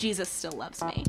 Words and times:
Jesus 0.00 0.30
still 0.30 0.52
loves 0.52 0.82
me. 0.82 1.04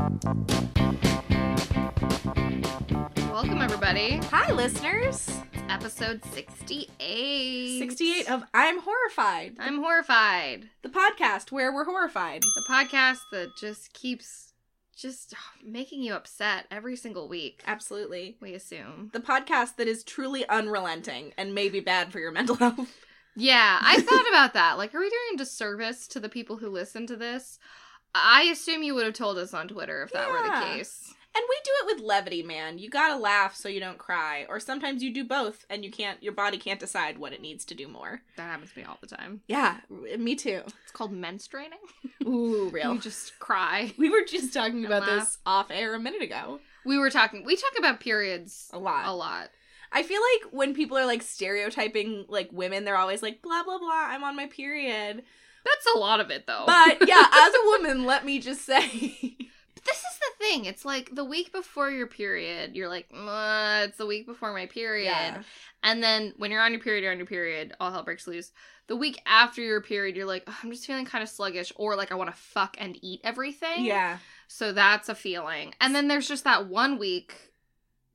Welcome, 3.31 3.61
everybody. 3.61 4.17
Hi, 4.29 4.51
listeners. 4.51 5.29
Episode 5.69 6.21
68. 6.33 7.79
68 7.79 8.29
of 8.29 8.43
I'm 8.53 8.79
Horrified, 8.81 9.55
I'm 9.59 9.77
horrified. 9.81 10.67
the 10.81 10.89
podcast 10.89 11.53
where 11.53 11.73
we're 11.73 11.85
horrified. 11.85 12.41
The 12.41 12.65
podcast 12.69 13.19
that 13.31 13.55
just 13.57 13.93
keeps 13.93 14.51
just 14.93 15.35
making 15.63 16.03
you 16.03 16.13
upset 16.13 16.65
every 16.69 16.97
single 16.97 17.29
week. 17.29 17.63
Absolutely. 17.65 18.35
We 18.41 18.53
assume. 18.55 19.09
The 19.13 19.21
podcast 19.21 19.77
that 19.77 19.87
is 19.87 20.03
truly 20.03 20.45
unrelenting 20.49 21.31
and 21.37 21.55
may 21.55 21.69
be 21.69 21.79
bad 21.79 22.11
for 22.11 22.19
your 22.19 22.31
mental 22.33 22.55
health. 22.57 22.93
Yeah, 23.37 23.79
I 23.81 24.01
thought 24.01 24.27
about 24.27 24.53
that. 24.55 24.77
Like, 24.77 24.93
are 24.93 24.99
we 24.99 25.09
doing 25.09 25.35
a 25.35 25.37
disservice 25.37 26.09
to 26.09 26.19
the 26.19 26.27
people 26.27 26.57
who 26.57 26.69
listen 26.69 27.07
to 27.07 27.15
this? 27.15 27.57
I 28.13 28.43
assume 28.51 28.83
you 28.83 28.95
would 28.95 29.05
have 29.05 29.13
told 29.13 29.37
us 29.37 29.53
on 29.53 29.67
Twitter 29.67 30.03
if 30.03 30.11
that 30.11 30.29
were 30.29 30.41
the 30.43 30.65
case. 30.75 31.13
And 31.33 31.43
we 31.47 31.55
do 31.63 31.71
it 31.81 31.95
with 31.95 32.05
levity, 32.05 32.43
man. 32.43 32.77
You 32.77 32.89
gotta 32.89 33.15
laugh 33.15 33.55
so 33.55 33.69
you 33.69 33.79
don't 33.79 33.97
cry. 33.97 34.45
Or 34.49 34.59
sometimes 34.59 35.01
you 35.01 35.13
do 35.13 35.23
both 35.23 35.65
and 35.69 35.85
you 35.85 35.89
can't, 35.89 36.21
your 36.21 36.33
body 36.33 36.57
can't 36.57 36.79
decide 36.79 37.17
what 37.17 37.31
it 37.31 37.41
needs 37.41 37.63
to 37.65 37.73
do 37.75 37.87
more. 37.87 38.21
That 38.35 38.43
happens 38.51 38.73
to 38.73 38.79
me 38.79 38.85
all 38.85 38.97
the 38.99 39.07
time. 39.07 39.39
Yeah, 39.47 39.77
me 39.89 40.35
too. 40.35 40.61
It's 40.83 40.91
called 40.91 41.13
menstruating. 41.13 41.79
Ooh, 42.27 42.69
real. 42.73 42.95
You 42.95 42.99
just 42.99 43.39
cry. 43.39 43.93
We 43.97 44.09
were 44.09 44.25
just 44.27 44.53
talking 44.53 44.85
about 44.87 45.03
laugh. 45.03 45.21
this 45.21 45.37
off 45.45 45.67
air 45.71 45.95
a 45.95 45.99
minute 45.99 46.21
ago. 46.21 46.59
We 46.85 46.97
were 46.97 47.09
talking, 47.09 47.45
we 47.45 47.55
talk 47.55 47.79
about 47.79 48.01
periods 48.01 48.69
A 48.73 48.77
lot. 48.79 49.05
a 49.07 49.13
lot. 49.13 49.51
I 49.93 50.03
feel 50.03 50.19
like 50.21 50.51
when 50.53 50.73
people 50.73 50.97
are 50.97 51.05
like 51.05 51.21
stereotyping 51.21 52.25
like 52.27 52.49
women, 52.51 52.83
they're 52.83 52.97
always 52.97 53.21
like 53.21 53.41
blah 53.41 53.63
blah 53.63 53.77
blah. 53.77 53.89
I'm 54.09 54.23
on 54.23 54.35
my 54.35 54.47
period. 54.47 55.23
That's 55.63 55.95
a 55.95 55.99
lot 55.99 56.19
of 56.19 56.29
it, 56.29 56.47
though. 56.47 56.63
But 56.65 57.07
yeah, 57.07 57.25
as 57.33 57.53
a 57.53 57.65
woman, 57.65 58.05
let 58.05 58.25
me 58.25 58.39
just 58.39 58.65
say, 58.65 58.81
this 59.85 59.97
is 59.97 60.19
the 60.19 60.45
thing. 60.45 60.65
It's 60.65 60.85
like 60.85 61.13
the 61.13 61.25
week 61.25 61.51
before 61.51 61.89
your 61.89 62.07
period, 62.07 62.75
you're 62.75 62.89
like, 62.89 63.07
"Uh, 63.13 63.85
it's 63.87 63.97
the 63.97 64.05
week 64.05 64.25
before 64.25 64.53
my 64.53 64.65
period. 64.67 65.05
Yeah. 65.05 65.43
And 65.83 66.03
then 66.03 66.33
when 66.37 66.51
you're 66.51 66.61
on 66.61 66.71
your 66.71 66.81
period, 66.81 67.03
you're 67.03 67.11
on 67.11 67.17
your 67.17 67.27
period, 67.27 67.73
all 67.79 67.91
hell 67.91 68.03
breaks 68.03 68.27
loose. 68.27 68.51
The 68.87 68.95
week 68.95 69.21
after 69.25 69.61
your 69.61 69.81
period, 69.81 70.15
you're 70.15 70.25
like, 70.25 70.43
"Ugh, 70.47 70.53
I'm 70.63 70.71
just 70.71 70.85
feeling 70.85 71.05
kind 71.05 71.23
of 71.23 71.29
sluggish, 71.29 71.71
or 71.75 71.95
like 71.95 72.11
I 72.11 72.15
want 72.15 72.29
to 72.29 72.35
fuck 72.35 72.75
and 72.79 72.97
eat 73.01 73.21
everything. 73.23 73.85
yeah, 73.85 74.17
So 74.47 74.73
that's 74.73 75.09
a 75.09 75.15
feeling. 75.15 75.73
And 75.79 75.95
then 75.95 76.07
there's 76.07 76.27
just 76.27 76.43
that 76.43 76.67
one 76.67 76.97
week 76.99 77.50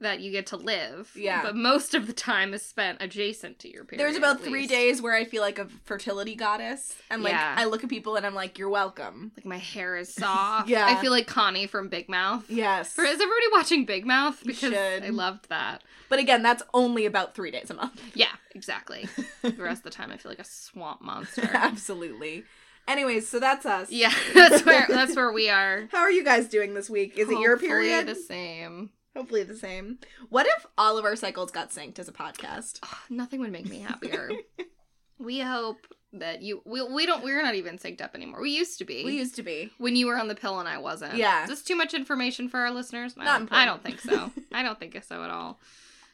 that 0.01 0.21
you 0.21 0.31
get 0.31 0.47
to 0.49 0.57
live. 0.59 1.11
Yeah. 1.17 1.41
But 1.43 1.57
most 1.57 1.95
of 1.95 2.07
the 2.07 2.13
time 2.13 2.53
is 2.53 2.63
spent 2.63 2.99
adjacent 3.01 3.59
to 3.61 3.73
your 3.73 3.85
period. 3.85 3.99
there's 4.05 4.17
about 4.17 4.43
three 4.43 4.67
days 4.67 5.01
where 5.01 5.15
I 5.15 5.25
feel 5.25 5.41
like 5.41 5.59
a 5.59 5.69
fertility 5.85 6.35
goddess, 6.35 6.95
and 7.09 7.23
like 7.23 7.33
Yeah. 7.33 7.55
I 7.57 7.65
look 7.65 7.83
at 7.83 7.89
people 7.89 8.17
and 8.17 8.27
I'm 8.27 8.35
like, 8.35 8.59
you're 8.59 8.69
welcome. 8.69 9.33
Like 9.37 9.47
my 9.47 9.57
hair 9.57 9.97
is 9.97 10.13
soft. 10.15 10.69
Yeah. 10.69 10.85
I 10.87 10.97
feel 11.01 11.11
like 11.13 11.27
Connie 11.27 11.67
from 11.67 11.89
Big 11.89 12.09
Mouth. 12.11 12.45
Yes, 12.51 12.93
For, 12.93 13.05
is 13.05 13.15
everybody 13.15 13.47
watching 13.53 13.87
Big 13.87 14.05
Mouth? 14.07 14.39
You 14.45 14.49
Because 14.53 14.73
should. 14.75 15.03
I 15.05 15.09
loved 15.09 15.49
that. 15.49 15.83
but 16.11 16.19
again, 16.19 16.43
that's 16.43 16.63
only 16.75 17.07
about 17.07 17.35
three 17.35 17.51
days 17.51 17.71
a 17.71 17.75
month. 17.75 18.03
Yeah, 18.15 18.33
exactly. 18.55 19.09
the 19.43 19.53
rest 19.53 19.81
of 19.81 19.85
the 19.85 19.91
time, 19.91 20.11
I 20.11 20.17
feel 20.19 20.31
like 20.31 20.39
a 20.39 20.45
swamp 20.45 21.01
monster. 21.03 21.49
Absolutely. 21.55 22.45
Anyways, 22.89 23.27
so 23.29 23.41
that's 23.41 23.67
us. 23.67 23.91
yeah, 23.91 24.13
that's 24.35 24.65
where 24.65 24.87
that's 24.89 25.17
where 25.17 25.33
we 25.33 25.51
are. 25.51 25.89
How 25.91 25.99
are 25.99 26.11
you 26.11 26.23
guys 26.23 26.49
doing 26.49 26.73
this 26.75 26.89
week? 26.89 27.19
Is 27.19 27.29
it 27.29 27.41
your 27.41 27.57
period? 27.59 28.07
The 28.07 28.15
same. 28.15 28.91
Hopefully 29.17 29.43
the 29.45 29.57
same. 29.57 29.99
What 30.29 30.47
if 30.47 30.67
all 30.77 30.99
of 30.99 31.05
our 31.07 31.17
cycles 31.17 31.51
got 31.51 31.71
synced 31.71 31.99
as 31.99 32.07
a 32.09 32.13
podcast? 32.13 32.81
Ugh, 32.83 32.97
nothing 33.09 33.41
would 33.41 33.51
make 33.53 33.67
me 33.69 33.81
happier. 33.81 34.31
we 35.19 35.41
hope 35.41 35.87
that 36.13 36.43
you. 36.43 36.61
We, 36.67 36.83
we 36.83 37.07
don't. 37.07 37.25
We're 37.25 37.43
not 37.43 37.55
even 37.55 37.79
synced 37.79 38.03
up 38.03 38.15
anymore. 38.15 38.43
We 38.43 38.51
used 38.51 38.79
to 38.79 38.85
be. 38.85 39.05
We 39.05 39.17
used 39.17 39.35
to 39.37 39.43
be. 39.43 39.71
when 39.79 39.97
you 39.97 40.07
were 40.07 40.19
on 40.19 40.29
the 40.29 40.35
pill 40.35 40.61
and 40.61 40.69
I 40.69 40.77
wasn't. 40.79 41.17
Yeah. 41.17 41.45
Is 41.45 41.49
this 41.49 41.63
too 41.63 41.77
much 41.77 41.95
information 41.95 42.49
for 42.51 42.61
our 42.61 42.71
listeners? 42.71 43.15
I 43.19 43.25
Not 43.25 43.39
don't- 43.39 43.53
I 43.53 43.65
don't 43.65 43.83
think 43.83 44.01
so. 44.01 44.31
I 44.53 44.63
don't 44.63 44.79
think 44.79 45.03
so 45.03 45.23
at 45.25 45.31
all. 45.31 45.59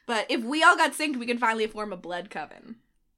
But 0.06 0.26
if 0.30 0.44
we 0.44 0.62
all 0.62 0.76
got 0.76 0.92
synced, 0.92 1.16
we 1.18 1.26
could 1.26 1.40
finally 1.40 1.66
form 1.66 1.92
a 1.92 1.96
blood 1.96 2.30
coven. 2.30 2.76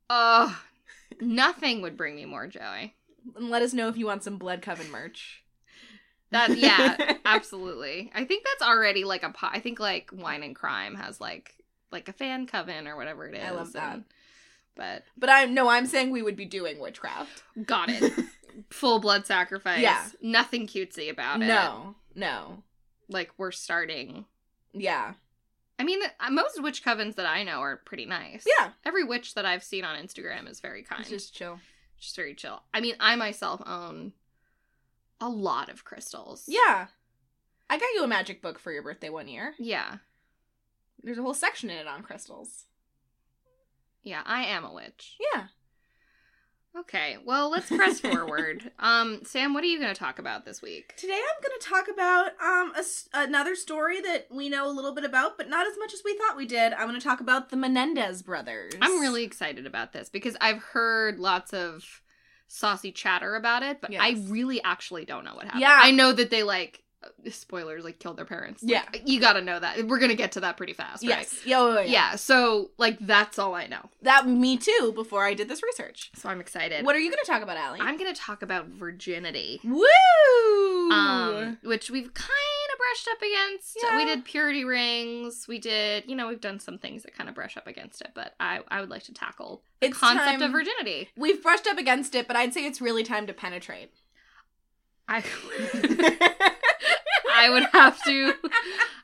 Ugh. 0.08 0.50
Nothing 1.20 1.82
would 1.82 1.96
bring 1.96 2.16
me 2.16 2.24
more 2.24 2.46
joy. 2.46 2.92
And 3.36 3.50
let 3.50 3.62
us 3.62 3.72
know 3.72 3.88
if 3.88 3.96
you 3.96 4.06
want 4.06 4.22
some 4.24 4.36
blood 4.38 4.62
coven 4.62 4.90
merch. 4.90 5.42
That 6.34 6.56
yeah, 6.58 7.14
absolutely. 7.24 8.10
I 8.14 8.24
think 8.24 8.44
that's 8.44 8.68
already 8.68 9.04
like 9.04 9.22
a 9.22 9.30
po- 9.30 9.48
I 9.50 9.60
think 9.60 9.80
like 9.80 10.10
Wine 10.12 10.42
and 10.42 10.54
Crime 10.54 10.94
has 10.96 11.20
like 11.20 11.54
like 11.90 12.08
a 12.08 12.12
fan 12.12 12.46
coven 12.46 12.86
or 12.86 12.96
whatever 12.96 13.26
it 13.26 13.34
is. 13.36 13.44
I 13.44 13.50
love 13.50 13.72
that. 13.72 13.94
and- 13.94 14.04
but 14.76 15.04
But 15.16 15.30
I 15.30 15.44
no, 15.46 15.68
I'm 15.68 15.86
saying 15.86 16.10
we 16.10 16.22
would 16.22 16.36
be 16.36 16.44
doing 16.46 16.78
witchcraft. 16.80 17.42
got 17.64 17.88
it. 17.90 18.12
Full 18.70 18.98
blood 19.00 19.24
sacrifice. 19.26 19.80
Yeah. 19.80 20.04
Nothing 20.20 20.66
cutesy 20.66 21.10
about 21.10 21.40
it. 21.42 21.46
No, 21.46 21.94
no, 22.14 22.62
Like 23.08 23.30
we're 23.38 23.52
starting. 23.52 24.24
yeah, 24.72 25.14
I 25.78 25.82
mean, 25.84 26.00
uh, 26.20 26.30
most 26.30 26.60
witch 26.62 26.84
covens 26.84 27.14
that 27.16 27.26
I 27.26 27.42
know 27.44 27.60
are 27.60 27.76
pretty 27.78 28.04
nice. 28.06 28.44
yeah. 28.58 28.70
Every 28.84 29.02
witch 29.04 29.34
that 29.34 29.44
I've 29.46 29.62
seen 29.64 29.84
on 29.84 29.96
Instagram 29.96 30.48
is 30.50 30.58
very 30.60 30.82
kind. 30.84 31.00
It's 31.02 31.10
just 31.10 31.34
chill. 31.34 31.58
just 32.00 32.14
very 32.16 32.34
chill. 32.34 32.60
I 32.72 32.80
mean, 32.80 32.94
I 33.00 33.14
myself 33.16 33.60
own 33.66 34.12
a 35.24 35.28
lot 35.28 35.70
of 35.70 35.84
crystals. 35.84 36.44
Yeah, 36.46 36.86
I 37.70 37.78
got 37.78 37.88
you 37.94 38.04
a 38.04 38.08
magic 38.08 38.42
book 38.42 38.58
for 38.58 38.70
your 38.72 38.82
birthday 38.82 39.08
one 39.08 39.26
year. 39.28 39.54
Yeah. 39.58 39.96
There's 41.02 41.18
a 41.18 41.22
whole 41.22 41.34
section 41.34 41.70
in 41.70 41.78
it 41.78 41.86
on 41.86 42.02
crystals. 42.02 42.64
Yeah, 44.02 44.22
I 44.26 44.44
am 44.44 44.64
a 44.64 44.72
witch. 44.72 45.16
Yeah. 45.34 45.44
Okay, 46.76 47.18
well, 47.24 47.50
let's 47.50 47.68
press 47.68 48.00
forward. 48.00 48.72
Um, 48.78 49.20
Sam, 49.24 49.54
what 49.54 49.62
are 49.64 49.68
you 49.68 49.78
going 49.80 49.94
to 49.94 49.98
talk 49.98 50.18
about 50.18 50.44
this 50.44 50.60
week? 50.60 50.94
Today 50.96 51.14
I'm 51.14 51.42
going 51.42 51.58
to 51.58 51.66
talk 51.66 51.88
about 51.88 52.26
um 52.42 52.72
a 52.74 52.80
s 52.80 53.08
another 53.14 53.54
story 53.54 54.00
that 54.00 54.26
we 54.30 54.48
know 54.48 54.68
a 54.68 54.72
little 54.72 54.94
bit 54.94 55.04
about, 55.04 55.38
but 55.38 55.48
not 55.48 55.66
as 55.66 55.74
much 55.78 55.94
as 55.94 56.02
we 56.04 56.18
thought 56.18 56.36
we 56.36 56.46
did. 56.46 56.72
I'm 56.72 56.88
going 56.88 57.00
to 57.00 57.06
talk 57.06 57.20
about 57.20 57.50
the 57.50 57.56
Menendez 57.56 58.22
brothers. 58.22 58.74
I'm 58.82 59.00
really 59.00 59.24
excited 59.24 59.66
about 59.66 59.92
this 59.92 60.10
because 60.10 60.36
I've 60.40 60.62
heard 60.62 61.18
lots 61.18 61.54
of 61.54 62.02
saucy 62.54 62.92
chatter 62.92 63.34
about 63.34 63.62
it, 63.62 63.80
but 63.80 63.92
I 63.94 64.16
really 64.28 64.62
actually 64.62 65.04
don't 65.04 65.24
know 65.24 65.34
what 65.34 65.44
happened. 65.44 65.62
Yeah. 65.62 65.78
I 65.82 65.90
know 65.90 66.12
that 66.12 66.30
they 66.30 66.42
like 66.44 66.82
spoilers 67.30 67.84
like 67.84 67.98
killed 67.98 68.16
their 68.16 68.24
parents. 68.24 68.62
Like, 68.62 68.70
Yeah. 68.94 69.00
you 69.04 69.20
got 69.20 69.34
to 69.34 69.42
know 69.42 69.58
that. 69.60 69.86
We're 69.86 69.98
going 69.98 70.10
to 70.10 70.16
get 70.16 70.32
to 70.32 70.40
that 70.40 70.56
pretty 70.56 70.72
fast, 70.72 71.02
yes. 71.02 71.44
Yo, 71.44 71.68
yo, 71.68 71.80
yo. 71.80 71.82
Yeah, 71.82 72.14
so 72.16 72.70
like 72.78 72.96
that's 73.00 73.38
all 73.38 73.54
I 73.54 73.66
know. 73.66 73.90
That 74.02 74.26
me 74.26 74.56
too. 74.56 74.92
Before 74.94 75.24
I 75.24 75.34
did 75.34 75.48
this 75.48 75.62
research. 75.62 76.10
So 76.14 76.28
I'm 76.28 76.40
excited. 76.40 76.84
What 76.86 76.96
are 76.96 77.00
you 77.00 77.10
going 77.10 77.20
to 77.22 77.30
talk 77.30 77.42
about, 77.42 77.56
Allie? 77.58 77.80
I'm 77.82 77.98
going 77.98 78.12
to 78.12 78.18
talk 78.18 78.42
about 78.42 78.68
virginity. 78.68 79.60
Woo! 79.64 80.90
um, 80.90 81.58
which 81.62 81.90
we've 81.90 82.12
kind 82.14 82.63
brushed 82.88 83.08
up 83.10 83.22
against. 83.22 83.78
Yeah. 83.82 83.96
We 83.96 84.04
did 84.04 84.24
purity 84.24 84.64
rings. 84.64 85.46
We 85.48 85.58
did, 85.58 86.04
you 86.06 86.14
know, 86.16 86.28
we've 86.28 86.40
done 86.40 86.60
some 86.60 86.78
things 86.78 87.02
that 87.04 87.14
kind 87.14 87.28
of 87.28 87.34
brush 87.34 87.56
up 87.56 87.66
against 87.66 88.00
it. 88.00 88.10
But 88.14 88.34
I, 88.40 88.60
I 88.68 88.80
would 88.80 88.90
like 88.90 89.02
to 89.04 89.12
tackle 89.14 89.62
the 89.80 89.88
It's 89.88 89.98
concept 89.98 90.24
time- 90.26 90.42
of 90.42 90.52
virginity. 90.52 91.08
We've 91.16 91.42
brushed 91.42 91.66
up 91.66 91.78
against 91.78 92.14
it, 92.14 92.26
but 92.28 92.36
I'd 92.36 92.52
say 92.54 92.66
it's 92.66 92.80
really 92.80 93.02
time 93.04 93.26
to 93.26 93.32
penetrate. 93.32 93.92
I, 95.08 95.22
I 97.34 97.50
would 97.50 97.64
have 97.72 98.02
to, 98.04 98.34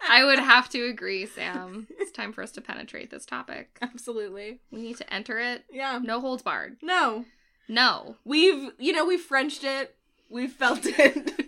I 0.08 0.24
would 0.24 0.38
have 0.38 0.68
to 0.70 0.84
agree, 0.88 1.26
Sam. 1.26 1.86
It's 1.98 2.10
time 2.12 2.32
for 2.32 2.42
us 2.42 2.50
to 2.52 2.60
penetrate 2.60 3.10
this 3.10 3.26
topic. 3.26 3.76
Absolutely. 3.82 4.60
We 4.70 4.80
need 4.82 4.96
to 4.98 5.12
enter 5.12 5.38
it. 5.38 5.64
Yeah. 5.70 5.98
No 6.02 6.20
holds 6.20 6.42
barred. 6.42 6.76
No. 6.82 7.24
No. 7.68 8.16
We've, 8.24 8.70
you 8.78 8.92
know, 8.92 9.04
we've 9.04 9.20
Frenched 9.20 9.64
it. 9.64 9.96
We've 10.28 10.52
felt 10.52 10.80
it. 10.84 11.39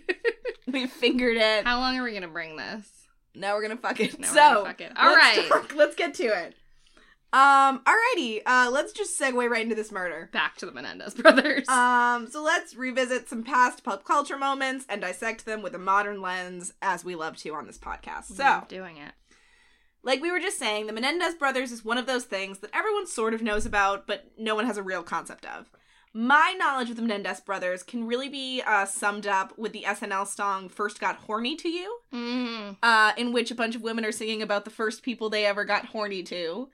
we've 0.73 0.91
fingered 0.91 1.37
it. 1.37 1.65
How 1.65 1.79
long 1.79 1.97
are 1.97 2.03
we 2.03 2.13
gonna 2.13 2.27
bring 2.27 2.57
this? 2.57 2.87
Now 3.35 3.55
we're 3.55 3.61
gonna 3.63 3.77
fuck 3.77 3.99
it. 3.99 4.19
Now 4.19 4.27
we're 4.27 4.33
so, 4.33 4.65
fuck 4.65 4.81
it. 4.81 4.91
All 4.95 5.11
let's 5.13 5.37
right. 5.37 5.47
talk- 5.47 5.75
let's 5.75 5.95
get 5.95 6.13
to 6.15 6.23
it. 6.25 6.55
Um, 7.31 7.81
alrighty. 7.83 8.41
Uh, 8.45 8.69
let's 8.71 8.93
just 8.93 9.19
segue 9.19 9.49
right 9.49 9.63
into 9.63 9.73
this 9.73 9.91
murder. 9.91 10.29
Back 10.31 10.55
to 10.57 10.67
the 10.67 10.71
Menendez 10.71 11.15
brothers. 11.15 11.67
Um, 11.67 12.27
so 12.29 12.43
let's 12.43 12.75
revisit 12.75 13.27
some 13.27 13.43
past 13.43 13.83
pop 13.83 14.05
culture 14.05 14.37
moments 14.37 14.85
and 14.87 15.01
dissect 15.01 15.45
them 15.45 15.63
with 15.63 15.73
a 15.73 15.79
modern 15.79 16.21
lens, 16.21 16.73
as 16.83 17.03
we 17.03 17.15
love 17.15 17.37
to 17.37 17.55
on 17.55 17.65
this 17.65 17.79
podcast. 17.79 18.25
So, 18.25 18.43
Love 18.43 18.67
doing 18.67 18.97
it. 18.97 19.13
like 20.03 20.21
we 20.21 20.29
were 20.31 20.39
just 20.39 20.59
saying, 20.59 20.85
the 20.85 20.93
Menendez 20.93 21.33
brothers 21.33 21.71
is 21.71 21.83
one 21.83 21.97
of 21.97 22.05
those 22.05 22.25
things 22.25 22.59
that 22.59 22.69
everyone 22.71 23.07
sort 23.07 23.33
of 23.33 23.41
knows 23.41 23.65
about, 23.65 24.05
but 24.05 24.25
no 24.37 24.53
one 24.53 24.67
has 24.67 24.77
a 24.77 24.83
real 24.83 25.01
concept 25.01 25.45
of. 25.47 25.71
My 26.15 26.53
knowledge 26.59 26.91
of 26.91 26.95
the 26.95 27.01
Menendez 27.01 27.39
brothers 27.39 27.81
can 27.81 28.05
really 28.05 28.29
be 28.29 28.61
uh, 28.65 28.85
summed 28.85 29.25
up 29.25 29.57
with 29.57 29.71
the 29.73 29.83
SNL 29.87 30.27
song 30.27 30.69
First 30.69 30.99
Got 30.99 31.15
Horny 31.17 31.55
to 31.55 31.69
You, 31.69 31.99
Mm. 32.13 32.77
uh, 32.83 33.13
in 33.17 33.33
which 33.33 33.49
a 33.49 33.55
bunch 33.55 33.75
of 33.75 33.81
women 33.81 34.05
are 34.05 34.11
singing 34.11 34.41
about 34.43 34.63
the 34.63 34.69
first 34.71 35.01
people 35.01 35.29
they 35.29 35.45
ever 35.45 35.65
got 35.65 35.87
horny 35.87 36.21
to. 36.23 36.69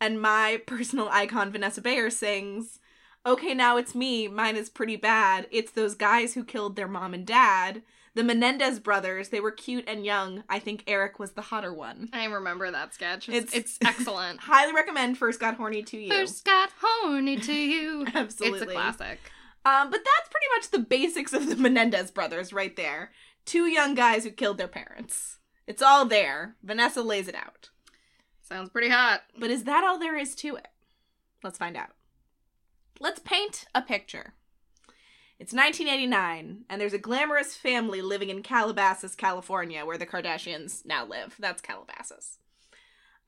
And 0.00 0.20
my 0.20 0.60
personal 0.66 1.08
icon, 1.10 1.50
Vanessa 1.50 1.80
Bayer, 1.80 2.08
sings, 2.10 2.78
Okay, 3.26 3.54
now 3.54 3.78
it's 3.78 3.94
me. 3.94 4.28
Mine 4.28 4.54
is 4.54 4.68
pretty 4.68 4.96
bad. 4.96 5.46
It's 5.50 5.70
those 5.72 5.94
guys 5.94 6.34
who 6.34 6.44
killed 6.44 6.76
their 6.76 6.86
mom 6.86 7.14
and 7.14 7.26
dad. 7.26 7.80
The 8.14 8.22
Menendez 8.24 8.78
brothers, 8.78 9.30
they 9.30 9.40
were 9.40 9.50
cute 9.50 9.84
and 9.88 10.04
young. 10.04 10.44
I 10.48 10.60
think 10.60 10.84
Eric 10.86 11.18
was 11.18 11.32
the 11.32 11.42
hotter 11.42 11.74
one. 11.74 12.08
I 12.12 12.26
remember 12.26 12.70
that 12.70 12.94
sketch. 12.94 13.28
It's, 13.28 13.52
It's- 13.54 13.54
it's 13.54 13.78
excellent. 13.84 14.40
Highly 14.40 14.72
recommend 14.72 15.18
First 15.18 15.40
Got 15.40 15.56
Horny 15.56 15.82
to 15.82 15.98
You. 15.98 16.10
First 16.10 16.44
got 16.44 16.70
horny 16.80 17.36
to 17.38 17.52
you. 17.52 18.06
Absolutely. 18.14 18.60
It's 18.62 18.70
a 18.70 18.74
classic. 18.74 19.18
Um, 19.66 19.90
but 19.90 20.00
that's 20.04 20.28
pretty 20.30 20.46
much 20.56 20.70
the 20.70 20.78
basics 20.78 21.32
of 21.32 21.48
the 21.48 21.56
Menendez 21.56 22.10
brothers 22.10 22.52
right 22.52 22.76
there. 22.76 23.10
two 23.46 23.66
young 23.66 23.94
guys 23.94 24.22
who 24.24 24.30
killed 24.30 24.58
their 24.58 24.68
parents. 24.68 25.38
It's 25.66 25.82
all 25.82 26.04
there. 26.04 26.54
Vanessa 26.62 27.02
lays 27.02 27.26
it 27.28 27.34
out. 27.34 27.70
Sounds 28.42 28.68
pretty 28.68 28.90
hot. 28.90 29.22
But 29.38 29.50
is 29.50 29.64
that 29.64 29.82
all 29.82 29.98
there 29.98 30.16
is 30.16 30.34
to 30.36 30.54
it? 30.56 30.68
Let's 31.42 31.58
find 31.58 31.76
out. 31.76 31.90
Let's 33.00 33.18
paint 33.20 33.64
a 33.74 33.80
picture. 33.82 34.34
It's 35.38 35.52
1989, 35.52 36.64
and 36.70 36.80
there's 36.80 36.92
a 36.92 36.98
glamorous 36.98 37.56
family 37.56 38.00
living 38.00 38.30
in 38.30 38.42
Calabasas, 38.42 39.16
California, 39.16 39.84
where 39.84 39.98
the 39.98 40.06
Kardashians 40.06 40.86
now 40.86 41.04
live. 41.04 41.34
That's 41.40 41.60
Calabasas. 41.60 42.38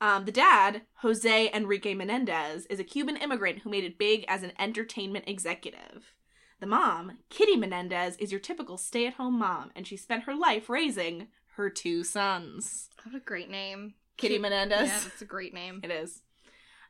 Um, 0.00 0.24
the 0.24 0.32
dad, 0.32 0.82
Jose 0.96 1.50
Enrique 1.52 1.94
Menendez, 1.94 2.66
is 2.66 2.78
a 2.78 2.84
Cuban 2.84 3.16
immigrant 3.16 3.60
who 3.60 3.70
made 3.70 3.84
it 3.84 3.98
big 3.98 4.24
as 4.28 4.42
an 4.44 4.52
entertainment 4.58 5.24
executive. 5.26 6.14
The 6.60 6.66
mom, 6.66 7.18
Kitty 7.28 7.56
Menendez, 7.56 8.16
is 8.16 8.30
your 8.30 8.40
typical 8.40 8.78
stay 8.78 9.06
at 9.06 9.14
home 9.14 9.38
mom, 9.38 9.72
and 9.74 9.86
she 9.86 9.96
spent 9.96 10.24
her 10.24 10.34
life 10.34 10.68
raising 10.68 11.28
her 11.56 11.70
two 11.70 12.04
sons. 12.04 12.88
What 13.02 13.14
a 13.14 13.20
great 13.20 13.50
name. 13.50 13.94
Kitty 14.16 14.38
Menendez. 14.38 14.88
Yeah, 14.88 15.00
that's 15.02 15.22
a 15.22 15.26
great 15.26 15.52
name. 15.52 15.80
It 15.82 15.90
is. 15.90 16.22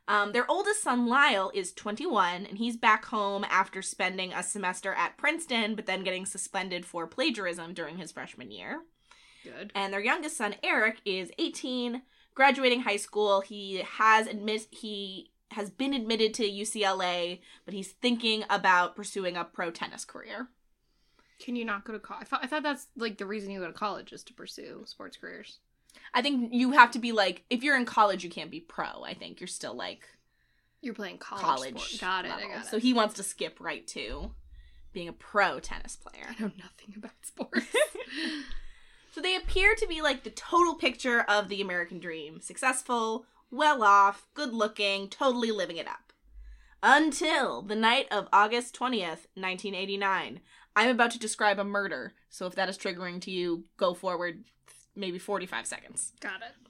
Um, 0.07 0.31
their 0.31 0.49
oldest 0.49 0.81
son, 0.81 1.07
Lyle, 1.07 1.51
is 1.53 1.73
21, 1.73 2.45
and 2.45 2.57
he's 2.57 2.77
back 2.77 3.05
home 3.05 3.45
after 3.49 3.81
spending 3.81 4.31
a 4.31 4.41
semester 4.41 4.93
at 4.93 5.17
Princeton, 5.17 5.75
but 5.75 5.85
then 5.85 6.03
getting 6.03 6.25
suspended 6.25 6.85
for 6.85 7.07
plagiarism 7.07 7.73
during 7.73 7.97
his 7.97 8.11
freshman 8.11 8.49
year. 8.49 8.83
Good. 9.43 9.71
And 9.75 9.93
their 9.93 10.03
youngest 10.03 10.37
son, 10.37 10.55
Eric, 10.63 11.01
is 11.03 11.31
18, 11.37 12.03
graduating 12.35 12.81
high 12.81 12.97
school. 12.97 13.41
He 13.41 13.83
has 13.97 14.27
admit 14.27 14.67
he 14.71 15.31
has 15.51 15.69
been 15.69 15.93
admitted 15.93 16.33
to 16.35 16.49
UCLA, 16.49 17.39
but 17.65 17.73
he's 17.73 17.91
thinking 17.91 18.43
about 18.49 18.95
pursuing 18.95 19.35
a 19.35 19.43
pro 19.43 19.71
tennis 19.71 20.05
career. 20.05 20.49
Can 21.39 21.55
you 21.55 21.65
not 21.65 21.85
go 21.85 21.93
to 21.93 21.99
college? 21.99 22.23
I 22.23 22.25
thought, 22.25 22.43
I 22.43 22.47
thought 22.47 22.63
that's 22.63 22.87
like 22.95 23.17
the 23.17 23.25
reason 23.25 23.51
you 23.51 23.59
go 23.59 23.67
to 23.67 23.73
college 23.73 24.11
is 24.11 24.23
to 24.23 24.33
pursue 24.33 24.83
sports 24.85 25.17
careers. 25.17 25.59
I 26.13 26.21
think 26.21 26.53
you 26.53 26.71
have 26.71 26.91
to 26.91 26.99
be 26.99 27.11
like, 27.11 27.43
if 27.49 27.63
you're 27.63 27.77
in 27.77 27.85
college, 27.85 28.23
you 28.23 28.29
can't 28.29 28.51
be 28.51 28.59
pro. 28.59 29.03
I 29.03 29.13
think 29.13 29.39
you're 29.39 29.47
still 29.47 29.75
like 29.75 30.07
You're 30.81 30.93
playing 30.93 31.17
college. 31.17 31.73
college. 31.73 32.01
Got 32.01 32.25
it. 32.25 32.29
got 32.29 32.41
it. 32.41 32.65
So 32.69 32.79
he 32.79 32.93
wants 32.93 33.15
to 33.15 33.23
skip 33.23 33.59
right 33.59 33.85
to 33.87 34.31
being 34.93 35.07
a 35.07 35.13
pro 35.13 35.59
tennis 35.59 35.95
player. 35.95 36.25
I 36.27 36.41
know 36.41 36.51
nothing 36.57 36.93
about 36.95 37.11
sports. 37.21 37.67
So 39.17 39.21
they 39.23 39.35
appear 39.35 39.73
to 39.73 39.87
be 39.87 40.03
like 40.03 40.23
the 40.23 40.29
total 40.29 40.75
picture 40.75 41.21
of 41.21 41.49
the 41.49 41.59
American 41.59 41.97
dream 41.97 42.39
successful, 42.39 43.25
well 43.49 43.81
off, 43.81 44.27
good 44.35 44.53
looking, 44.53 45.09
totally 45.09 45.49
living 45.49 45.77
it 45.77 45.87
up. 45.87 46.13
Until 46.83 47.63
the 47.63 47.75
night 47.75 48.05
of 48.11 48.27
August 48.31 48.77
20th, 48.77 49.25
1989. 49.33 50.41
I'm 50.75 50.89
about 50.91 51.09
to 51.11 51.19
describe 51.19 51.57
a 51.57 51.63
murder, 51.63 52.13
so 52.29 52.45
if 52.45 52.53
that 52.53 52.69
is 52.69 52.77
triggering 52.77 53.19
to 53.21 53.31
you, 53.31 53.63
go 53.77 53.95
forward 53.95 54.43
maybe 54.97 55.19
45 55.19 55.65
seconds. 55.65 56.13
got 56.19 56.41
it. 56.41 56.67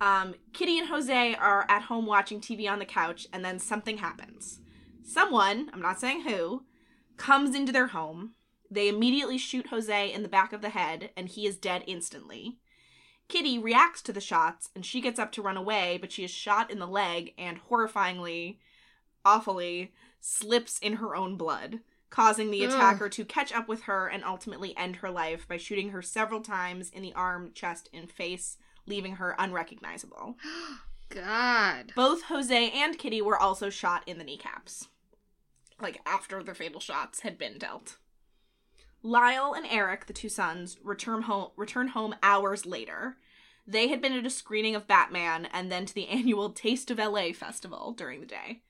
Um, 0.00 0.34
Kitty 0.52 0.78
and 0.78 0.88
Jose 0.88 1.34
are 1.34 1.66
at 1.68 1.82
home 1.82 2.06
watching 2.06 2.40
TV 2.40 2.70
on 2.70 2.78
the 2.78 2.86
couch, 2.86 3.26
and 3.32 3.44
then 3.44 3.58
something 3.58 3.98
happens. 3.98 4.60
Someone, 5.02 5.70
I'm 5.72 5.82
not 5.82 6.00
saying 6.00 6.22
who, 6.22 6.64
comes 7.16 7.54
into 7.54 7.72
their 7.72 7.88
home. 7.88 8.32
They 8.70 8.88
immediately 8.88 9.36
shoot 9.36 9.66
Jose 9.66 10.12
in 10.12 10.22
the 10.22 10.28
back 10.28 10.52
of 10.52 10.62
the 10.62 10.70
head, 10.70 11.10
and 11.16 11.28
he 11.28 11.46
is 11.46 11.56
dead 11.58 11.84
instantly. 11.86 12.58
Kitty 13.28 13.58
reacts 13.58 14.00
to 14.02 14.12
the 14.12 14.20
shots, 14.20 14.70
and 14.74 14.86
she 14.86 15.00
gets 15.00 15.18
up 15.18 15.32
to 15.32 15.42
run 15.42 15.56
away, 15.56 15.98
but 16.00 16.12
she 16.12 16.24
is 16.24 16.30
shot 16.30 16.70
in 16.70 16.78
the 16.78 16.86
leg 16.86 17.34
and 17.36 17.60
horrifyingly, 17.68 18.56
awfully, 19.24 19.92
slips 20.20 20.78
in 20.78 20.94
her 20.94 21.14
own 21.14 21.36
blood, 21.36 21.80
causing 22.10 22.50
the 22.50 22.64
Ugh. 22.66 22.72
attacker 22.72 23.08
to 23.08 23.24
catch 23.24 23.52
up 23.52 23.68
with 23.68 23.82
her 23.82 24.08
and 24.08 24.24
ultimately 24.24 24.76
end 24.76 24.96
her 24.96 25.10
life 25.10 25.46
by 25.48 25.56
shooting 25.56 25.90
her 25.90 26.02
several 26.02 26.40
times 26.40 26.90
in 26.90 27.02
the 27.02 27.14
arm, 27.14 27.52
chest, 27.54 27.88
and 27.94 28.10
face, 28.10 28.58
leaving 28.86 29.16
her 29.16 29.34
unrecognizable. 29.38 30.36
God. 31.08 31.92
Both 31.96 32.24
Jose 32.24 32.70
and 32.70 32.98
Kitty 32.98 33.22
were 33.22 33.38
also 33.38 33.70
shot 33.70 34.02
in 34.06 34.18
the 34.18 34.24
kneecaps, 34.24 34.88
like 35.80 36.00
after 36.06 36.42
the 36.42 36.54
fatal 36.54 36.80
shots 36.80 37.20
had 37.20 37.38
been 37.38 37.58
dealt. 37.58 37.96
Lyle 39.02 39.54
and 39.54 39.66
Eric, 39.68 40.06
the 40.06 40.12
two 40.12 40.28
sons, 40.28 40.76
return 40.82 41.22
home 41.22 41.50
return 41.56 41.88
home 41.88 42.14
hours 42.22 42.66
later. 42.66 43.16
They 43.66 43.88
had 43.88 44.02
been 44.02 44.12
at 44.12 44.26
a 44.26 44.30
screening 44.30 44.74
of 44.74 44.86
Batman 44.86 45.46
and 45.52 45.70
then 45.70 45.86
to 45.86 45.94
the 45.94 46.08
annual 46.10 46.50
Taste 46.50 46.90
of 46.90 46.98
LA 46.98 47.32
festival 47.32 47.92
during 47.92 48.20
the 48.20 48.26
day. 48.26 48.60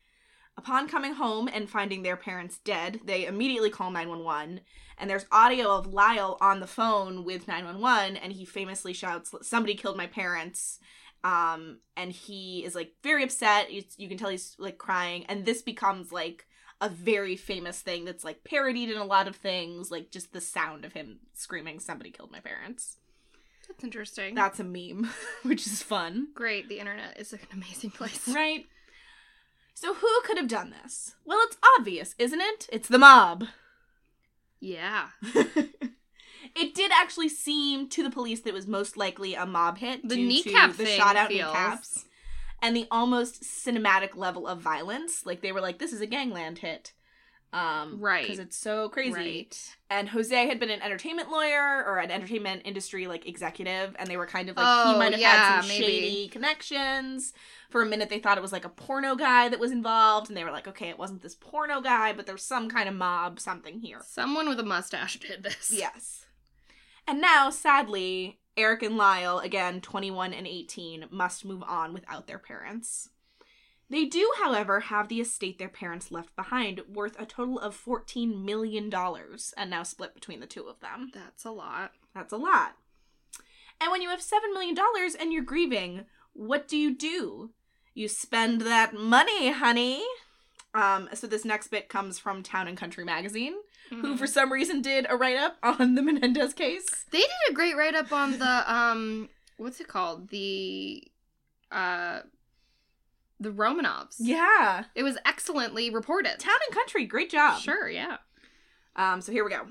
Upon 0.61 0.89
coming 0.89 1.15
home 1.15 1.49
and 1.51 1.71
finding 1.71 2.03
their 2.03 2.19
parents 2.19 2.59
dead, 2.59 3.01
they 3.03 3.25
immediately 3.25 3.71
call 3.71 3.91
911, 3.91 4.61
and 4.99 5.09
there's 5.09 5.25
audio 5.33 5.71
of 5.71 5.87
Lyle 5.87 6.37
on 6.43 6.61
the 6.61 6.67
phone 6.67 7.25
with 7.25 7.49
911, 7.49 8.19
and 8.19 8.31
he 8.31 8.45
famously 8.45 8.93
shouts, 8.93 9.35
Somebody 9.41 9.75
killed 9.75 9.97
my 9.97 10.07
parents. 10.07 10.79
Um, 11.25 11.79
and 11.97 12.13
he 12.13 12.63
is 12.63 12.75
like 12.75 12.93
very 13.03 13.25
upset. 13.25 13.69
It's, 13.71 13.99
you 13.99 14.07
can 14.07 14.19
tell 14.19 14.29
he's 14.29 14.55
like 14.59 14.77
crying, 14.77 15.25
and 15.31 15.47
this 15.47 15.63
becomes 15.63 16.13
like 16.13 16.47
a 16.83 16.91
very 16.91 17.37
famous 17.37 17.81
thing 17.81 18.05
that's 18.05 18.23
like 18.23 18.45
parodied 18.45 18.91
in 18.91 18.99
a 18.99 19.05
lot 19.07 19.29
of 19.29 19.37
things, 19.37 19.91
like 19.91 20.11
just 20.11 20.35
the 20.35 20.43
sound 20.43 20.85
of 20.85 20.93
him 20.93 21.21
screaming, 21.33 21.81
Somebody 21.81 22.11
killed 22.11 22.33
my 22.33 22.41
parents. 22.41 22.99
That's 23.67 23.83
interesting. 23.83 24.35
That's 24.35 24.61
a 24.61 24.65
meme, 24.65 25.09
which 25.43 25.67
is 25.67 25.83
fun. 25.83 26.29
Great. 26.35 26.69
The 26.69 26.81
internet 26.81 27.19
is 27.19 27.33
an 27.33 27.41
amazing 27.51 27.93
place. 27.93 28.29
Right? 28.29 28.67
So, 29.75 29.95
who 29.95 30.09
could 30.25 30.37
have 30.37 30.49
done 30.49 30.75
this? 30.83 31.15
Well, 31.25 31.39
it's 31.45 31.57
obvious, 31.79 32.15
isn't 32.19 32.41
it? 32.41 32.69
It's 32.73 32.89
the 32.89 32.99
mob. 32.99 33.47
Yeah. 34.61 35.09
it 36.55 36.75
did 36.75 36.91
actually 36.93 37.31
seem 37.31 37.89
to 37.89 38.03
the 38.03 38.11
police 38.11 38.41
that 38.41 38.51
it 38.51 38.55
was 38.55 38.67
most 38.67 38.97
likely 38.97 39.35
a 39.35 39.47
mob 39.47 39.79
hit. 39.79 40.07
The 40.07 40.17
due 40.17 40.27
kneecap 40.27 40.73
to 40.73 40.77
the 40.79 40.87
shot 40.87 41.17
out 41.17 41.29
feels- 41.29 41.53
kneecaps 41.53 42.05
and 42.63 42.77
the 42.77 42.87
almost 42.91 43.43
cinematic 43.43 44.17
level 44.17 44.47
of 44.47 44.61
violence. 44.61 45.25
Like 45.25 45.41
they 45.41 45.53
were 45.53 45.61
like, 45.63 45.79
"This 45.79 45.93
is 45.93 46.01
a 46.01 46.07
gangland 46.07 46.59
hit," 46.59 46.93
um, 47.53 47.99
Right. 48.01 48.23
Because 48.23 48.39
it's 48.39 48.57
so 48.57 48.89
crazy. 48.89 49.13
Right. 49.13 49.77
And 49.91 50.09
Jose 50.11 50.47
had 50.47 50.61
been 50.61 50.71
an 50.71 50.83
entertainment 50.83 51.31
lawyer 51.31 51.85
or 51.85 51.99
an 51.99 52.11
entertainment 52.11 52.63
industry 52.65 53.07
like 53.09 53.27
executive, 53.27 53.97
and 53.99 54.09
they 54.09 54.17
were 54.17 54.27
kind 54.27 54.49
of 54.49 54.57
like 54.57 54.65
Oh, 54.69 54.93
he 54.93 54.99
might 54.99 55.13
have 55.13 55.21
yeah, 55.21 55.31
had 55.55 55.61
some 55.63 55.69
maybe. 55.69 55.85
shady 55.85 56.29
connections. 56.29 57.33
For 57.71 57.83
a 57.83 57.87
minute, 57.87 58.09
they 58.09 58.21
thought 58.21 58.39
it 58.39 58.43
was 58.43 58.53
like 58.53 58.65
a 58.65 58.69
porno 58.69 59.17
guy 59.17 59.49
that 59.49 59.59
was 59.59 59.73
involved, 59.73 60.29
and 60.29 60.37
they 60.37 60.45
were 60.45 60.51
like, 60.53 60.69
okay, 60.69 60.89
it 60.89 60.99
wasn't 60.99 61.23
this 61.23 61.35
porno 61.35 61.81
guy, 61.81 62.13
but 62.13 62.27
there's 62.27 62.43
some 62.45 62.69
kind 62.69 62.89
of 62.89 62.95
mob, 62.95 63.41
something 63.41 63.81
here. 63.81 64.01
Someone 64.07 64.49
with 64.49 64.61
a 64.61 64.65
mustache 64.65 65.19
did 65.19 65.43
this. 65.43 65.71
Yes. 65.77 66.27
And 67.09 67.21
now, 67.21 67.51
sadly, 67.51 68.39
Eric 68.57 68.83
and 68.85 68.97
Lyle, 68.97 69.39
again 69.41 69.81
21 69.81 70.33
and 70.33 70.47
18, 70.47 71.07
must 71.11 71.45
move 71.45 71.63
on 71.65 71.93
without 71.93 72.27
their 72.29 72.39
parents. 72.39 73.09
They 73.91 74.05
do, 74.05 74.31
however, 74.41 74.81
have 74.81 75.09
the 75.09 75.21
estate 75.21 75.59
their 75.59 75.69
parents 75.69 76.13
left 76.13 76.35
behind, 76.37 76.81
worth 76.89 77.21
a 77.21 77.27
total 77.27 77.59
of 77.59 77.77
$14 77.77 78.45
million, 78.45 78.89
and 78.95 79.71
now 79.71 79.83
split 79.83 80.15
between 80.15 80.39
the 80.39 80.47
two 80.47 80.65
of 80.69 80.79
them. 80.79 81.11
That's 81.13 81.45
a 81.45 81.51
lot. 81.51 81.91
That's 82.15 82.33
a 82.33 82.37
lot. 82.37 82.77
And 83.81 83.91
when 83.91 84.01
you 84.01 84.11
have 84.11 84.21
$7 84.21 84.53
million 84.53 84.77
and 85.19 85.33
you're 85.33 85.43
grieving, 85.43 86.05
what 86.35 86.69
do 86.69 86.77
you 86.77 86.95
do? 86.95 87.51
You 87.95 88.07
spend 88.07 88.61
that 88.63 88.95
money, 88.95 89.51
honey. 89.51 90.03
Um, 90.73 91.09
so 91.15 91.27
this 91.27 91.45
next 91.45 91.69
bit 91.69 91.89
comes 91.89 92.19
from 92.21 92.45
Town 92.45 92.69
and 92.69 92.79
Country 92.79 93.05
magazine, 93.05 93.55
who 93.89 94.15
Mhm. 94.15 94.19
for 94.19 94.29
some 94.29 94.53
reason 94.53 94.83
did 94.83 95.05
a 95.09 95.17
write 95.17 95.37
up 95.37 95.57
on 95.65 95.97
the 95.97 96.03
Menendez 96.03 96.55
case. 96.55 96.87
They 97.11 97.19
did 97.19 97.29
a 97.49 97.53
great 97.55 97.77
write 97.77 97.97
up 97.97 98.13
on 98.13 98.39
the 98.39 98.73
um 98.73 99.29
what's 99.57 99.81
it 99.81 99.89
called? 99.89 100.29
The 100.29 101.03
uh 101.73 102.21
the 103.41 103.51
Romanovs. 103.51 104.17
Yeah. 104.19 104.85
It 104.95 105.03
was 105.03 105.19
excellently 105.25 105.91
reported. 105.91 106.39
Town 106.39 106.59
and 106.67 106.77
Country, 106.77 107.07
great 107.07 107.31
job. 107.31 107.61
Sure, 107.61 107.89
yeah. 107.89 108.19
Um, 108.95 109.21
so 109.23 109.33
here 109.33 109.45
we 109.45 109.51
go. 109.51 109.67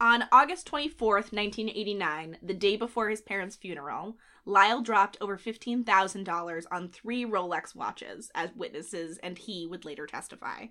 On 0.00 0.24
August 0.30 0.70
24th, 0.70 1.32
1989, 1.32 2.38
the 2.42 2.54
day 2.54 2.76
before 2.76 3.08
his 3.08 3.20
parents' 3.20 3.56
funeral, 3.56 4.16
Lyle 4.44 4.80
dropped 4.80 5.16
over 5.20 5.36
$15,000 5.36 6.64
on 6.70 6.88
three 6.88 7.24
Rolex 7.24 7.74
watches 7.74 8.30
as 8.34 8.54
witnesses, 8.54 9.18
and 9.22 9.38
he 9.38 9.66
would 9.66 9.84
later 9.84 10.06
testify. 10.06 10.66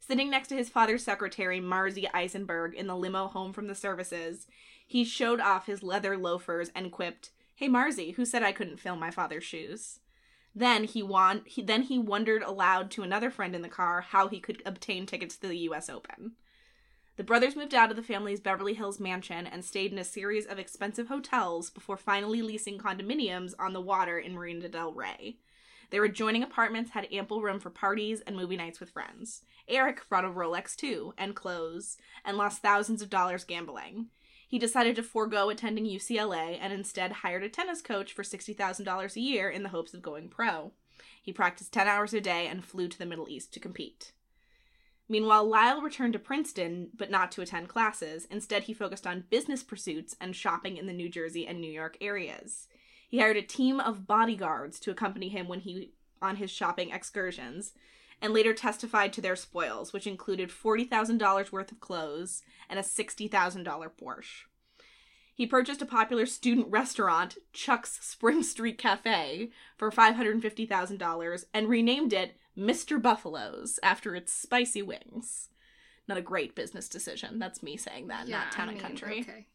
Sitting 0.00 0.30
next 0.30 0.48
to 0.48 0.56
his 0.56 0.68
father's 0.68 1.04
secretary, 1.04 1.60
Marzi 1.60 2.08
Eisenberg, 2.12 2.74
in 2.74 2.86
the 2.88 2.96
limo 2.96 3.28
home 3.28 3.52
from 3.52 3.68
the 3.68 3.74
services, 3.74 4.46
he 4.86 5.04
showed 5.04 5.40
off 5.40 5.66
his 5.66 5.82
leather 5.82 6.16
loafers 6.16 6.70
and 6.74 6.90
quipped, 6.90 7.30
Hey 7.54 7.68
Marzi, 7.68 8.14
who 8.14 8.24
said 8.24 8.42
I 8.42 8.52
couldn't 8.52 8.80
fill 8.80 8.96
my 8.96 9.10
father's 9.10 9.44
shoes? 9.44 10.00
Then 10.54 10.84
he, 10.84 11.02
won- 11.02 11.42
he 11.46 11.62
then 11.62 11.82
he 11.82 11.98
wondered 11.98 12.42
aloud 12.42 12.90
to 12.92 13.02
another 13.02 13.30
friend 13.30 13.54
in 13.54 13.62
the 13.62 13.68
car 13.68 14.02
how 14.02 14.28
he 14.28 14.40
could 14.40 14.62
obtain 14.66 15.06
tickets 15.06 15.36
to 15.38 15.48
the 15.48 15.58
US 15.58 15.88
Open. 15.88 16.32
The 17.16 17.24
brothers 17.24 17.56
moved 17.56 17.74
out 17.74 17.90
of 17.90 17.96
the 17.96 18.02
family's 18.02 18.40
Beverly 18.40 18.74
Hills 18.74 18.98
mansion 18.98 19.46
and 19.46 19.64
stayed 19.64 19.92
in 19.92 19.98
a 19.98 20.04
series 20.04 20.46
of 20.46 20.58
expensive 20.58 21.08
hotels 21.08 21.70
before 21.70 21.96
finally 21.98 22.40
leasing 22.40 22.78
condominiums 22.78 23.52
on 23.58 23.74
the 23.74 23.80
water 23.80 24.18
in 24.18 24.34
Marina 24.34 24.68
del 24.68 24.92
Rey. 24.92 25.36
Their 25.90 26.04
adjoining 26.04 26.42
apartments 26.42 26.92
had 26.92 27.12
ample 27.12 27.42
room 27.42 27.60
for 27.60 27.68
parties 27.68 28.22
and 28.22 28.34
movie 28.34 28.56
nights 28.56 28.80
with 28.80 28.90
friends. 28.90 29.42
Eric 29.68 30.08
brought 30.08 30.24
a 30.24 30.28
Rolex 30.28 30.74
too, 30.74 31.12
and 31.18 31.36
clothes, 31.36 31.98
and 32.24 32.38
lost 32.38 32.62
thousands 32.62 33.02
of 33.02 33.10
dollars 33.10 33.44
gambling. 33.44 34.06
He 34.52 34.58
decided 34.58 34.94
to 34.94 35.02
forego 35.02 35.48
attending 35.48 35.86
UCLA 35.86 36.58
and 36.60 36.74
instead 36.74 37.10
hired 37.10 37.42
a 37.42 37.48
tennis 37.48 37.80
coach 37.80 38.12
for 38.12 38.22
$60,000 38.22 39.16
a 39.16 39.20
year 39.20 39.48
in 39.48 39.62
the 39.62 39.70
hopes 39.70 39.94
of 39.94 40.02
going 40.02 40.28
pro. 40.28 40.72
He 41.22 41.32
practiced 41.32 41.72
10 41.72 41.88
hours 41.88 42.12
a 42.12 42.20
day 42.20 42.46
and 42.48 42.62
flew 42.62 42.86
to 42.88 42.98
the 42.98 43.06
Middle 43.06 43.30
East 43.30 43.54
to 43.54 43.60
compete. 43.60 44.12
Meanwhile, 45.08 45.48
Lyle 45.48 45.80
returned 45.80 46.12
to 46.12 46.18
Princeton, 46.18 46.90
but 46.94 47.10
not 47.10 47.32
to 47.32 47.40
attend 47.40 47.70
classes. 47.70 48.26
Instead, 48.30 48.64
he 48.64 48.74
focused 48.74 49.06
on 49.06 49.24
business 49.30 49.62
pursuits 49.62 50.16
and 50.20 50.36
shopping 50.36 50.76
in 50.76 50.86
the 50.86 50.92
New 50.92 51.08
Jersey 51.08 51.46
and 51.46 51.58
New 51.58 51.72
York 51.72 51.96
areas. 52.02 52.68
He 53.08 53.20
hired 53.20 53.38
a 53.38 53.42
team 53.42 53.80
of 53.80 54.06
bodyguards 54.06 54.78
to 54.80 54.90
accompany 54.90 55.30
him 55.30 55.48
when 55.48 55.60
he 55.60 55.94
on 56.20 56.36
his 56.36 56.50
shopping 56.50 56.90
excursions, 56.90 57.72
and 58.22 58.32
later 58.32 58.54
testified 58.54 59.12
to 59.12 59.20
their 59.20 59.36
spoils, 59.36 59.92
which 59.92 60.06
included 60.06 60.48
$40,000 60.48 61.52
worth 61.52 61.72
of 61.72 61.80
clothes 61.80 62.42
and 62.70 62.78
a 62.78 62.82
$60,000 62.82 63.30
Porsche. 64.00 64.44
He 65.34 65.46
purchased 65.46 65.82
a 65.82 65.86
popular 65.86 66.26
student 66.26 66.68
restaurant, 66.70 67.36
Chuck's 67.52 67.98
Spring 68.00 68.42
Street 68.42 68.78
Cafe, 68.78 69.50
for 69.76 69.90
$550,000 69.90 71.44
and 71.52 71.68
renamed 71.68 72.12
it 72.12 72.36
Mr. 72.56 73.00
Buffalo's 73.00 73.80
after 73.82 74.14
its 74.14 74.32
spicy 74.32 74.82
wings. 74.82 75.48
Not 76.06 76.18
a 76.18 76.22
great 76.22 76.54
business 76.54 76.88
decision. 76.88 77.38
That's 77.38 77.62
me 77.62 77.76
saying 77.76 78.08
that, 78.08 78.28
not 78.28 78.52
Town 78.52 78.68
I 78.68 78.72
and 78.72 78.80
Country. 78.80 79.20
Okay. 79.20 79.46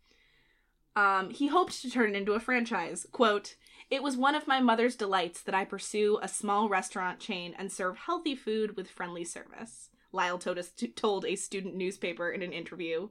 Um, 0.96 1.30
he 1.30 1.48
hoped 1.48 1.82
to 1.84 1.92
turn 1.92 2.16
it 2.16 2.18
into 2.18 2.34
a 2.34 2.40
franchise. 2.40 3.06
Quote, 3.12 3.56
It 3.90 4.04
was 4.04 4.18
one 4.18 4.36
of 4.36 4.48
my 4.48 4.60
mother's 4.60 4.96
delights 4.96 5.42
that 5.44 5.56
I 5.56 5.64
pursue 5.64 6.20
a 6.22 6.28
small 6.28 6.68
restaurant 6.68 7.20
chain 7.20 7.56
and 7.58 7.72
serve 7.72 7.98
healthy 7.98 8.36
food 8.36 8.76
with 8.76 8.90
friendly 8.90 9.24
service. 9.24 9.90
Lyle 10.12 10.38
told, 10.38 10.58
a 10.58 11.36
student 11.36 11.76
newspaper 11.76 12.30
in 12.30 12.42
an 12.42 12.52
interview. 12.52 13.10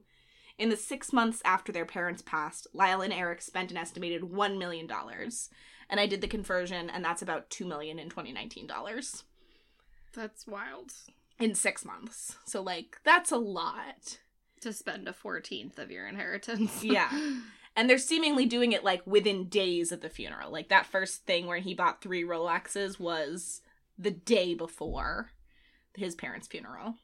In 0.58 0.68
the 0.70 0.76
six 0.76 1.12
months 1.12 1.40
after 1.44 1.72
their 1.72 1.84
parents 1.86 2.22
passed, 2.22 2.66
Lyle 2.72 3.00
and 3.02 3.12
Eric 3.12 3.42
spent 3.42 3.70
an 3.70 3.76
estimated 3.76 4.22
$1 4.22 4.58
million. 4.58 4.90
And 5.88 6.00
I 6.00 6.06
did 6.06 6.20
the 6.20 6.28
conversion, 6.28 6.90
and 6.90 7.04
that's 7.04 7.22
about 7.22 7.48
2 7.50 7.64
million 7.66 7.98
in 7.98 8.08
2019 8.08 8.66
dollars 8.66 9.24
That's 10.14 10.46
wild. 10.46 10.92
in 11.38 11.54
six 11.54 11.84
months. 11.84 12.36
So, 12.46 12.62
like, 12.62 12.98
that's 13.04 13.30
a 13.30 13.36
lot. 13.38 14.18
To 14.62 14.72
spend 14.72 15.06
a 15.06 15.12
fourteenth 15.12 15.78
of 15.78 15.90
your 15.90 16.08
inheritance. 16.08 16.82
Yeah. 16.82 17.10
And 17.76 17.88
they're 17.90 17.98
seemingly 17.98 18.46
doing 18.46 18.72
it 18.72 18.84
like 18.84 19.02
within 19.06 19.48
days 19.48 19.92
of 19.92 20.00
the 20.00 20.08
funeral. 20.08 20.50
Like 20.50 20.70
that 20.70 20.86
first 20.86 21.26
thing 21.26 21.46
where 21.46 21.58
he 21.58 21.74
bought 21.74 22.00
three 22.00 22.24
Rolexes 22.24 22.98
was 22.98 23.60
the 23.98 24.10
day 24.10 24.54
before 24.54 25.30
his 25.94 26.14
parents' 26.14 26.48
funeral. 26.48 26.94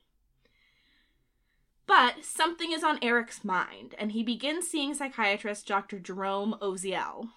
But 1.86 2.24
something 2.24 2.72
is 2.72 2.84
on 2.84 2.98
Eric's 3.02 3.44
mind, 3.44 3.94
and 3.98 4.12
he 4.12 4.22
begins 4.22 4.68
seeing 4.68 4.94
psychiatrist 4.94 5.66
Dr. 5.66 5.98
Jerome 5.98 6.56
Oziel. 6.62 7.28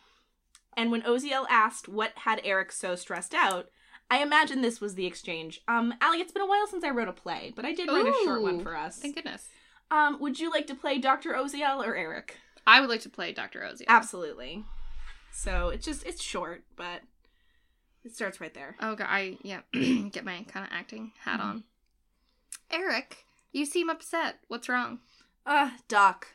And 0.77 0.91
when 0.91 1.01
Oziel 1.01 1.45
asked 1.49 1.87
what 1.87 2.13
had 2.15 2.41
Eric 2.43 2.71
so 2.71 2.95
stressed 2.95 3.33
out, 3.33 3.69
I 4.09 4.21
imagine 4.21 4.61
this 4.61 4.79
was 4.79 4.95
the 4.95 5.05
exchange. 5.05 5.61
Um, 5.67 5.93
Allie, 5.99 6.19
it's 6.19 6.31
been 6.31 6.43
a 6.43 6.47
while 6.47 6.67
since 6.67 6.83
I 6.83 6.91
wrote 6.91 7.07
a 7.07 7.13
play, 7.13 7.53
but 7.55 7.65
I 7.65 7.73
did 7.73 7.89
write 7.89 8.05
a 8.05 8.13
short 8.23 8.43
one 8.43 8.61
for 8.61 8.75
us. 8.75 8.97
Thank 8.97 9.15
goodness. 9.15 9.49
Um, 9.89 10.19
would 10.19 10.39
you 10.39 10.51
like 10.51 10.67
to 10.67 10.75
play 10.75 10.99
Dr. 10.99 11.33
Oziel 11.33 11.85
or 11.85 11.95
Eric? 11.95 12.37
I 12.67 12.81
would 12.81 12.89
like 12.89 13.01
to 13.01 13.09
play 13.09 13.31
Dr. 13.31 13.59
Ozzy. 13.61 13.83
Absolutely. 13.87 14.63
So 15.31 15.69
it's 15.69 15.85
just 15.85 16.05
it's 16.05 16.23
short, 16.23 16.63
but 16.75 17.01
it 18.03 18.13
starts 18.15 18.39
right 18.39 18.53
there. 18.53 18.75
Oh 18.81 18.95
god, 18.95 19.07
I 19.09 19.37
yeah, 19.43 19.61
get 19.73 20.23
my 20.25 20.43
kind 20.47 20.65
of 20.65 20.71
acting 20.71 21.11
hat 21.23 21.39
Mhm. 21.39 21.43
on. 21.43 21.63
Eric, 22.71 23.25
you 23.51 23.65
seem 23.65 23.89
upset. 23.89 24.39
What's 24.47 24.69
wrong? 24.69 24.99
Uh, 25.45 25.71
Doc. 25.87 26.27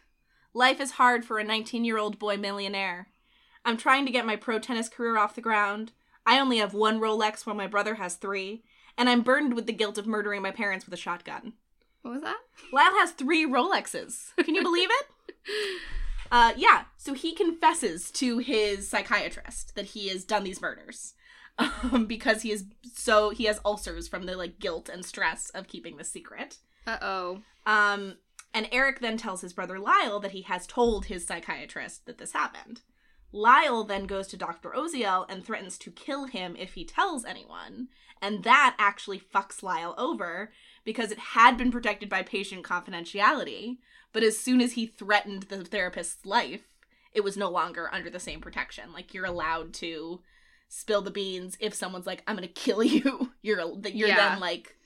Life 0.53 0.81
is 0.81 0.93
hard 0.93 1.25
for 1.25 1.39
a 1.39 1.45
19-year-old 1.45 2.19
boy 2.19 2.37
millionaire. 2.37 3.09
I'm 3.65 3.77
trying 3.77 4.05
to 4.07 4.13
get 4.13 4.27
my 4.27 4.37
pro 4.37 4.59
tennis 4.59 4.89
career 4.89 5.17
off 5.17 5.35
the 5.35 5.41
ground. 5.41 5.93
I 6.27 6.39
only 6.41 6.59
have 6.59 6.75
one 6.75 7.01
Rolex 7.01 7.47
while 7.47 7.57
my 7.57 7.67
brother 7.67 7.97
has 7.97 8.15
three, 8.17 8.63
and 8.99 9.09
I'm 9.09 9.23
burdened 9.23 9.55
with 9.55 9.67
the 9.67 9.73
guilt 9.73 9.97
of 9.99 10.07
murdering 10.07 10.43
my 10.43 10.51
parents 10.51 10.85
with 10.87 10.95
a 10.95 10.97
shotgun. 10.99 11.55
What 12.03 12.13
was 12.15 12.23
that? 12.23 12.39
Lyle 12.73 12.93
has 12.99 13.13
three 13.13 13.47
Rolexes. 13.47 14.35
Can 14.45 14.55
you 14.55 14.63
believe 14.63 14.89
it? 14.91 15.07
Uh, 16.31 16.53
yeah. 16.57 16.85
So 16.97 17.15
he 17.15 17.35
confesses 17.35 18.11
to 18.13 18.39
his 18.39 18.89
psychiatrist 18.89 19.75
that 19.75 19.87
he 19.87 20.09
has 20.09 20.25
done 20.25 20.45
these 20.45 20.61
murders, 20.63 21.15
um, 21.59 22.07
because 22.07 22.43
he 22.43 22.53
is 22.53 22.65
so 22.93 23.31
he 23.31 23.45
has 23.45 23.61
ulcers 23.65 24.09
from 24.09 24.27
the 24.27 24.37
like 24.37 24.59
guilt 24.59 24.89
and 24.89 25.05
stress 25.05 25.51
of 25.51 25.69
keeping 25.69 25.97
the 25.97 26.05
secret. 26.05 26.59
Uh 26.87 26.99
oh. 27.03 27.39
Um, 27.67 28.17
and 28.53 28.69
Eric 28.73 29.01
then 29.01 29.17
tells 29.17 29.43
his 29.43 29.53
brother 29.53 29.79
Lyle 29.79 30.21
that 30.21 30.33
he 30.33 30.43
has 30.43 30.67
told 30.67 31.07
his 31.07 31.27
psychiatrist 31.27 32.07
that 32.07 32.19
this 32.19 32.33
happened. 32.33 32.83
Lyle 33.33 33.85
then 33.85 34.07
goes 34.07 34.27
to 34.29 34.37
Dr. 34.37 34.71
Oziel 34.71 35.25
and 35.29 35.45
threatens 35.45 35.79
to 35.79 35.93
kill 35.93 36.25
him 36.25 36.57
if 36.59 36.75
he 36.75 36.85
tells 36.85 37.25
anyone. 37.25 37.89
And 38.21 38.43
that 38.43 38.75
actually 38.79 39.21
fucks 39.21 39.63
Lyle 39.63 39.95
over 39.97 40.53
because 40.85 41.11
it 41.13 41.19
had 41.19 41.57
been 41.57 41.71
protected 41.71 42.09
by 42.09 42.23
patient 42.23 42.65
confidentiality. 42.65 43.79
But 44.13 44.23
as 44.23 44.39
soon 44.39 44.61
as 44.61 44.73
he 44.73 44.87
threatened 44.87 45.45
the 45.45 45.65
therapist's 45.65 46.27
life, 46.27 46.63
it 47.13 47.23
was 47.23 47.37
no 47.37 47.49
longer 47.51 47.89
under 47.93 48.11
the 48.11 48.21
same 48.21 48.41
protection. 48.41 48.93
Like 48.93 49.15
you're 49.15 49.25
allowed 49.25 49.73
to 49.75 50.21
spill 50.69 51.03
the 51.03 51.11
beans 51.11 51.57
if 51.61 51.75
someone's 51.75 52.07
like, 52.07 52.23
"I'm 52.27 52.37
gonna 52.37 52.49
kill 52.67 52.83
you." 52.83 53.33
You're 53.43 53.61
you're 53.85 54.09
Yeah. 54.09 54.31
then 54.31 54.41
like, 54.41 54.77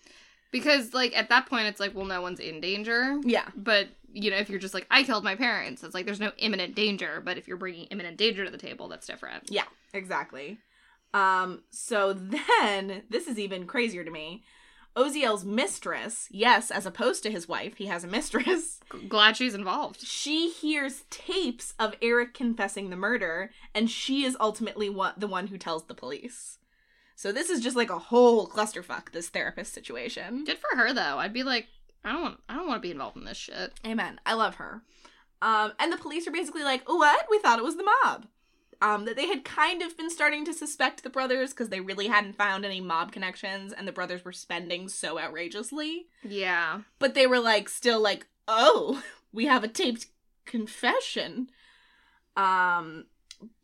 Because 0.50 0.94
like 0.94 1.16
at 1.16 1.28
that 1.30 1.46
point, 1.46 1.66
it's 1.66 1.80
like, 1.80 1.94
well, 1.94 2.04
no 2.06 2.20
one's 2.22 2.40
in 2.40 2.60
danger. 2.60 3.18
yeah, 3.24 3.48
But 3.56 3.88
you 4.12 4.30
know, 4.30 4.36
if 4.36 4.48
you're 4.48 4.60
just 4.60 4.74
like, 4.74 4.86
I 4.90 5.02
killed 5.02 5.24
my 5.24 5.34
parents, 5.34 5.82
it's 5.82 5.92
like 5.94 6.06
there's 6.06 6.20
no 6.20 6.30
imminent 6.38 6.74
danger. 6.76 7.20
But 7.24 7.36
if 7.38 7.48
you're 7.48 7.56
bringing 7.56 7.86
imminent 7.86 8.16
danger 8.16 8.44
to 8.44 8.50
the 8.50 8.58
table, 8.58 8.86
that's 8.88 9.06
different. 9.06 9.50
Yeah, 9.50 9.64
exactly. 9.92 10.58
Um, 11.12 11.62
so 11.70 12.12
then 12.12 13.02
this 13.10 13.26
is 13.26 13.38
even 13.38 13.66
crazier 13.66 14.04
to 14.04 14.10
me. 14.10 14.44
Oziel's 14.96 15.44
mistress, 15.44 16.28
yes, 16.30 16.70
as 16.70 16.86
opposed 16.86 17.22
to 17.22 17.30
his 17.30 17.48
wife, 17.48 17.76
he 17.76 17.86
has 17.86 18.04
a 18.04 18.08
mistress. 18.08 18.80
Glad 19.08 19.36
she's 19.36 19.54
involved. 19.54 20.00
She 20.06 20.50
hears 20.50 21.04
tapes 21.10 21.74
of 21.78 21.96
Eric 22.00 22.32
confessing 22.32 22.90
the 22.90 22.96
murder, 22.96 23.50
and 23.74 23.90
she 23.90 24.24
is 24.24 24.36
ultimately 24.38 24.88
what 24.88 25.18
the 25.18 25.26
one 25.26 25.48
who 25.48 25.58
tells 25.58 25.84
the 25.84 25.94
police. 25.94 26.58
So 27.16 27.32
this 27.32 27.50
is 27.50 27.60
just 27.60 27.76
like 27.76 27.90
a 27.90 27.98
whole 27.98 28.46
clusterfuck. 28.46 29.12
This 29.12 29.28
therapist 29.28 29.72
situation. 29.72 30.44
Good 30.44 30.58
for 30.58 30.76
her 30.76 30.92
though. 30.92 31.18
I'd 31.18 31.32
be 31.32 31.42
like, 31.42 31.66
I 32.04 32.12
don't 32.12 32.22
want, 32.22 32.40
I 32.48 32.54
don't 32.54 32.68
want 32.68 32.82
to 32.82 32.86
be 32.86 32.90
involved 32.90 33.16
in 33.16 33.24
this 33.24 33.36
shit. 33.36 33.72
Amen. 33.86 34.20
I 34.26 34.34
love 34.34 34.56
her. 34.56 34.82
Um, 35.40 35.72
and 35.78 35.92
the 35.92 35.96
police 35.96 36.26
are 36.26 36.32
basically 36.32 36.62
like, 36.62 36.88
"What? 36.88 37.26
We 37.30 37.38
thought 37.38 37.58
it 37.58 37.64
was 37.64 37.76
the 37.76 37.88
mob." 38.04 38.26
Um, 38.82 39.04
that 39.04 39.16
they 39.16 39.26
had 39.26 39.44
kind 39.44 39.82
of 39.82 39.96
been 39.96 40.10
starting 40.10 40.44
to 40.44 40.52
suspect 40.52 41.02
the 41.02 41.10
brothers 41.10 41.50
because 41.50 41.68
they 41.68 41.80
really 41.80 42.08
hadn't 42.08 42.36
found 42.36 42.64
any 42.64 42.80
mob 42.80 43.12
connections, 43.12 43.72
and 43.72 43.86
the 43.86 43.92
brothers 43.92 44.24
were 44.24 44.32
spending 44.32 44.88
so 44.88 45.18
outrageously. 45.18 46.06
Yeah. 46.22 46.80
But 46.98 47.14
they 47.14 47.26
were 47.26 47.40
like, 47.40 47.68
still 47.68 48.00
like, 48.00 48.26
"Oh, 48.48 49.02
we 49.32 49.46
have 49.46 49.64
a 49.64 49.68
taped 49.68 50.06
confession." 50.44 51.50
Um, 52.36 53.06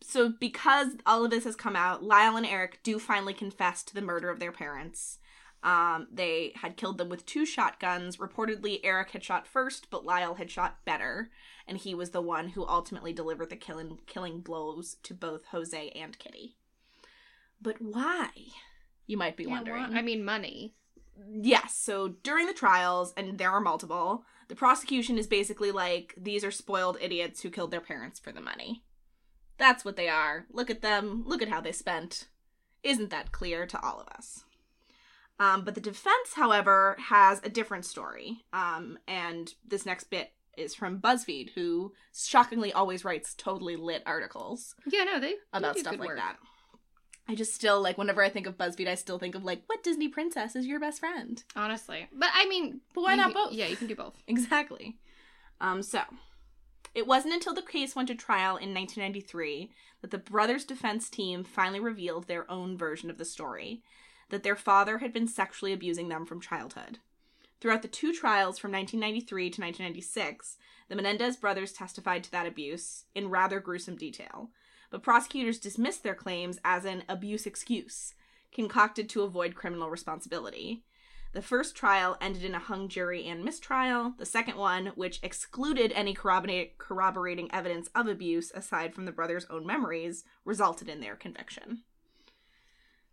so 0.02 0.32
because 0.38 0.96
all 1.06 1.24
of 1.24 1.30
this 1.30 1.44
has 1.44 1.56
come 1.56 1.76
out, 1.76 2.02
Lyle 2.02 2.36
and 2.36 2.46
Eric 2.46 2.80
do 2.82 2.98
finally 2.98 3.34
confess 3.34 3.82
to 3.84 3.94
the 3.94 4.02
murder 4.02 4.30
of 4.30 4.40
their 4.40 4.52
parents. 4.52 5.18
Um, 5.62 6.08
they 6.10 6.52
had 6.56 6.76
killed 6.76 6.96
them 6.98 7.08
with 7.10 7.26
two 7.26 7.44
shotguns. 7.44 8.16
Reportedly, 8.16 8.80
Eric 8.82 9.10
had 9.10 9.22
shot 9.22 9.46
first, 9.46 9.88
but 9.90 10.04
Lyle 10.06 10.34
had 10.34 10.50
shot 10.50 10.78
better, 10.86 11.30
and 11.66 11.76
he 11.76 11.94
was 11.94 12.10
the 12.10 12.22
one 12.22 12.48
who 12.48 12.66
ultimately 12.66 13.12
delivered 13.12 13.50
the 13.50 13.56
killing 13.56 13.98
killing 14.06 14.40
blows 14.40 14.96
to 15.02 15.12
both 15.14 15.46
Jose 15.46 15.90
and 15.90 16.18
Kitty. 16.18 16.56
But 17.60 17.76
why? 17.80 18.28
You 19.06 19.16
might 19.18 19.36
be 19.36 19.44
Yeah, 19.44 19.50
wondering. 19.50 19.82
what? 19.82 19.92
I 19.92 20.00
mean, 20.02 20.24
money. 20.24 20.74
Yes, 21.30 21.74
so 21.74 22.08
during 22.08 22.46
the 22.46 22.54
trials, 22.54 23.12
and 23.16 23.36
there 23.36 23.50
are 23.50 23.60
multiple, 23.60 24.24
the 24.48 24.54
prosecution 24.56 25.18
is 25.18 25.26
basically 25.26 25.70
like, 25.70 26.14
these 26.16 26.42
are 26.42 26.50
spoiled 26.50 26.96
idiots 27.00 27.42
who 27.42 27.50
killed 27.50 27.70
their 27.70 27.80
parents 27.82 28.18
for 28.18 28.32
the 28.32 28.40
money. 28.40 28.82
That's 29.58 29.84
what 29.84 29.96
they 29.96 30.08
are. 30.08 30.46
Look 30.50 30.70
at 30.70 30.80
them. 30.80 31.22
Look 31.26 31.42
at 31.42 31.48
how 31.50 31.60
they 31.60 31.72
spent. 31.72 32.28
Isn't 32.82 33.10
that 33.10 33.30
clear 33.32 33.66
to 33.66 33.78
all 33.84 34.00
of 34.00 34.08
us? 34.08 34.44
Um, 35.40 35.64
but 35.64 35.74
the 35.74 35.80
defense, 35.80 36.34
however, 36.34 36.96
has 37.08 37.40
a 37.42 37.48
different 37.48 37.86
story. 37.86 38.44
Um, 38.52 38.98
and 39.08 39.52
this 39.66 39.86
next 39.86 40.04
bit 40.10 40.32
is 40.58 40.74
from 40.74 41.00
BuzzFeed, 41.00 41.50
who 41.54 41.92
shockingly 42.14 42.72
always 42.72 43.04
writes 43.04 43.34
totally 43.34 43.76
lit 43.76 44.02
articles 44.04 44.74
Yeah, 44.86 45.04
no, 45.04 45.18
they 45.18 45.28
they 45.30 45.36
about 45.54 45.74
do 45.74 45.80
stuff 45.80 45.98
like 45.98 46.08
work. 46.10 46.18
that. 46.18 46.36
I 47.26 47.34
just 47.34 47.54
still 47.54 47.80
like 47.80 47.96
whenever 47.96 48.22
I 48.22 48.28
think 48.28 48.46
of 48.46 48.58
BuzzFeed, 48.58 48.88
I 48.88 48.96
still 48.96 49.18
think 49.18 49.34
of 49.34 49.42
like 49.44 49.62
what 49.66 49.82
Disney 49.82 50.08
princess 50.08 50.54
is 50.56 50.66
your 50.66 50.78
best 50.80 51.00
friend. 51.00 51.42
Honestly, 51.56 52.06
but 52.12 52.28
I 52.34 52.46
mean, 52.46 52.80
But 52.94 53.02
why 53.02 53.12
you 53.12 53.16
not 53.18 53.32
both? 53.32 53.52
Yeah, 53.52 53.66
you 53.66 53.76
can 53.76 53.86
do 53.86 53.96
both. 53.96 54.14
Exactly. 54.28 54.98
Um, 55.60 55.82
so 55.82 56.02
it 56.94 57.06
wasn't 57.06 57.34
until 57.34 57.54
the 57.54 57.62
case 57.62 57.94
went 57.96 58.08
to 58.08 58.14
trial 58.14 58.56
in 58.56 58.74
1993 58.74 59.70
that 60.02 60.10
the 60.10 60.18
brothers' 60.18 60.64
defense 60.64 61.08
team 61.08 61.44
finally 61.44 61.80
revealed 61.80 62.26
their 62.26 62.50
own 62.50 62.76
version 62.76 63.10
of 63.10 63.16
the 63.18 63.24
story 63.24 63.82
that 64.30 64.42
their 64.42 64.56
father 64.56 64.98
had 64.98 65.12
been 65.12 65.28
sexually 65.28 65.72
abusing 65.72 66.08
them 66.08 66.24
from 66.24 66.40
childhood. 66.40 66.98
Throughout 67.60 67.82
the 67.82 67.88
two 67.88 68.12
trials 68.12 68.58
from 68.58 68.72
1993 68.72 69.50
to 69.50 69.60
1996, 69.60 70.56
the 70.88 70.96
Menendez 70.96 71.36
brothers 71.36 71.72
testified 71.72 72.24
to 72.24 72.30
that 72.32 72.46
abuse 72.46 73.04
in 73.14 73.28
rather 73.28 73.60
gruesome 73.60 73.96
detail, 73.96 74.50
but 74.90 75.02
prosecutors 75.02 75.58
dismissed 75.58 76.02
their 76.02 76.14
claims 76.14 76.58
as 76.64 76.84
an 76.84 77.04
abuse 77.08 77.46
excuse, 77.46 78.14
concocted 78.50 79.08
to 79.10 79.22
avoid 79.22 79.54
criminal 79.54 79.90
responsibility. 79.90 80.82
The 81.32 81.42
first 81.42 81.76
trial 81.76 82.16
ended 82.20 82.44
in 82.44 82.56
a 82.56 82.58
hung 82.58 82.88
jury 82.88 83.24
and 83.28 83.44
mistrial. 83.44 84.14
The 84.18 84.26
second 84.26 84.56
one, 84.56 84.86
which 84.96 85.20
excluded 85.22 85.92
any 85.92 86.12
corroborating 86.12 87.54
evidence 87.54 87.88
of 87.94 88.08
abuse 88.08 88.50
aside 88.52 88.94
from 88.94 89.04
the 89.04 89.12
brothers' 89.12 89.46
own 89.48 89.64
memories, 89.64 90.24
resulted 90.44 90.88
in 90.88 91.00
their 91.00 91.14
conviction. 91.14 91.82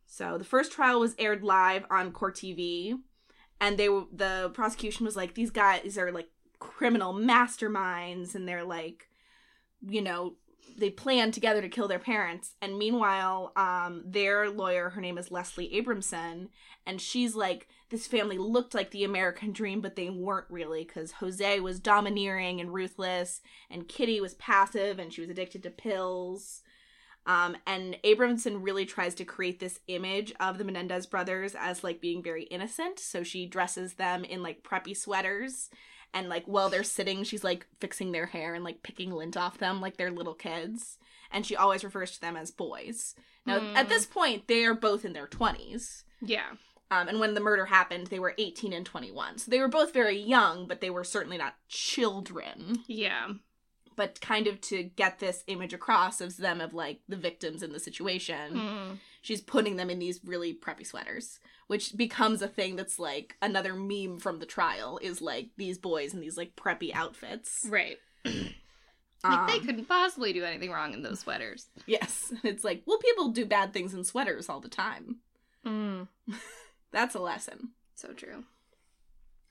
So 0.07 0.37
the 0.37 0.45
first 0.45 0.71
trial 0.71 0.99
was 0.99 1.15
aired 1.19 1.43
live 1.43 1.85
on 1.91 2.11
Court 2.11 2.35
TV, 2.35 2.97
and 3.59 3.77
they 3.77 3.87
the 3.87 4.49
prosecution 4.53 5.05
was 5.05 5.15
like, 5.15 5.35
these 5.35 5.51
guys 5.51 5.97
are 5.97 6.11
like 6.11 6.29
criminal 6.59 7.13
masterminds, 7.13 8.33
and 8.33 8.47
they're 8.47 8.63
like, 8.63 9.09
you 9.87 10.01
know, 10.01 10.35
they 10.77 10.89
planned 10.89 11.33
together 11.33 11.61
to 11.61 11.69
kill 11.69 11.87
their 11.87 11.99
parents. 11.99 12.53
And 12.61 12.77
meanwhile, 12.77 13.51
um, 13.55 14.03
their 14.05 14.49
lawyer, 14.49 14.89
her 14.89 15.01
name 15.01 15.17
is 15.17 15.29
Leslie 15.29 15.71
Abramson, 15.75 16.49
and 16.85 17.01
she's 17.01 17.35
like, 17.35 17.67
this 17.89 18.07
family 18.07 18.37
looked 18.37 18.73
like 18.73 18.91
the 18.91 19.03
American 19.03 19.51
dream, 19.51 19.81
but 19.81 19.95
they 19.95 20.09
weren't 20.09 20.49
really 20.49 20.83
because 20.83 21.13
Jose 21.13 21.59
was 21.59 21.79
domineering 21.79 22.59
and 22.61 22.73
ruthless, 22.73 23.41
and 23.69 23.87
Kitty 23.87 24.21
was 24.21 24.35
passive 24.35 24.99
and 24.99 25.11
she 25.11 25.21
was 25.21 25.29
addicted 25.29 25.63
to 25.63 25.69
pills. 25.69 26.63
Um, 27.27 27.57
and 27.67 27.97
Abramson 28.03 28.63
really 28.65 28.85
tries 28.85 29.13
to 29.15 29.25
create 29.25 29.59
this 29.59 29.79
image 29.87 30.33
of 30.39 30.57
the 30.57 30.63
Menendez 30.63 31.05
brothers 31.05 31.55
as 31.59 31.83
like 31.83 32.01
being 32.01 32.23
very 32.23 32.43
innocent. 32.43 32.99
So 32.99 33.21
she 33.21 33.45
dresses 33.45 33.93
them 33.95 34.23
in 34.23 34.41
like 34.41 34.63
preppy 34.63 34.95
sweaters. 34.97 35.69
And 36.13 36.29
like 36.29 36.45
while 36.45 36.69
they're 36.69 36.83
sitting, 36.83 37.23
she's 37.25 37.43
like 37.43 37.67
fixing 37.81 38.13
their 38.13 38.27
hair 38.27 38.53
and 38.55 38.63
like 38.63 38.81
picking 38.81 39.11
lint 39.11 39.35
off 39.35 39.57
them 39.57 39.81
like 39.81 39.97
they're 39.97 40.09
little 40.09 40.33
kids. 40.33 40.97
And 41.29 41.45
she 41.45 41.55
always 41.57 41.83
refers 41.83 42.11
to 42.13 42.21
them 42.21 42.37
as 42.37 42.49
boys. 42.49 43.13
Now, 43.45 43.59
Mm. 43.59 43.75
at 43.75 43.89
this 43.89 44.05
point, 44.05 44.47
they 44.47 44.63
are 44.63 44.73
both 44.73 45.03
in 45.03 45.11
their 45.11 45.27
20s. 45.27 46.03
Yeah. 46.21 46.51
Um, 46.89 47.09
and 47.09 47.19
when 47.19 47.33
the 47.33 47.41
murder 47.41 47.65
happened, 47.65 48.07
they 48.07 48.19
were 48.19 48.35
18 48.37 48.71
and 48.71 48.85
21. 48.85 49.39
So 49.39 49.51
they 49.51 49.59
were 49.59 49.67
both 49.67 49.93
very 49.93 50.17
young, 50.17 50.65
but 50.65 50.79
they 50.79 50.89
were 50.89 51.03
certainly 51.03 51.37
not 51.37 51.55
children. 51.67 52.83
Yeah. 52.87 53.27
But 53.97 54.21
kind 54.21 54.47
of 54.47 54.61
to 54.61 54.83
get 54.83 55.19
this 55.19 55.43
image 55.47 55.73
across 55.73 56.21
of 56.21 56.37
them 56.37 56.61
of 56.61 56.73
like 56.73 57.01
the 57.09 57.17
victims 57.17 57.61
in 57.61 57.73
the 57.73 57.79
situation, 57.81 58.53
Mm. 58.53 58.97
she's 59.21 59.41
putting 59.41 59.75
them 59.75 59.89
in 59.89 59.99
these 59.99 60.21
really 60.23 60.53
preppy 60.53 60.85
sweaters, 60.87 61.39
which 61.67 61.97
becomes 61.97 62.41
a 62.41 62.47
thing 62.47 62.77
that's 62.77 62.97
like 62.99 63.35
another 63.41 63.73
meme 63.73 64.19
from 64.19 64.39
the 64.39 64.45
trial 64.45 64.99
is 65.01 65.19
like 65.21 65.49
these 65.57 65.77
boys 65.77 66.13
in 66.13 66.21
these 66.21 66.37
like 66.37 66.55
preppy 66.55 66.93
outfits. 66.93 67.65
Right. 67.69 67.97
Like 69.23 69.47
they 69.47 69.53
Um, 69.57 69.65
couldn't 69.65 69.85
possibly 69.85 70.31
do 70.31 70.43
anything 70.45 70.69
wrong 70.71 70.93
in 70.93 71.01
those 71.01 71.21
sweaters. 71.21 71.65
Yes. 71.87 72.31
It's 72.43 72.63
like, 72.63 72.83
well, 72.85 72.99
people 72.99 73.29
do 73.29 73.45
bad 73.47 73.73
things 73.73 73.95
in 73.95 74.03
sweaters 74.03 74.47
all 74.47 74.59
the 74.59 74.69
time. 74.69 75.17
Mm. 75.65 76.07
That's 76.91 77.15
a 77.15 77.19
lesson. 77.19 77.69
So 77.95 78.13
true. 78.13 78.43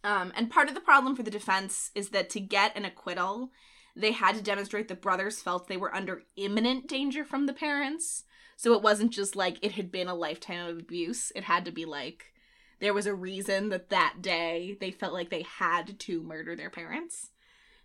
Um, 0.04 0.32
and 0.36 0.48
part 0.50 0.68
of 0.68 0.74
the 0.76 0.80
problem 0.80 1.16
for 1.16 1.24
the 1.24 1.32
defense 1.32 1.90
is 1.96 2.10
that 2.10 2.30
to 2.30 2.40
get 2.40 2.76
an 2.76 2.84
acquittal, 2.84 3.50
they 3.96 4.12
had 4.12 4.36
to 4.36 4.42
demonstrate 4.42 4.88
the 4.88 4.94
brothers 4.94 5.40
felt 5.40 5.66
they 5.66 5.76
were 5.76 5.94
under 5.94 6.22
imminent 6.36 6.86
danger 6.86 7.24
from 7.24 7.46
the 7.46 7.54
parents. 7.54 8.24
So 8.56 8.74
it 8.74 8.82
wasn't 8.82 9.10
just 9.10 9.34
like 9.34 9.58
it 9.62 9.72
had 9.72 9.90
been 9.90 10.08
a 10.08 10.14
lifetime 10.14 10.66
of 10.66 10.78
abuse. 10.78 11.32
It 11.34 11.44
had 11.44 11.64
to 11.64 11.70
be 11.70 11.84
like 11.84 12.32
there 12.78 12.94
was 12.94 13.06
a 13.06 13.14
reason 13.14 13.70
that 13.70 13.88
that 13.88 14.16
day 14.20 14.76
they 14.80 14.90
felt 14.90 15.14
like 15.14 15.30
they 15.30 15.42
had 15.42 15.98
to 16.00 16.22
murder 16.22 16.54
their 16.54 16.70
parents. 16.70 17.30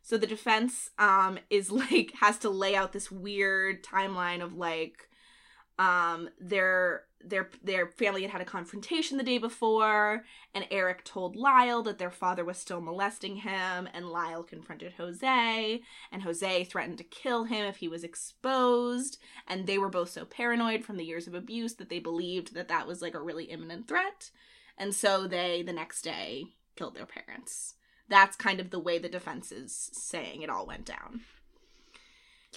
So 0.01 0.17
the 0.17 0.27
defense 0.27 0.89
um 0.99 1.39
is 1.49 1.71
like 1.71 2.13
has 2.19 2.37
to 2.39 2.49
lay 2.49 2.75
out 2.75 2.91
this 2.91 3.09
weird 3.09 3.83
timeline 3.83 4.41
of 4.43 4.53
like 4.53 5.09
um 5.79 6.29
their 6.39 7.05
their 7.23 7.49
their 7.63 7.87
family 7.87 8.21
had 8.23 8.31
had 8.31 8.41
a 8.41 8.45
confrontation 8.45 9.17
the 9.17 9.23
day 9.23 9.37
before 9.37 10.23
and 10.53 10.67
Eric 10.71 11.03
told 11.03 11.35
Lyle 11.35 11.81
that 11.83 11.97
their 11.97 12.11
father 12.11 12.43
was 12.43 12.57
still 12.57 12.81
molesting 12.81 13.37
him 13.37 13.87
and 13.93 14.09
Lyle 14.09 14.43
confronted 14.43 14.93
Jose 14.93 15.81
and 16.11 16.21
Jose 16.23 16.63
threatened 16.65 16.97
to 16.97 17.03
kill 17.03 17.45
him 17.45 17.65
if 17.65 17.77
he 17.77 17.87
was 17.87 18.03
exposed 18.03 19.17
and 19.47 19.67
they 19.67 19.77
were 19.77 19.89
both 19.89 20.09
so 20.09 20.25
paranoid 20.25 20.83
from 20.83 20.97
the 20.97 21.05
years 21.05 21.27
of 21.27 21.33
abuse 21.33 21.75
that 21.75 21.89
they 21.89 21.99
believed 21.99 22.53
that 22.53 22.67
that 22.67 22.87
was 22.87 23.01
like 23.01 23.15
a 23.15 23.21
really 23.21 23.45
imminent 23.45 23.87
threat 23.87 24.31
and 24.77 24.93
so 24.93 25.27
they 25.27 25.61
the 25.61 25.73
next 25.73 26.01
day 26.01 26.45
killed 26.75 26.95
their 26.95 27.05
parents. 27.05 27.75
That's 28.09 28.35
kind 28.35 28.59
of 28.59 28.71
the 28.71 28.79
way 28.79 28.97
the 28.97 29.09
defense 29.09 29.51
is 29.51 29.89
saying 29.93 30.41
it 30.41 30.49
all 30.49 30.65
went 30.65 30.85
down 30.85 31.21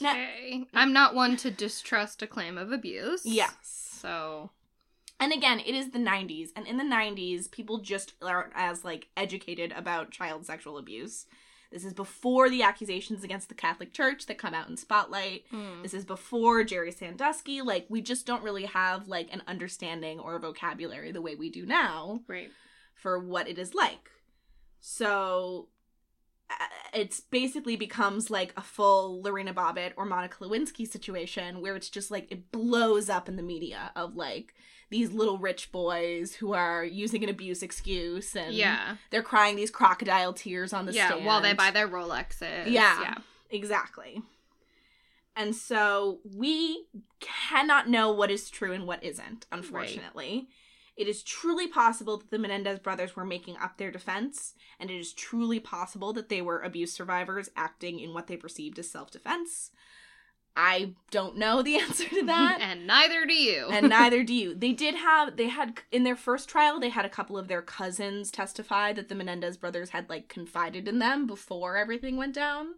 Now- 0.00 0.12
Okay. 0.12 0.66
I'm 0.74 0.92
not 0.92 1.14
one 1.14 1.36
to 1.38 1.50
distrust 1.50 2.22
a 2.22 2.26
claim 2.26 2.58
of 2.58 2.72
abuse. 2.72 3.24
yes 3.24 3.54
So 4.00 4.50
And 5.20 5.32
again, 5.32 5.60
it 5.60 5.74
is 5.74 5.90
the 5.92 5.98
90s, 6.00 6.50
and 6.56 6.66
in 6.66 6.76
the 6.76 6.84
90s, 6.84 7.48
people 7.50 7.78
just 7.78 8.14
aren't 8.20 8.52
as 8.54 8.84
like 8.84 9.08
educated 9.16 9.72
about 9.72 10.10
child 10.10 10.44
sexual 10.44 10.76
abuse. 10.78 11.26
This 11.70 11.84
is 11.84 11.92
before 11.94 12.48
the 12.50 12.62
accusations 12.62 13.24
against 13.24 13.48
the 13.48 13.54
Catholic 13.54 13.92
Church 13.92 14.26
that 14.26 14.38
come 14.38 14.54
out 14.54 14.68
in 14.68 14.76
Spotlight. 14.76 15.44
mm. 15.52 15.82
This 15.82 15.94
is 15.94 16.04
before 16.04 16.62
Jerry 16.62 16.92
Sandusky. 16.92 17.62
Like, 17.62 17.86
we 17.88 18.00
just 18.00 18.26
don't 18.26 18.44
really 18.44 18.66
have 18.66 19.08
like 19.08 19.32
an 19.32 19.42
understanding 19.48 20.20
or 20.20 20.36
a 20.36 20.40
vocabulary 20.40 21.10
the 21.10 21.22
way 21.22 21.34
we 21.34 21.50
do 21.50 21.66
now 21.66 22.20
right. 22.28 22.50
for 22.94 23.18
what 23.18 23.48
it 23.48 23.58
is 23.58 23.74
like. 23.74 24.10
So 24.80 25.68
Uh, 26.50 26.54
it's 26.92 27.20
basically 27.20 27.74
becomes 27.76 28.30
like 28.30 28.52
a 28.56 28.60
full 28.62 29.22
Lorena 29.22 29.52
Bobbitt 29.54 29.92
or 29.96 30.04
Monica 30.04 30.36
Lewinsky 30.44 30.86
situation 30.86 31.60
where 31.60 31.74
it's 31.74 31.88
just 31.88 32.10
like 32.10 32.30
it 32.30 32.52
blows 32.52 33.08
up 33.08 33.28
in 33.28 33.36
the 33.36 33.42
media 33.42 33.90
of 33.96 34.14
like 34.14 34.54
these 34.90 35.10
little 35.10 35.38
rich 35.38 35.72
boys 35.72 36.34
who 36.34 36.52
are 36.52 36.84
using 36.84 37.24
an 37.24 37.30
abuse 37.30 37.62
excuse 37.62 38.36
and 38.36 38.54
Yeah. 38.54 38.96
they're 39.10 39.22
crying 39.22 39.56
these 39.56 39.70
crocodile 39.70 40.32
tears 40.34 40.72
on 40.72 40.86
the 40.86 40.92
Yeah. 40.92 41.08
stand 41.08 41.24
While 41.24 41.40
they 41.40 41.54
buy 41.54 41.70
their 41.70 41.88
Rolexes. 41.88 42.66
Yeah. 42.70 43.00
Yeah. 43.00 43.14
Exactly. 43.50 44.22
And 45.34 45.56
so 45.56 46.20
we 46.24 46.86
cannot 47.20 47.88
know 47.88 48.12
what 48.12 48.30
is 48.30 48.50
true 48.50 48.72
and 48.72 48.86
what 48.86 49.02
isn't, 49.02 49.46
unfortunately. 49.50 50.48
It 50.96 51.08
is 51.08 51.22
truly 51.24 51.66
possible 51.66 52.18
that 52.18 52.30
the 52.30 52.38
Menendez 52.38 52.78
brothers 52.78 53.16
were 53.16 53.24
making 53.24 53.56
up 53.56 53.78
their 53.78 53.90
defense, 53.90 54.54
and 54.78 54.90
it 54.90 54.98
is 54.98 55.12
truly 55.12 55.58
possible 55.58 56.12
that 56.12 56.28
they 56.28 56.40
were 56.40 56.60
abuse 56.60 56.92
survivors 56.92 57.48
acting 57.56 57.98
in 57.98 58.14
what 58.14 58.28
they 58.28 58.36
perceived 58.36 58.78
as 58.78 58.90
self 58.90 59.10
defense. 59.10 59.70
I 60.56 60.94
don't 61.10 61.36
know 61.36 61.62
the 61.62 61.76
answer 61.80 62.08
to 62.08 62.22
that 62.26 62.58
and 62.60 62.86
neither 62.86 63.26
do 63.26 63.34
you. 63.34 63.68
and 63.72 63.88
neither 63.98 64.22
do 64.22 64.32
you. 64.32 64.54
They 64.54 64.72
did 64.72 64.94
have 64.94 65.36
they 65.36 65.48
had 65.48 65.80
in 65.90 66.04
their 66.04 66.14
first 66.14 66.48
trial 66.48 66.78
they 66.78 66.90
had 66.90 67.04
a 67.04 67.08
couple 67.10 67.36
of 67.36 67.48
their 67.48 67.60
cousins 67.62 68.30
testify 68.30 68.92
that 68.92 69.08
the 69.08 69.16
Menendez 69.16 69.56
brothers 69.56 69.90
had 69.90 70.08
like 70.08 70.28
confided 70.28 70.86
in 70.86 71.00
them 71.00 71.26
before 71.26 71.76
everything 71.76 72.16
went 72.16 72.36
down, 72.36 72.74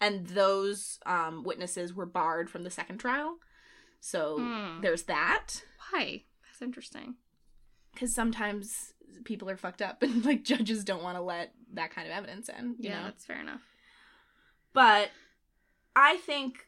and 0.00 0.26
those 0.28 0.98
um, 1.04 1.42
witnesses 1.44 1.92
were 1.92 2.06
barred 2.06 2.48
from 2.48 2.62
the 2.64 2.70
second 2.70 2.96
trial. 2.96 3.36
So 4.00 4.38
Hmm. 4.38 4.80
there's 4.80 5.02
that 5.02 5.64
Why? 5.90 6.22
That's 6.46 6.62
interesting. 6.62 7.16
Because 7.98 8.14
sometimes 8.14 8.92
people 9.24 9.50
are 9.50 9.56
fucked 9.56 9.82
up 9.82 10.02
and 10.02 10.24
like 10.24 10.44
judges 10.44 10.84
don't 10.84 11.02
want 11.02 11.16
to 11.16 11.22
let 11.22 11.52
that 11.74 11.90
kind 11.90 12.06
of 12.06 12.14
evidence 12.14 12.48
in. 12.48 12.76
You 12.78 12.90
Yeah, 12.90 13.00
know? 13.00 13.04
that's 13.06 13.24
fair 13.24 13.40
enough. 13.40 13.62
But 14.72 15.10
I 15.96 16.16
think 16.18 16.66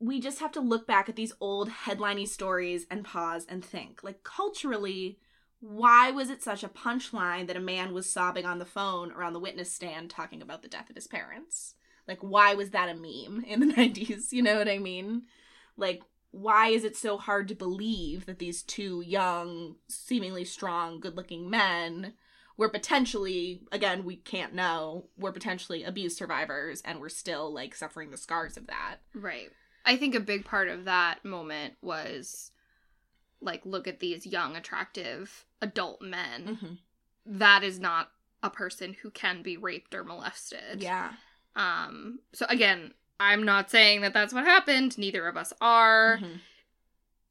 we 0.00 0.20
just 0.20 0.40
have 0.40 0.50
to 0.52 0.60
look 0.60 0.86
back 0.86 1.08
at 1.08 1.14
these 1.14 1.32
old 1.40 1.68
headliney 1.68 2.26
stories 2.26 2.86
and 2.90 3.04
pause 3.04 3.46
and 3.48 3.64
think. 3.64 4.02
Like 4.02 4.24
culturally, 4.24 5.18
why 5.60 6.10
was 6.10 6.28
it 6.28 6.42
such 6.42 6.64
a 6.64 6.68
punchline 6.68 7.46
that 7.46 7.56
a 7.56 7.60
man 7.60 7.94
was 7.94 8.10
sobbing 8.10 8.44
on 8.44 8.58
the 8.58 8.64
phone 8.64 9.12
or 9.12 9.22
on 9.22 9.32
the 9.32 9.38
witness 9.38 9.70
stand 9.70 10.10
talking 10.10 10.42
about 10.42 10.62
the 10.62 10.68
death 10.68 10.90
of 10.90 10.96
his 10.96 11.06
parents? 11.06 11.74
Like 12.08 12.18
why 12.20 12.54
was 12.54 12.70
that 12.70 12.88
a 12.88 12.94
meme 12.94 13.44
in 13.46 13.60
the 13.60 13.72
90s? 13.76 14.32
You 14.32 14.42
know 14.42 14.58
what 14.58 14.68
I 14.68 14.78
mean? 14.78 15.22
Like 15.76 16.02
why 16.32 16.68
is 16.68 16.82
it 16.82 16.96
so 16.96 17.16
hard 17.18 17.46
to 17.48 17.54
believe 17.54 18.26
that 18.26 18.38
these 18.40 18.62
two 18.62 19.02
young, 19.02 19.76
seemingly 19.88 20.44
strong, 20.44 20.98
good-looking 20.98 21.48
men 21.48 22.14
were 22.56 22.68
potentially 22.68 23.62
again 23.72 24.04
we 24.04 24.16
can't 24.16 24.54
know 24.54 25.06
were 25.16 25.32
potentially 25.32 25.84
abuse 25.84 26.14
survivors 26.16 26.82
and 26.84 27.00
we're 27.00 27.08
still 27.08 27.52
like 27.52 27.74
suffering 27.74 28.10
the 28.10 28.16
scars 28.16 28.56
of 28.58 28.66
that 28.66 28.96
Right. 29.14 29.50
I 29.86 29.96
think 29.96 30.14
a 30.14 30.20
big 30.20 30.44
part 30.44 30.68
of 30.68 30.84
that 30.84 31.24
moment 31.24 31.74
was 31.80 32.50
like 33.40 33.64
look 33.64 33.88
at 33.88 34.00
these 34.00 34.26
young 34.26 34.54
attractive 34.54 35.46
adult 35.62 36.02
men. 36.02 36.78
That 37.24 37.64
is 37.64 37.80
not 37.80 38.10
a 38.42 38.50
person 38.50 38.96
who 39.02 39.10
can 39.10 39.42
be 39.42 39.56
raped 39.56 39.94
or 39.94 40.04
molested. 40.04 40.82
yeah 40.82 41.12
Um 41.56 42.20
so 42.32 42.44
again, 42.48 42.92
I'm 43.30 43.42
not 43.44 43.70
saying 43.70 44.00
that 44.02 44.12
that's 44.12 44.32
what 44.34 44.44
happened. 44.44 44.98
Neither 44.98 45.26
of 45.28 45.36
us 45.36 45.52
are, 45.60 46.18
Mhm. 46.20 46.40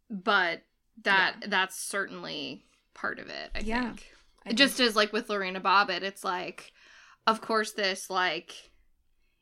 but 0.09 0.63
that 1.03 1.45
that's 1.47 1.75
certainly 1.77 2.65
part 2.93 3.19
of 3.19 3.27
it, 3.29 3.51
I 3.55 3.59
Yeah. 3.59 3.89
think. 3.89 4.11
I 4.45 4.53
just 4.53 4.79
as 4.79 4.95
like 4.95 5.13
with 5.13 5.29
Lorena 5.29 5.61
Bobbitt, 5.61 6.01
it's 6.01 6.23
like, 6.23 6.71
of 7.27 7.41
course, 7.41 7.73
this 7.73 8.09
like 8.09 8.71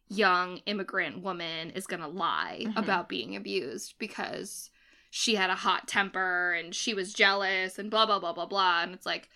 young 0.09 0.57
immigrant 0.65 1.21
woman 1.21 1.69
is 1.71 1.85
gonna 1.88 2.07
lie 2.07 2.63
Mhm. 2.65 2.77
about 2.77 3.09
being 3.09 3.35
abused 3.35 3.95
because 3.99 4.71
she 5.12 5.35
had 5.35 5.49
a 5.49 5.55
hot 5.55 5.88
temper 5.88 6.53
and 6.53 6.73
she 6.75 6.93
was 6.93 7.13
jealous 7.13 7.77
and 7.79 7.89
blah 7.91 8.05
blah 8.05 8.19
blah 8.19 8.33
blah 8.33 8.45
blah. 8.45 8.81
And 8.83 8.93
it's 8.93 9.05
like, 9.05 9.29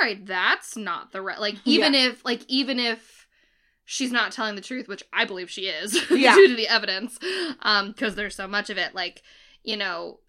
all 0.00 0.06
right, 0.06 0.24
that's 0.26 0.76
not 0.76 1.12
the 1.12 1.22
right. 1.22 1.38
Like 1.38 1.56
even 1.64 1.94
if 1.94 2.24
like 2.24 2.42
even 2.48 2.78
if 2.78 3.23
she's 3.84 4.12
not 4.12 4.32
telling 4.32 4.54
the 4.54 4.60
truth, 4.60 4.88
which 4.88 5.02
I 5.12 5.24
believe 5.24 5.50
she 5.50 5.62
is 5.68 5.98
Yeah. 6.10 6.34
due 6.34 6.48
to 6.48 6.54
the 6.56 6.68
evidence, 6.68 7.18
um, 7.60 7.88
because 7.88 8.14
there's 8.14 8.34
so 8.34 8.46
much 8.48 8.70
of 8.70 8.78
it. 8.78 8.94
Like 8.94 9.22
you 9.62 9.76
know 9.76 10.20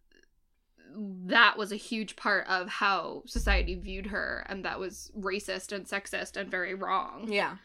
that 1.25 1.57
was 1.57 1.71
a 1.73 1.75
huge 1.75 2.15
part 2.15 2.47
of 2.47 2.69
how 2.69 3.23
society 3.25 3.75
viewed 3.75 4.05
her 4.07 4.45
and 4.47 4.63
that 4.63 4.79
was 4.79 5.11
racist 5.19 5.73
and 5.73 5.85
sexist 5.85 6.37
and 6.37 6.49
very 6.49 6.73
wrong 6.73 7.25
yeah, 7.29 7.57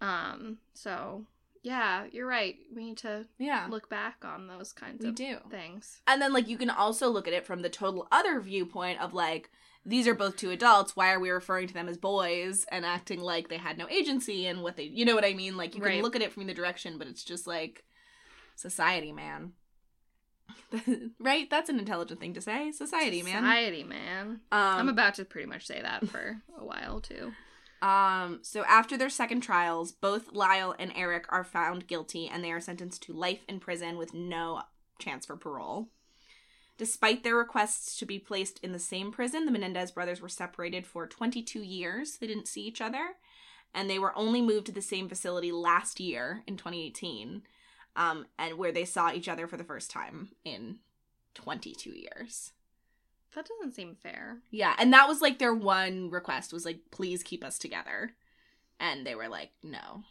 um 0.00 0.58
so 0.72 1.24
yeah 1.62 2.04
you're 2.10 2.26
right 2.26 2.56
we 2.74 2.84
need 2.84 2.96
to 2.96 3.26
yeah, 3.38 3.66
look 3.68 3.88
back 3.90 4.24
on 4.24 4.46
those 4.46 4.72
kinds 4.72 5.02
we 5.02 5.10
of 5.10 5.14
do. 5.14 5.36
things 5.50 6.00
And 6.06 6.20
then 6.20 6.32
like 6.32 6.48
you 6.48 6.56
can 6.56 6.70
also 6.70 7.08
look 7.08 7.28
at 7.28 7.34
it 7.34 7.46
from 7.46 7.62
the 7.62 7.68
total 7.68 8.08
other 8.10 8.40
viewpoint 8.40 9.00
of 9.00 9.12
like 9.12 9.50
these 9.84 10.06
are 10.06 10.14
both 10.14 10.36
two 10.36 10.50
adults. 10.50 10.94
Why 10.94 11.10
are 11.12 11.20
we 11.20 11.30
referring 11.30 11.66
to 11.68 11.74
them 11.74 11.88
as 11.88 11.96
boys 11.96 12.66
and 12.70 12.84
acting 12.84 13.20
like 13.20 13.48
they 13.48 13.56
had 13.56 13.78
no 13.78 13.88
agency 13.88 14.46
and 14.46 14.62
what 14.62 14.76
they 14.76 14.84
you 14.84 15.04
know 15.04 15.14
what 15.14 15.24
I 15.24 15.32
mean? 15.32 15.56
Like 15.56 15.74
you 15.74 15.80
can 15.80 16.02
look 16.02 16.14
at 16.16 16.22
it 16.22 16.32
from 16.32 16.46
the 16.46 16.54
direction, 16.54 16.98
but 16.98 17.06
it's 17.06 17.24
just 17.24 17.46
like 17.46 17.84
society, 18.56 19.12
man. 19.12 19.52
right? 21.18 21.48
That's 21.48 21.70
an 21.70 21.78
intelligent 21.78 22.20
thing 22.20 22.34
to 22.34 22.40
say. 22.40 22.72
Society, 22.72 23.22
man. 23.22 23.42
society 23.42 23.84
man 23.84 24.40
Um, 24.52 24.60
i'm 24.60 24.88
about 24.88 25.14
to 25.14 25.24
pretty 25.24 25.46
much 25.46 25.66
say 25.66 25.80
that 25.80 26.06
for 26.08 26.42
a 26.58 26.64
while 26.64 27.00
too 27.00 27.32
Um, 27.82 28.40
so 28.42 28.62
after 28.64 28.96
their 28.96 29.08
second 29.08 29.40
trials, 29.40 29.92
both 29.92 30.32
Lyle 30.32 30.74
and 30.78 30.92
Eric 30.94 31.24
are 31.30 31.44
found 31.44 31.86
guilty 31.86 32.28
and 32.28 32.44
they 32.44 32.52
are 32.52 32.60
sentenced 32.60 33.02
to 33.04 33.12
life 33.12 33.44
in 33.48 33.58
prison 33.58 33.96
with 33.96 34.12
no 34.12 34.62
chance 34.98 35.24
for 35.24 35.36
parole. 35.36 35.88
Despite 36.76 37.24
their 37.24 37.36
requests 37.36 37.98
to 37.98 38.06
be 38.06 38.18
placed 38.18 38.58
in 38.62 38.72
the 38.72 38.78
same 38.78 39.12
prison, 39.12 39.44
the 39.44 39.52
Menendez 39.52 39.90
brothers 39.90 40.20
were 40.20 40.30
separated 40.30 40.86
for 40.86 41.06
22 41.06 41.60
years. 41.62 42.16
They 42.16 42.26
didn't 42.26 42.48
see 42.48 42.62
each 42.62 42.80
other, 42.80 43.16
and 43.74 43.88
they 43.88 43.98
were 43.98 44.16
only 44.16 44.40
moved 44.40 44.64
to 44.66 44.72
the 44.72 44.80
same 44.80 45.06
facility 45.06 45.52
last 45.52 46.00
year 46.00 46.42
in 46.46 46.56
2018, 46.56 47.42
um, 47.96 48.26
and 48.38 48.56
where 48.56 48.72
they 48.72 48.86
saw 48.86 49.12
each 49.12 49.28
other 49.28 49.46
for 49.46 49.58
the 49.58 49.64
first 49.64 49.90
time 49.90 50.30
in 50.42 50.78
22 51.34 51.90
years. 51.90 52.52
That 53.34 53.48
doesn't 53.48 53.74
seem 53.74 53.96
fair. 54.02 54.38
Yeah, 54.50 54.74
and 54.78 54.92
that 54.92 55.08
was 55.08 55.20
like 55.20 55.38
their 55.38 55.54
one 55.54 56.10
request 56.10 56.52
was 56.52 56.64
like, 56.64 56.80
please 56.90 57.22
keep 57.22 57.44
us 57.44 57.58
together, 57.58 58.12
and 58.78 59.06
they 59.06 59.14
were 59.14 59.28
like, 59.28 59.50
no, 59.62 60.02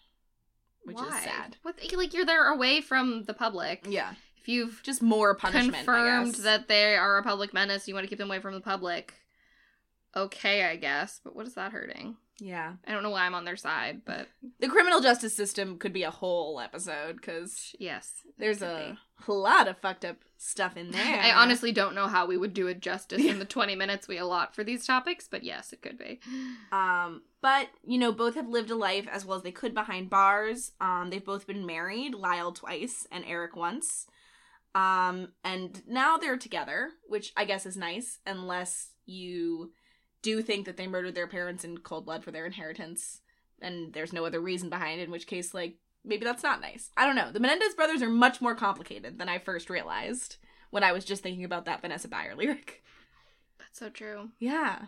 which 0.84 0.98
Why? 0.98 1.08
is 1.08 1.24
sad. 1.24 1.58
what 1.64 1.76
like 1.96 2.14
you're 2.14 2.26
there 2.26 2.52
away 2.52 2.82
from 2.82 3.24
the 3.26 3.34
public. 3.34 3.86
Yeah, 3.88 4.14
if 4.38 4.48
you've 4.48 4.82
just 4.84 5.02
more 5.02 5.36
punishment. 5.36 5.76
Confirmed 5.76 6.36
that 6.36 6.68
they 6.68 6.96
are 6.96 7.18
a 7.18 7.24
public 7.24 7.54
menace 7.54 7.88
you 7.88 7.94
want 7.94 8.06
to 8.06 8.10
keep 8.10 8.20
them 8.20 8.30
away 8.30 8.40
from 8.40 8.54
the 8.54 8.62
public. 8.62 9.14
Okay 10.16 10.64
i 10.64 10.76
guess 10.76 11.22
but 11.24 11.36
what 11.36 11.46
is 11.46 11.54
that 11.54 11.72
hurting 11.72 12.18
yeah, 12.40 12.74
i 12.88 12.92
don't 12.92 13.04
know 13.04 13.10
why 13.10 13.26
i'm 13.26 13.36
on 13.36 13.46
their 13.46 13.56
side 13.56 14.02
but 14.06 14.28
the 14.60 14.68
criminal 14.68 15.02
justice 15.02 15.36
system 15.36 15.78
could 15.78 15.94
be 15.94 16.04
a 16.04 16.12
whole 16.12 16.60
episode 16.60 17.16
because 17.16 17.76
yes 17.80 18.14
there's 18.38 18.62
a 18.62 18.98
be. 19.28 19.32
lot 19.32 19.68
of 19.68 19.78
fucked 19.78 20.06
up 20.06 20.18
stuff 20.40 20.78
in 20.78 20.92
there. 20.92 21.20
I 21.20 21.32
honestly 21.34 21.72
don't 21.72 21.94
know 21.94 22.08
how 22.08 22.26
we 22.26 22.38
would 22.38 22.54
do 22.54 22.68
it 22.68 22.80
justice 22.80 23.24
in 23.24 23.38
the 23.40 23.46
20 23.60 23.76
minutes 23.76 24.08
we 24.08 24.18
allot 24.18 24.56
for 24.56 24.64
these 24.64 24.86
topics, 24.86 25.28
but 25.30 25.44
yes, 25.44 25.74
it 25.74 25.82
could 25.82 25.98
be. 25.98 26.20
Um, 26.72 27.22
but 27.42 27.68
you 27.86 27.98
know, 27.98 28.12
both 28.12 28.36
have 28.36 28.48
lived 28.48 28.72
a 28.72 28.76
life 28.76 29.08
as 29.12 29.26
well 29.26 29.38
as 29.38 29.44
they 29.44 29.52
could 29.52 29.74
behind 29.74 30.10
bars. 30.10 30.72
Um, 30.82 31.10
they've 31.10 31.24
both 31.24 31.46
been 31.46 31.66
married, 31.66 32.16
Lyle 32.16 32.52
twice 32.52 33.06
and 33.12 33.24
Eric 33.28 33.56
once. 33.56 34.08
Um, 34.74 35.30
and 35.44 35.82
now 35.88 36.18
they're 36.18 36.38
together, 36.38 36.92
which 37.08 37.34
I 37.36 37.46
guess 37.46 37.66
is 37.66 37.76
nice, 37.76 38.20
unless 38.26 38.92
you 39.06 39.72
do 40.22 40.42
think 40.42 40.66
that 40.66 40.78
they 40.78 40.88
murdered 40.88 41.16
their 41.16 41.28
parents 41.28 41.64
in 41.64 41.78
cold 41.80 42.06
blood 42.06 42.24
for 42.24 42.32
their 42.32 42.46
inheritance, 42.46 43.22
and 43.62 43.94
there's 43.94 44.14
no 44.14 44.26
other 44.26 44.40
reason 44.40 44.70
behind 44.70 45.00
it. 45.00 45.06
In 45.06 45.12
which 45.12 45.28
case, 45.28 45.54
like 45.54 45.78
maybe 46.04 46.26
that's 46.26 46.44
not 46.44 46.62
nice. 46.62 46.92
I 46.98 47.06
don't 47.06 47.16
know. 47.16 47.32
The 47.32 47.40
Menendez 47.40 47.74
brothers 47.76 48.02
are 48.02 48.10
much 48.10 48.42
more 48.42 48.56
complicated 48.56 49.18
than 49.20 49.30
I 49.30 49.38
first 49.40 49.70
realized 49.70 50.38
when 50.72 50.84
I 50.84 50.92
was 50.92 51.06
just 51.06 51.24
thinking 51.24 51.44
about 51.44 51.66
that 51.66 51.82
Vanessa 51.82 52.08
Bayer 52.08 52.36
lyric. 52.36 52.84
That's 53.60 53.80
so 53.80 53.90
true. 53.90 54.30
Yeah, 54.40 54.86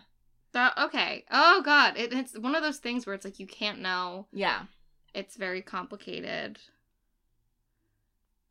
That 0.53 0.77
okay. 0.77 1.25
Oh 1.31 1.61
god, 1.63 1.97
it, 1.97 2.11
it's 2.13 2.37
one 2.37 2.55
of 2.55 2.63
those 2.63 2.77
things 2.79 3.05
where 3.05 3.15
it's 3.15 3.25
like 3.25 3.39
you 3.39 3.47
can't 3.47 3.79
know. 3.79 4.27
yeah. 4.31 4.63
It's 5.13 5.35
very 5.35 5.61
complicated. 5.61 6.57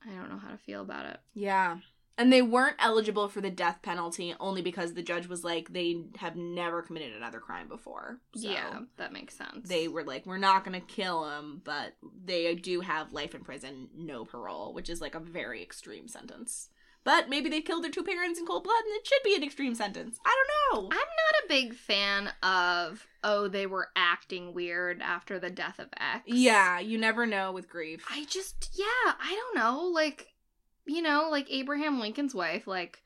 I 0.06 0.10
don't 0.14 0.28
know 0.30 0.38
how 0.38 0.50
to 0.50 0.58
feel 0.58 0.82
about 0.82 1.06
it. 1.06 1.18
Yeah. 1.34 1.78
And 2.20 2.30
they 2.30 2.42
weren't 2.42 2.76
eligible 2.78 3.28
for 3.28 3.40
the 3.40 3.48
death 3.48 3.78
penalty 3.80 4.34
only 4.38 4.60
because 4.60 4.92
the 4.92 5.02
judge 5.02 5.26
was 5.26 5.42
like, 5.42 5.72
they 5.72 6.02
have 6.18 6.36
never 6.36 6.82
committed 6.82 7.16
another 7.16 7.40
crime 7.40 7.66
before. 7.66 8.20
So 8.36 8.50
yeah, 8.50 8.80
that 8.98 9.10
makes 9.10 9.34
sense. 9.34 9.66
They 9.66 9.88
were 9.88 10.04
like, 10.04 10.26
we're 10.26 10.36
not 10.36 10.62
going 10.62 10.78
to 10.78 10.86
kill 10.86 11.24
them, 11.24 11.62
but 11.64 11.94
they 12.22 12.54
do 12.56 12.82
have 12.82 13.14
life 13.14 13.34
in 13.34 13.42
prison, 13.42 13.88
no 13.96 14.26
parole, 14.26 14.74
which 14.74 14.90
is 14.90 15.00
like 15.00 15.14
a 15.14 15.18
very 15.18 15.62
extreme 15.62 16.08
sentence. 16.08 16.68
But 17.04 17.30
maybe 17.30 17.48
they 17.48 17.62
killed 17.62 17.84
their 17.84 17.90
two 17.90 18.04
parents 18.04 18.38
in 18.38 18.44
cold 18.44 18.64
blood 18.64 18.82
and 18.84 18.94
it 18.96 19.06
should 19.06 19.22
be 19.24 19.34
an 19.34 19.42
extreme 19.42 19.74
sentence. 19.74 20.18
I 20.26 20.44
don't 20.74 20.82
know. 20.82 20.88
I'm 20.92 20.98
not 20.98 21.44
a 21.44 21.48
big 21.48 21.74
fan 21.74 22.30
of 22.42 23.06
oh 23.24 23.48
they 23.48 23.66
were 23.66 23.88
acting 23.96 24.52
weird 24.52 25.00
after 25.00 25.38
the 25.38 25.48
death 25.48 25.78
of 25.78 25.88
X. 25.96 26.24
yeah, 26.26 26.78
you 26.80 26.98
never 26.98 27.24
know 27.24 27.52
with 27.52 27.70
grief. 27.70 28.04
I 28.10 28.26
just 28.26 28.74
yeah, 28.74 29.14
I 29.18 29.34
don't 29.34 29.56
know, 29.56 29.86
like 29.86 30.26
you 30.86 31.02
know, 31.02 31.28
like 31.30 31.50
Abraham 31.50 32.00
Lincoln's 32.00 32.34
wife 32.34 32.66
like 32.66 33.02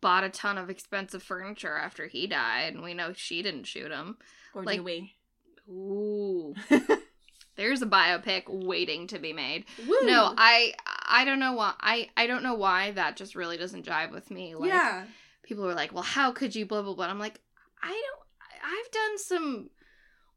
bought 0.00 0.24
a 0.24 0.28
ton 0.28 0.58
of 0.58 0.70
expensive 0.70 1.22
furniture 1.22 1.76
after 1.76 2.06
he 2.06 2.26
died 2.26 2.74
and 2.74 2.82
we 2.82 2.94
know 2.94 3.12
she 3.14 3.42
didn't 3.42 3.64
shoot 3.64 3.90
him. 3.90 4.18
or 4.54 4.64
like- 4.64 4.78
do 4.78 4.84
we? 4.84 5.14
Ooh. 5.68 6.54
There's 7.56 7.82
a 7.82 7.86
biopic 7.86 8.44
waiting 8.46 9.08
to 9.08 9.18
be 9.18 9.32
made. 9.32 9.64
Woo! 9.86 9.98
No, 10.04 10.32
I 10.36 10.74
I 11.04 11.24
don't 11.24 11.40
know 11.40 11.54
why 11.54 11.74
I 11.80 12.08
I 12.16 12.28
don't 12.28 12.44
know 12.44 12.54
why 12.54 12.92
that 12.92 13.16
just 13.16 13.34
really 13.34 13.56
doesn't 13.56 13.84
jive 13.84 14.12
with 14.12 14.30
me. 14.30 14.54
Like 14.54 14.68
yeah. 14.68 15.06
people 15.42 15.64
were 15.64 15.74
like, 15.74 15.92
"Well, 15.92 16.04
how 16.04 16.30
could 16.30 16.54
you 16.54 16.66
blah 16.66 16.82
blah 16.82 16.94
blah." 16.94 17.06
I'm 17.06 17.18
like, 17.18 17.40
"I 17.82 17.88
don't 17.88 18.28
I've 18.64 18.90
done 18.92 19.18
some 19.18 19.70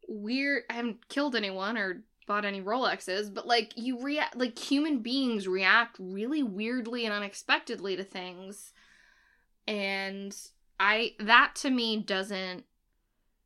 weird 0.07 0.63
I 0.69 0.73
haven't 0.73 1.07
killed 1.09 1.35
anyone 1.35 1.77
or 1.77 2.03
bought 2.27 2.45
any 2.45 2.61
Rolexes, 2.61 3.33
but 3.33 3.45
like 3.47 3.73
you 3.75 4.01
react 4.01 4.35
like 4.37 4.57
human 4.57 4.99
beings 4.99 5.47
react 5.47 5.97
really 5.99 6.43
weirdly 6.43 7.05
and 7.05 7.13
unexpectedly 7.13 7.95
to 7.97 8.03
things. 8.03 8.73
And 9.67 10.35
I 10.79 11.13
that 11.19 11.55
to 11.57 11.69
me 11.69 11.97
doesn't 12.01 12.65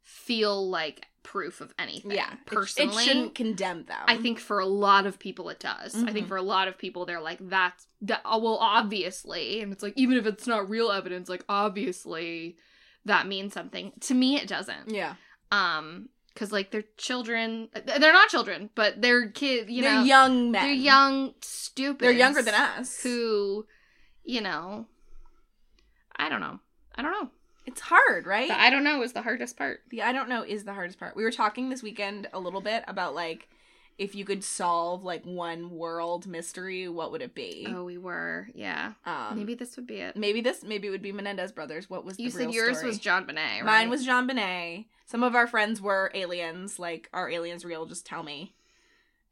feel 0.02 0.70
like 0.70 1.08
proof 1.24 1.60
of 1.60 1.74
anything. 1.80 2.12
Yeah. 2.12 2.34
It- 2.34 2.46
Personally, 2.46 3.04
it, 3.04 3.08
shouldn't 3.08 3.36
condemn 3.36 3.86
them. 3.86 4.04
I 4.08 4.18
think 4.18 4.40
for 4.40 4.60
a 4.60 4.66
lot 4.66 5.08
of 5.08 5.18
people 5.18 5.50
it 5.50 5.60
does. 5.60 5.96
I 5.96 6.12
think 6.12 6.26
Mhm. 6.26 6.30
for 6.30 6.38
a 6.38 6.42
lot 6.44 6.68
of 6.68 6.78
people 6.78 7.06
they're 7.06 7.20
like 7.22 7.40
that's 7.42 7.88
that 8.02 8.22
oh, 8.26 8.38
well 8.38 8.58
obviously 8.58 9.62
and 9.62 9.74
it's 9.74 9.82
like 9.82 9.94
even 9.96 10.18
if 10.18 10.26
it's 10.28 10.46
not 10.48 10.70
real 10.70 10.92
evidence 10.92 11.28
like 11.28 11.44
obviously 11.50 12.58
that 13.06 13.28
means 13.28 13.54
something. 13.54 13.94
To 14.02 14.14
me 14.14 14.36
it 14.38 14.48
doesn't. 14.48 14.90
Yeah. 14.92 15.16
Um 15.52 16.10
cuz 16.36 16.52
like 16.52 16.72
they're 16.72 16.84
children 16.98 17.70
they're 17.86 18.14
not 18.14 18.30
children 18.30 18.70
but 18.76 19.02
they're 19.02 19.30
kids, 19.30 19.70
you 19.70 19.82
they're 19.82 19.96
know. 19.96 20.04
young 20.04 20.52
men. 20.52 20.64
They're 20.64 20.74
young 20.74 21.34
stupid. 21.42 22.04
They're 22.04 22.12
younger 22.12 22.42
than 22.42 22.54
us. 22.54 23.02
Who 23.02 23.66
you 24.24 24.42
know 24.42 24.88
I 26.18 26.30
don't 26.30 26.42
know. 26.42 26.60
I 26.96 27.02
don't 27.02 27.12
know. 27.12 27.30
It's 27.66 27.82
hard, 27.82 28.26
right? 28.26 28.48
The 28.48 28.60
I 28.60 28.70
don't 28.70 28.84
know 28.84 29.02
is 29.02 29.14
the 29.14 29.22
hardest 29.22 29.58
part. 29.58 29.82
The 29.90 30.04
I 30.04 30.12
don't 30.14 30.30
know 30.30 30.44
is 30.44 30.64
the 30.64 30.74
hardest 30.74 31.00
part. 31.00 31.16
We 31.16 31.24
were 31.24 31.32
talking 31.32 31.70
this 31.70 31.82
weekend 31.82 32.28
a 32.32 32.40
little 32.40 32.62
bit 32.62 32.84
about 32.88 33.16
like 33.16 33.50
if 33.98 34.14
you 34.16 34.26
could 34.26 34.44
solve 34.44 35.04
like 35.04 35.24
one 35.26 35.70
world 35.72 36.28
mystery, 36.28 36.88
what 36.90 37.12
would 37.12 37.22
it 37.22 37.34
be? 37.34 37.66
Oh, 37.70 37.86
we 37.86 37.98
were. 37.98 38.50
Yeah. 38.54 38.94
Um, 39.06 39.38
Maybe 39.38 39.56
this 39.56 39.76
would 39.78 39.88
be 39.88 39.96
it. 39.98 40.16
maybe 40.18 40.42
this 40.42 40.64
maybe 40.64 40.88
it 40.88 40.92
would 40.92 41.02
be 41.02 41.12
Menendez 41.14 41.52
brothers. 41.52 41.90
What 41.90 42.04
was 42.04 42.20
You 42.20 42.30
said 42.30 42.52
yours 42.54 42.78
story? 42.78 42.90
was 42.90 43.00
JonBenét, 43.00 43.36
right? 43.38 43.64
Mine 43.64 43.90
was 43.90 44.06
JonBenét. 44.06 44.86
Some 45.06 45.24
of 45.24 45.36
our 45.36 45.48
friends 45.48 45.82
were 45.82 46.12
aliens. 46.14 46.78
Like, 46.80 47.10
are 47.14 47.30
aliens 47.30 47.64
real? 47.64 47.86
Just 47.86 48.06
tell 48.06 48.24
me. 48.24 48.54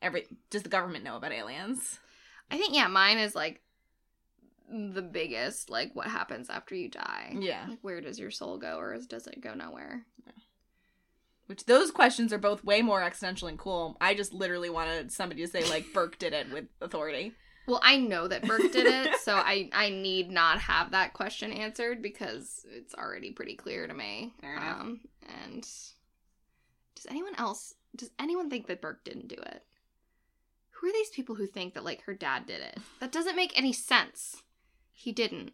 Every 0.01 0.27
does 0.49 0.63
the 0.63 0.69
government 0.69 1.03
know 1.03 1.17
about 1.17 1.31
aliens? 1.31 1.99
I 2.51 2.57
think 2.57 2.73
yeah, 2.75 2.87
mine 2.87 3.17
is 3.17 3.35
like 3.35 3.61
the 4.71 5.01
biggest. 5.01 5.69
Like 5.69 5.93
what 5.95 6.07
happens 6.07 6.49
after 6.49 6.73
you 6.75 6.89
die? 6.89 7.35
Yeah. 7.37 7.65
Like 7.69 7.79
where 7.81 8.01
does 8.01 8.17
your 8.19 8.31
soul 8.31 8.57
go, 8.57 8.77
or 8.77 8.93
is- 8.93 9.07
does 9.07 9.27
it 9.27 9.41
go 9.41 9.53
nowhere? 9.53 10.05
Which 11.47 11.65
those 11.65 11.91
questions 11.91 12.31
are 12.31 12.37
both 12.37 12.63
way 12.63 12.81
more 12.81 13.03
existential 13.03 13.47
and 13.47 13.59
cool. 13.59 13.97
I 13.99 14.13
just 14.13 14.33
literally 14.33 14.69
wanted 14.69 15.11
somebody 15.11 15.41
to 15.41 15.47
say 15.47 15.67
like 15.69 15.93
Burke 15.93 16.17
did 16.17 16.33
it 16.33 16.51
with 16.51 16.65
authority. 16.81 17.33
Well, 17.67 17.79
I 17.81 17.97
know 17.97 18.27
that 18.27 18.45
Burke 18.45 18.71
did 18.71 18.87
it, 18.87 19.15
so 19.21 19.33
I 19.35 19.69
I 19.73 19.89
need 19.89 20.29
not 20.29 20.59
have 20.59 20.91
that 20.91 21.13
question 21.13 21.51
answered 21.51 22.01
because 22.01 22.65
it's 22.69 22.93
already 22.93 23.31
pretty 23.31 23.55
clear 23.55 23.87
to 23.87 23.93
me. 23.93 24.33
Um, 24.43 25.01
and 25.45 25.61
does 25.61 27.07
anyone 27.09 27.35
else 27.37 27.75
does 27.95 28.11
anyone 28.19 28.49
think 28.49 28.67
that 28.67 28.81
Burke 28.81 29.03
didn't 29.03 29.27
do 29.27 29.35
it? 29.35 29.63
Who 30.71 30.87
are 30.89 30.93
these 30.93 31.09
people 31.09 31.35
who 31.35 31.45
think 31.45 31.73
that 31.73 31.85
like 31.85 32.03
her 32.03 32.13
dad 32.13 32.45
did 32.45 32.61
it? 32.61 32.77
That 32.99 33.11
doesn't 33.11 33.35
make 33.35 33.57
any 33.57 33.73
sense. 33.73 34.43
He 34.91 35.11
didn't. 35.11 35.51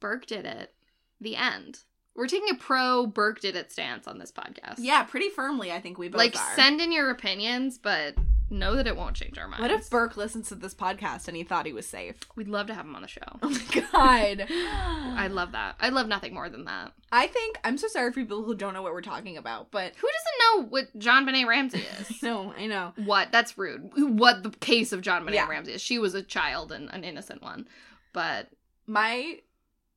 Burke 0.00 0.26
did 0.26 0.44
it. 0.44 0.74
The 1.20 1.36
end. 1.36 1.80
We're 2.18 2.26
taking 2.26 2.50
a 2.50 2.54
pro 2.58 3.06
Burke 3.06 3.40
did 3.40 3.56
it 3.56 3.70
stance 3.72 4.06
on 4.06 4.18
this 4.18 4.32
podcast. 4.32 4.74
Yeah, 4.78 5.04
pretty 5.04 5.30
firmly. 5.30 5.72
I 5.72 5.80
think 5.80 5.96
we 5.98 6.08
both 6.08 6.18
like 6.18 6.36
are. 6.36 6.54
send 6.56 6.80
in 6.80 6.90
your 6.92 7.10
opinions, 7.10 7.78
but 7.78 8.14
know 8.50 8.74
that 8.76 8.86
it 8.86 8.96
won't 8.96 9.14
change 9.14 9.36
our 9.38 9.46
minds. 9.46 9.60
what 9.60 9.70
if 9.70 9.88
Burke 9.90 10.16
listens 10.16 10.48
to 10.48 10.54
this 10.54 10.74
podcast 10.74 11.28
and 11.28 11.36
he 11.36 11.44
thought 11.44 11.64
he 11.66 11.72
was 11.72 11.86
safe? 11.86 12.16
We'd 12.34 12.48
love 12.48 12.66
to 12.68 12.74
have 12.74 12.86
him 12.86 12.96
on 12.96 13.02
the 13.02 13.08
show. 13.08 13.20
Oh 13.42 13.50
my 13.50 13.80
god. 13.92 14.46
I 14.50 15.28
love 15.30 15.52
that. 15.52 15.76
I 15.80 15.90
love 15.90 16.08
nothing 16.08 16.34
more 16.34 16.48
than 16.48 16.64
that. 16.64 16.92
I 17.12 17.26
think 17.28 17.58
I'm 17.62 17.78
so 17.78 17.88
sorry 17.88 18.10
for 18.12 18.20
people 18.20 18.42
who 18.42 18.54
don't 18.54 18.74
know 18.74 18.82
what 18.82 18.92
we're 18.92 19.02
talking 19.02 19.36
about, 19.36 19.70
but 19.70 19.92
Who 19.96 20.08
doesn't 20.08 20.64
know 20.64 20.68
what 20.70 20.98
JonBenét 20.98 21.46
Ramsey 21.46 21.84
is? 22.00 22.22
no, 22.22 22.52
I 22.56 22.66
know. 22.66 22.94
what? 23.04 23.30
That's 23.32 23.56
rude. 23.56 23.90
What 23.96 24.42
the 24.42 24.50
case 24.50 24.92
of 24.92 25.02
JonBenét 25.02 25.34
Yeah. 25.34 25.46
Ramsey 25.48 25.72
is. 25.74 25.80
She 25.82 25.98
was 25.98 26.14
a 26.14 26.22
child 26.22 26.72
and 26.72 26.88
an 26.92 27.04
innocent 27.04 27.42
one. 27.42 27.68
But 28.12 28.48
My 28.86 29.40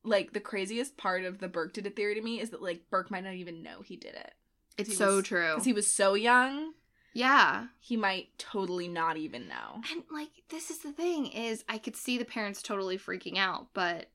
like 0.04 0.34
the 0.34 0.40
craziest 0.40 0.98
part 0.98 1.24
of 1.26 1.40
the 1.40 1.48
Burke 1.48 1.74
did 1.74 1.86
it 1.86 1.96
theory 1.96 2.16
to 2.16 2.22
me 2.22 2.40
is 2.42 2.50
that 2.52 2.62
like 2.62 2.90
Burke 2.90 3.12
might 3.12 3.24
not 3.24 3.34
even 3.36 3.62
know 3.64 3.82
he 3.82 3.96
did 3.96 4.16
it 4.16 4.34
it's 4.78 4.98
so 4.98 5.18
was- 5.18 5.26
true. 5.26 5.50
because 5.52 5.66
he 5.66 5.74
was 5.74 5.90
so 5.92 6.14
young. 6.16 6.74
yeah. 7.14 7.68
He 7.80 7.98
might 7.98 8.30
totally 8.38 8.88
not 8.88 9.18
even 9.18 9.48
know. 9.48 9.82
And 9.92 10.04
like 10.12 10.30
this 10.50 10.70
is 10.72 10.80
the 10.80 10.92
thing 10.94 11.28
is 11.28 11.64
I 11.70 11.78
could 11.78 11.96
see 11.96 12.18
the 12.18 12.26
parents 12.26 12.62
totally 12.62 12.98
freaking 12.98 13.38
out, 13.38 13.68
but 13.74 14.08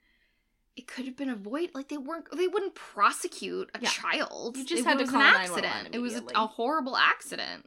it 0.76 0.86
could 0.86 1.04
have 1.06 1.16
been 1.16 1.30
avoided. 1.30 1.74
Like 1.74 1.88
they 1.88 1.98
weren't 1.98 2.26
they 2.36 2.48
wouldn't 2.48 2.74
prosecute 2.74 3.70
a 3.74 3.80
Yeah. 3.80 3.88
child. 3.90 4.56
You 4.56 4.64
just 4.64 4.80
it 4.82 4.86
had 4.86 4.98
to 4.98 5.04
was 5.04 5.10
call 5.10 5.20
an 5.20 5.26
accident. 5.26 5.88
It 5.94 5.98
was 6.00 6.16
a, 6.16 6.22
a 6.34 6.46
horrible 6.46 6.96
accident. 6.96 7.66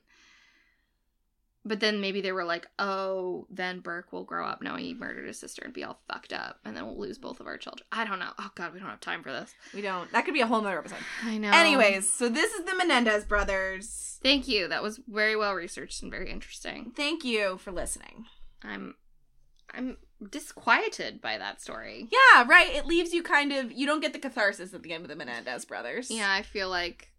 But 1.69 1.81
then 1.81 2.01
maybe 2.01 2.19
they 2.19 2.31
were 2.31 2.45
like, 2.45 2.65
"Oh, 2.79 3.45
then 3.51 3.79
Burke 3.79 4.11
will 4.11 4.23
grow 4.23 4.47
up 4.47 4.63
knowing 4.63 4.83
he 4.83 4.95
murdered 4.95 5.27
his 5.27 5.39
sister 5.39 5.61
and 5.63 5.71
be 5.71 5.83
all 5.83 6.01
fucked 6.11 6.33
up, 6.33 6.57
and 6.65 6.75
then 6.75 6.87
we'll 6.87 6.97
lose 6.97 7.19
both 7.19 7.39
of 7.39 7.45
our 7.45 7.57
children." 7.57 7.85
I 7.91 8.05
don't 8.05 8.17
know. 8.17 8.31
Oh 8.39 8.49
God, 8.55 8.73
we 8.73 8.79
don't 8.79 8.89
have 8.89 8.99
time 8.99 9.21
for 9.21 9.31
this. 9.31 9.53
We 9.71 9.81
don't. 9.81 10.11
That 10.11 10.25
could 10.25 10.33
be 10.33 10.41
a 10.41 10.47
whole 10.47 10.61
nother 10.61 10.79
episode. 10.79 10.97
I 11.23 11.37
know. 11.37 11.51
Anyways, 11.51 12.11
so 12.11 12.27
this 12.27 12.51
is 12.53 12.65
the 12.65 12.75
Menendez 12.75 13.23
brothers. 13.23 14.19
thank 14.23 14.47
you. 14.47 14.67
That 14.67 14.81
was 14.81 14.99
very 15.07 15.35
well 15.35 15.53
researched 15.53 16.01
and 16.01 16.09
very 16.11 16.31
interesting. 16.31 16.91
Thank 16.95 17.23
you 17.23 17.59
for 17.59 17.71
listening. 17.71 18.25
I'm, 18.63 18.95
I'm 19.71 19.97
disquieted 20.31 21.21
by 21.21 21.37
that 21.37 21.61
story. 21.61 22.07
Yeah, 22.11 22.45
right. 22.47 22.73
It 22.73 22.87
leaves 22.87 23.13
you 23.13 23.21
kind 23.21 23.51
of 23.53 23.71
you 23.71 23.85
don't 23.85 24.01
get 24.01 24.13
the 24.13 24.19
catharsis 24.19 24.73
at 24.73 24.81
the 24.81 24.91
end 24.91 25.03
of 25.03 25.09
the 25.09 25.15
Menendez 25.15 25.65
brothers. 25.65 26.09
Yeah, 26.09 26.33
I 26.33 26.41
feel 26.41 26.67
like 26.69 27.09
mm, 27.09 27.18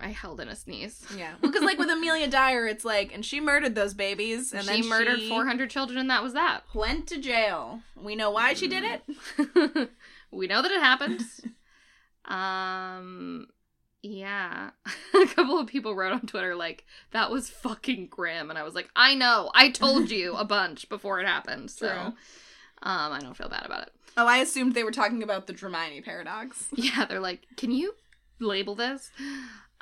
I 0.00 0.08
held 0.08 0.40
in 0.40 0.48
a 0.48 0.56
sneeze. 0.56 1.04
Yeah. 1.16 1.34
Because 1.40 1.62
like 1.62 1.78
with 1.78 1.90
Amelia 1.90 2.28
Dyer, 2.28 2.66
it's 2.66 2.84
like, 2.84 3.12
and 3.14 3.24
she 3.24 3.40
murdered 3.40 3.74
those 3.74 3.94
babies, 3.94 4.52
and 4.52 4.64
she 4.64 4.80
then 4.82 4.88
murdered 4.88 5.20
she 5.20 5.28
400 5.28 5.70
children, 5.70 5.98
and 5.98 6.10
that 6.10 6.22
was 6.22 6.32
that. 6.32 6.62
went 6.74 7.06
to 7.08 7.18
jail. 7.20 7.80
We 7.94 8.14
know 8.14 8.30
why 8.30 8.54
she 8.54 8.68
did 8.68 8.84
it. 8.84 9.90
we 10.30 10.46
know 10.46 10.62
that 10.62 10.70
it 10.70 10.80
happened. 10.80 11.22
um, 12.24 13.46
yeah. 14.02 14.70
a 15.14 15.26
couple 15.26 15.58
of 15.58 15.66
people 15.66 15.94
wrote 15.94 16.12
on 16.12 16.26
Twitter 16.26 16.54
like 16.54 16.84
that 17.12 17.30
was 17.30 17.48
fucking 17.48 18.08
grim, 18.08 18.50
and 18.50 18.58
I 18.58 18.62
was 18.62 18.74
like, 18.74 18.90
I 18.96 19.14
know, 19.14 19.50
I 19.54 19.70
told 19.70 20.10
you 20.10 20.36
a 20.36 20.44
bunch 20.44 20.88
before 20.88 21.20
it 21.20 21.26
happened. 21.26 21.70
So, 21.70 21.88
True. 21.88 21.98
um, 22.82 23.12
I 23.12 23.20
don't 23.20 23.36
feel 23.36 23.48
bad 23.48 23.64
about 23.64 23.82
it. 23.82 23.92
Oh, 24.16 24.26
I 24.26 24.38
assumed 24.38 24.74
they 24.74 24.84
were 24.84 24.92
talking 24.92 25.22
about 25.22 25.46
the 25.46 25.52
Dramini 25.52 26.02
paradox. 26.04 26.68
Yeah, 26.74 27.04
they're 27.04 27.20
like, 27.20 27.42
can 27.56 27.70
you 27.70 27.94
label 28.38 28.74
this? 28.74 29.10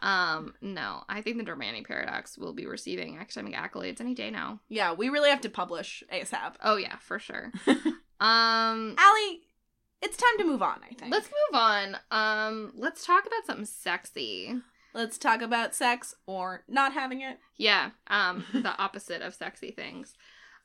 Um, 0.05 0.53
no, 0.61 1.03
I 1.09 1.23
think 1.23 1.39
the 1.39 1.51
Dormani 1.51 1.85
paradox 1.85 2.37
will 2.37 2.53
be 2.53 2.67
receiving 2.67 3.17
academic 3.17 3.55
accolades 3.55 4.03
any 4.03 4.15
day 4.15 4.31
now. 4.31 4.61
Yeah, 4.69 4.93
we 4.93 5.09
really 5.09 5.31
have 5.31 5.41
to 5.41 5.49
publish 5.49 6.05
ASAP. 6.13 6.57
Oh 6.63 6.77
yeah, 6.77 6.97
for 6.99 7.19
sure. 7.19 7.51
um, 8.21 8.95
Allie, 8.99 9.41
it's 10.03 10.19
time 10.19 10.39
to 10.39 10.45
move 10.45 10.63
on, 10.63 10.81
I 10.85 10.93
think. 10.95 11.11
let's 11.11 11.29
move 11.29 11.59
on. 11.59 11.97
Um, 12.11 12.73
let's 12.77 13.07
talk 13.07 13.25
about 13.27 13.47
something 13.47 13.65
sexy. 13.65 14.55
Let's 14.93 15.17
talk 15.17 15.41
about 15.41 15.75
sex 15.75 16.15
or 16.27 16.65
not 16.69 16.93
having 16.93 17.23
it. 17.23 17.39
Yeah, 17.57 17.91
um, 18.09 18.45
the 18.53 18.77
opposite 18.79 19.23
of 19.23 19.35
sexy 19.35 19.71
things. 19.71 20.15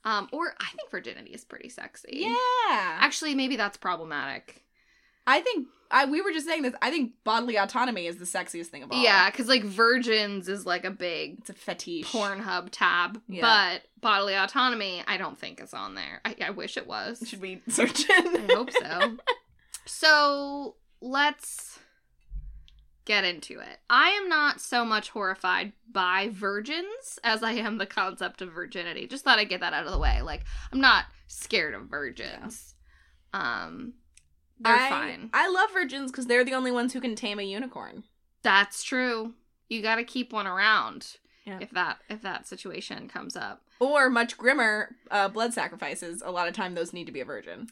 Um, 0.03 0.27
or 0.33 0.53
I 0.59 0.69
think 0.75 0.91
virginity 0.91 1.31
is 1.31 1.45
pretty 1.45 1.69
sexy. 1.69 2.09
Yeah. 2.11 2.97
Actually, 2.99 3.35
maybe 3.35 3.55
that's 3.55 3.77
problematic. 3.77 4.63
I 5.27 5.41
think 5.41 5.67
I 5.91 6.05
we 6.05 6.21
were 6.21 6.31
just 6.31 6.45
saying 6.45 6.61
this. 6.63 6.73
I 6.81 6.91
think 6.91 7.13
bodily 7.23 7.57
autonomy 7.57 8.05
is 8.07 8.17
the 8.17 8.25
sexiest 8.25 8.67
thing 8.67 8.83
of 8.83 8.91
all. 8.91 9.01
Yeah, 9.01 9.29
because 9.29 9.47
like 9.47 9.63
virgins 9.63 10.47
is 10.47 10.65
like 10.65 10.85
a 10.85 10.91
big 10.91 11.39
It's 11.39 11.49
a 11.49 11.53
fetish. 11.53 12.11
Pornhub 12.11 12.69
tab, 12.71 13.21
Yeah. 13.27 13.41
but 13.41 13.81
bodily 14.01 14.35
autonomy, 14.35 15.03
I 15.07 15.17
don't 15.17 15.37
think 15.37 15.61
is 15.61 15.73
on 15.73 15.95
there. 15.95 16.21
I, 16.25 16.35
I 16.45 16.49
wish 16.51 16.77
it 16.77 16.87
was. 16.87 17.23
Should 17.27 17.41
we 17.41 17.61
search 17.67 18.01
it? 18.01 18.09
I 18.11 18.43
it? 18.45 18.51
hope 18.51 18.71
so. 18.71 19.17
so 19.85 20.75
let's 21.01 21.79
get 23.05 23.23
into 23.23 23.59
it. 23.59 23.79
I 23.89 24.09
am 24.09 24.29
not 24.29 24.61
so 24.61 24.85
much 24.85 25.09
horrified 25.09 25.73
by 25.91 26.29
virgins 26.31 27.17
as 27.23 27.41
I 27.41 27.53
am 27.53 27.79
the 27.79 27.87
concept 27.87 28.41
of 28.43 28.51
virginity. 28.51 29.07
Just 29.07 29.23
thought 29.23 29.39
I'd 29.39 29.49
get 29.49 29.61
that 29.61 29.73
out 29.73 29.85
of 29.87 29.91
the 29.91 29.97
way. 29.97 30.21
Like 30.21 30.43
I'm 30.71 30.79
not 30.81 31.05
scared 31.27 31.73
of 31.73 31.83
virgins. 31.89 32.75
Um, 33.33 33.93
they're 34.59 34.75
I, 34.75 34.89
fine. 34.89 35.29
I 35.33 35.49
love 35.49 35.71
virgins 35.73 36.11
because 36.11 36.27
they're 36.27 36.43
the 36.45 36.53
only 36.53 36.71
ones 36.71 36.93
who 36.93 37.01
can 37.01 37.15
tame 37.15 37.39
a 37.39 37.43
unicorn. 37.43 38.03
That's 38.43 38.83
true. 38.83 39.33
You 39.69 39.81
got 39.81 39.95
to 39.95 40.03
keep 40.03 40.33
one 40.33 40.47
around 40.47 41.17
Yeah. 41.45 41.59
if 41.61 41.71
that 41.71 41.99
if 42.09 42.21
that 42.21 42.47
situation 42.47 43.07
comes 43.07 43.35
up. 43.35 43.61
Or 43.79 44.09
much 44.09 44.37
grimmer, 44.37 44.95
uh, 45.09 45.29
blood 45.29 45.53
sacrifices. 45.53 46.21
A 46.25 46.31
lot 46.31 46.47
of 46.49 46.53
time, 46.53 46.75
those 46.75 46.91
need 46.93 47.05
to 47.05 47.11
be 47.13 47.21
a 47.21 47.25
virgin. 47.25 47.67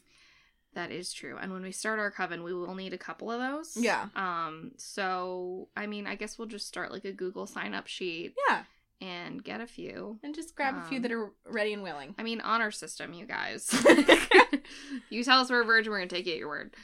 That 0.74 0.90
is 0.90 1.12
true. 1.12 1.36
And 1.40 1.52
when 1.52 1.62
we 1.62 1.72
start 1.72 1.98
our 1.98 2.10
coven, 2.10 2.42
we 2.44 2.54
will 2.54 2.74
need 2.74 2.92
a 2.92 2.98
couple 2.98 3.30
of 3.30 3.40
those. 3.40 3.76
Yeah. 3.76 4.08
Um, 4.14 4.72
so 4.76 5.68
I 5.76 5.86
mean, 5.86 6.06
I 6.06 6.14
guess 6.14 6.38
we'll 6.38 6.48
just 6.48 6.68
start 6.68 6.92
like 6.92 7.04
a 7.04 7.12
Google 7.12 7.46
sign 7.46 7.74
up 7.74 7.86
sheet 7.86 8.34
Yeah, 8.48 8.62
and 9.00 9.42
get 9.42 9.60
a 9.60 9.66
few. 9.66 10.18
and 10.22 10.34
just 10.34 10.56
grab 10.56 10.76
a 10.76 10.82
few 10.82 10.96
Um, 10.96 11.02
that 11.02 11.12
are 11.12 11.32
ready 11.46 11.72
and 11.72 11.82
willing. 11.82 12.14
I 12.18 12.22
mean, 12.22 12.40
honor 12.40 12.70
system, 12.70 13.12
you 13.12 13.26
guys. 13.26 13.72
you 15.10 15.24
tell 15.24 15.40
us 15.40 15.50
we're 15.50 15.62
a 15.62 15.64
virgin, 15.64 15.92
we're 15.92 15.98
gonna 15.98 16.08
take 16.08 16.26
you 16.26 16.32
at 16.32 16.38
your 16.38 16.48
word. 16.48 16.74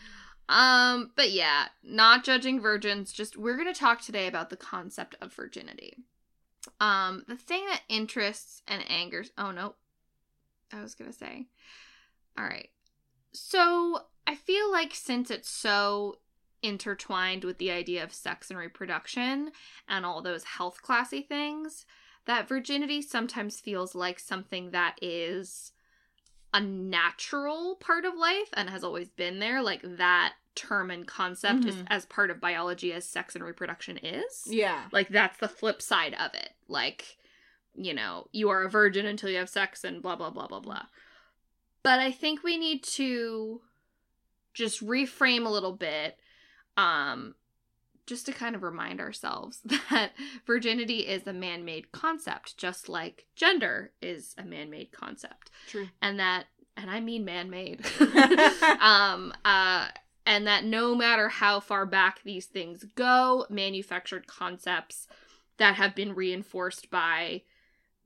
Um, 0.48 1.12
but 1.16 1.30
yeah, 1.30 1.68
not 1.82 2.24
judging 2.24 2.60
virgins, 2.60 3.12
just 3.12 3.36
we're 3.36 3.56
gonna 3.56 3.74
talk 3.74 4.00
today 4.00 4.26
about 4.26 4.50
the 4.50 4.56
concept 4.56 5.16
of 5.20 5.32
virginity. 5.32 5.96
Um, 6.80 7.24
the 7.28 7.36
thing 7.36 7.66
that 7.66 7.82
interests 7.88 8.62
and 8.66 8.88
angers 8.90 9.30
oh 9.36 9.50
no. 9.50 9.74
I 10.72 10.82
was 10.82 10.94
gonna 10.94 11.12
say. 11.12 11.46
Alright. 12.38 12.70
So 13.32 14.00
I 14.26 14.34
feel 14.34 14.70
like 14.70 14.94
since 14.94 15.30
it's 15.30 15.50
so 15.50 16.18
intertwined 16.62 17.44
with 17.44 17.58
the 17.58 17.70
idea 17.70 18.02
of 18.02 18.12
sex 18.12 18.48
and 18.50 18.58
reproduction 18.58 19.52
and 19.88 20.06
all 20.06 20.22
those 20.22 20.44
health 20.44 20.80
classy 20.82 21.20
things, 21.20 21.84
that 22.26 22.48
virginity 22.48 23.02
sometimes 23.02 23.60
feels 23.60 23.94
like 23.94 24.18
something 24.18 24.70
that 24.70 24.96
is 25.02 25.72
a 26.52 26.60
natural 26.60 27.76
part 27.76 28.04
of 28.04 28.14
life 28.14 28.48
and 28.54 28.70
has 28.70 28.84
always 28.84 29.08
been 29.08 29.38
there 29.40 29.60
like 29.62 29.80
that 29.82 30.34
term 30.54 30.90
and 30.90 31.06
concept 31.06 31.64
is 31.64 31.74
Mhm. 31.74 31.86
as 31.88 32.06
part 32.06 32.30
of 32.30 32.40
biology 32.40 32.92
as 32.92 33.04
sex 33.04 33.34
and 33.34 33.44
reproduction 33.44 33.98
is 33.98 34.46
Yeah. 34.46 34.88
like 34.92 35.08
that's 35.08 35.38
the 35.38 35.48
flip 35.48 35.82
side 35.82 36.14
of 36.14 36.32
it 36.34 36.50
like 36.68 37.18
you 37.74 37.92
know 37.92 38.28
you 38.30 38.48
are 38.50 38.62
a 38.62 38.70
virgin 38.70 39.04
until 39.04 39.28
you 39.30 39.38
have 39.38 39.48
sex 39.48 39.82
and 39.82 40.00
blah 40.00 40.14
blah 40.14 40.30
blah 40.30 40.46
blah 40.46 40.60
blah 40.60 40.86
but 41.82 41.98
i 41.98 42.12
think 42.12 42.44
we 42.44 42.56
need 42.56 42.84
to 42.84 43.60
just 44.52 44.80
reframe 44.80 45.44
a 45.44 45.50
little 45.50 45.72
bit 45.72 46.16
um 46.76 47.34
just 48.06 48.26
to 48.26 48.32
kind 48.32 48.54
of 48.54 48.62
remind 48.62 49.00
ourselves 49.00 49.60
that 49.90 50.12
virginity 50.46 51.00
is 51.00 51.26
a 51.26 51.32
man-made 51.32 51.92
concept 51.92 52.56
just 52.56 52.88
like 52.88 53.26
gender 53.36 53.92
is 54.02 54.34
a 54.38 54.44
man-made 54.44 54.92
concept. 54.92 55.50
True. 55.68 55.88
and 56.02 56.18
that 56.20 56.44
and 56.76 56.90
i 56.90 57.00
mean 57.00 57.24
man-made. 57.24 57.84
Um 58.80 59.32
uh 59.44 59.88
and 60.26 60.46
that 60.46 60.64
no 60.64 60.94
matter 60.94 61.28
how 61.28 61.60
far 61.60 61.86
back 61.86 62.20
these 62.24 62.46
things 62.46 62.84
go 62.94 63.46
manufactured 63.50 64.26
concepts 64.26 65.06
that 65.58 65.76
have 65.76 65.94
been 65.94 66.14
reinforced 66.14 66.90
by 66.90 67.42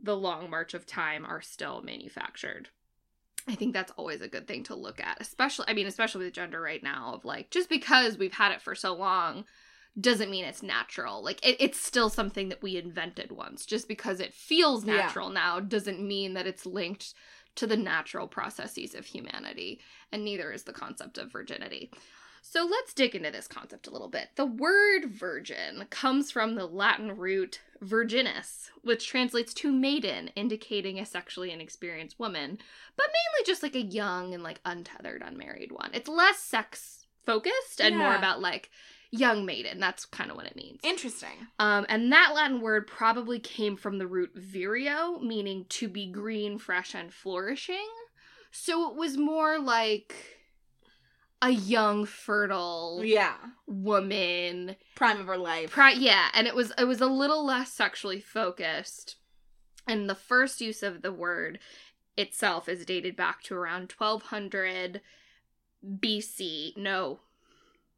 the 0.00 0.16
long 0.16 0.48
march 0.50 0.74
of 0.74 0.86
time 0.86 1.24
are 1.24 1.40
still 1.40 1.82
manufactured. 1.82 2.68
I 3.48 3.54
think 3.54 3.72
that's 3.72 3.92
always 3.96 4.20
a 4.20 4.28
good 4.28 4.46
thing 4.46 4.62
to 4.64 4.74
look 4.74 5.00
at 5.00 5.16
especially 5.20 5.64
i 5.68 5.72
mean 5.72 5.86
especially 5.86 6.26
with 6.26 6.34
gender 6.34 6.60
right 6.60 6.82
now 6.82 7.12
of 7.14 7.24
like 7.24 7.50
just 7.50 7.70
because 7.70 8.18
we've 8.18 8.34
had 8.34 8.52
it 8.52 8.60
for 8.60 8.74
so 8.74 8.94
long 8.94 9.44
doesn't 10.00 10.30
mean 10.30 10.44
it's 10.44 10.62
natural 10.62 11.22
like 11.24 11.44
it, 11.46 11.56
it's 11.60 11.80
still 11.80 12.08
something 12.10 12.48
that 12.50 12.62
we 12.62 12.76
invented 12.76 13.32
once 13.32 13.66
just 13.66 13.88
because 13.88 14.20
it 14.20 14.32
feels 14.34 14.84
Yeah. 14.84 14.96
natural 14.96 15.30
now 15.30 15.60
doesn't 15.60 16.00
mean 16.00 16.34
that 16.34 16.46
it's 16.46 16.66
linked 16.66 17.14
to 17.56 17.66
the 17.66 17.76
natural 17.76 18.28
processes 18.28 18.94
of 18.94 19.06
humanity 19.06 19.80
and 20.12 20.24
neither 20.24 20.52
is 20.52 20.62
the 20.64 20.72
concept 20.72 21.18
of 21.18 21.32
virginity 21.32 21.90
So 22.40 22.64
let's 22.64 22.94
dig 22.94 23.14
into 23.16 23.30
this 23.32 23.48
concept 23.48 23.88
a 23.88 23.90
little 23.90 24.08
bit. 24.08 24.28
The 24.36 24.46
word 24.46 25.06
virgin 25.10 25.84
comes 25.90 26.30
from 26.30 26.54
the 26.54 26.66
Latin 26.66 27.16
root 27.16 27.60
virginis, 27.84 28.70
which 28.82 29.08
translates 29.08 29.52
to 29.54 29.72
maiden, 29.72 30.28
indicating 30.36 30.98
a 30.98 31.04
sexually 31.04 31.50
inexperienced 31.50 32.18
woman, 32.18 32.58
but 32.96 33.06
mainly 33.08 33.44
just 33.44 33.62
like 33.62 33.74
a 33.74 33.82
young 33.82 34.32
and 34.34 34.42
like 34.42 34.60
untethered, 34.64 35.22
unmarried 35.22 35.72
one. 35.72 35.90
It's 35.92 36.08
less 36.08 36.38
sex 36.38 37.06
focused 37.26 37.80
and 37.80 37.98
more 37.98 38.14
about 38.14 38.40
like 38.40 38.70
young 39.10 39.46
maiden. 39.46 39.80
That's 39.80 40.04
kind 40.04 40.30
of 40.30 40.36
what 40.36 40.46
it 40.46 40.56
means. 40.56 40.80
Interesting. 40.82 41.48
Um, 41.58 41.86
and 41.88 42.12
that 42.12 42.32
Latin 42.34 42.60
word 42.60 42.86
probably 42.86 43.38
came 43.38 43.76
from 43.76 43.98
the 43.98 44.06
root 44.06 44.32
vireo, 44.36 45.18
meaning 45.20 45.64
to 45.70 45.88
be 45.88 46.06
green, 46.10 46.58
fresh, 46.58 46.94
and 46.94 47.12
flourishing. 47.12 47.88
So 48.50 48.90
it 48.90 48.96
was 48.96 49.16
more 49.16 49.58
like 49.58 50.14
a 51.40 51.50
young, 51.50 52.04
fertile 52.04 53.00
Yeah. 53.04 53.36
woman. 53.66 54.76
Prime 54.96 55.20
of 55.20 55.26
her 55.26 55.36
life. 55.38 55.70
Pri- 55.70 55.92
yeah, 55.92 56.28
and 56.34 56.46
it 56.46 56.54
was 56.54 56.72
it 56.76 56.84
was 56.84 57.00
a 57.00 57.06
little 57.06 57.44
less 57.46 57.72
sexually 57.72 58.20
focused. 58.20 59.16
And 59.86 60.08
the 60.10 60.14
first 60.14 60.60
use 60.60 60.82
of 60.82 61.00
the 61.02 61.12
word 61.12 61.60
itself 62.16 62.68
is 62.68 62.84
dated 62.84 63.16
back 63.16 63.42
to 63.44 63.54
around 63.54 63.92
1200 63.96 65.00
BC. 65.84 66.76
No, 66.76 67.20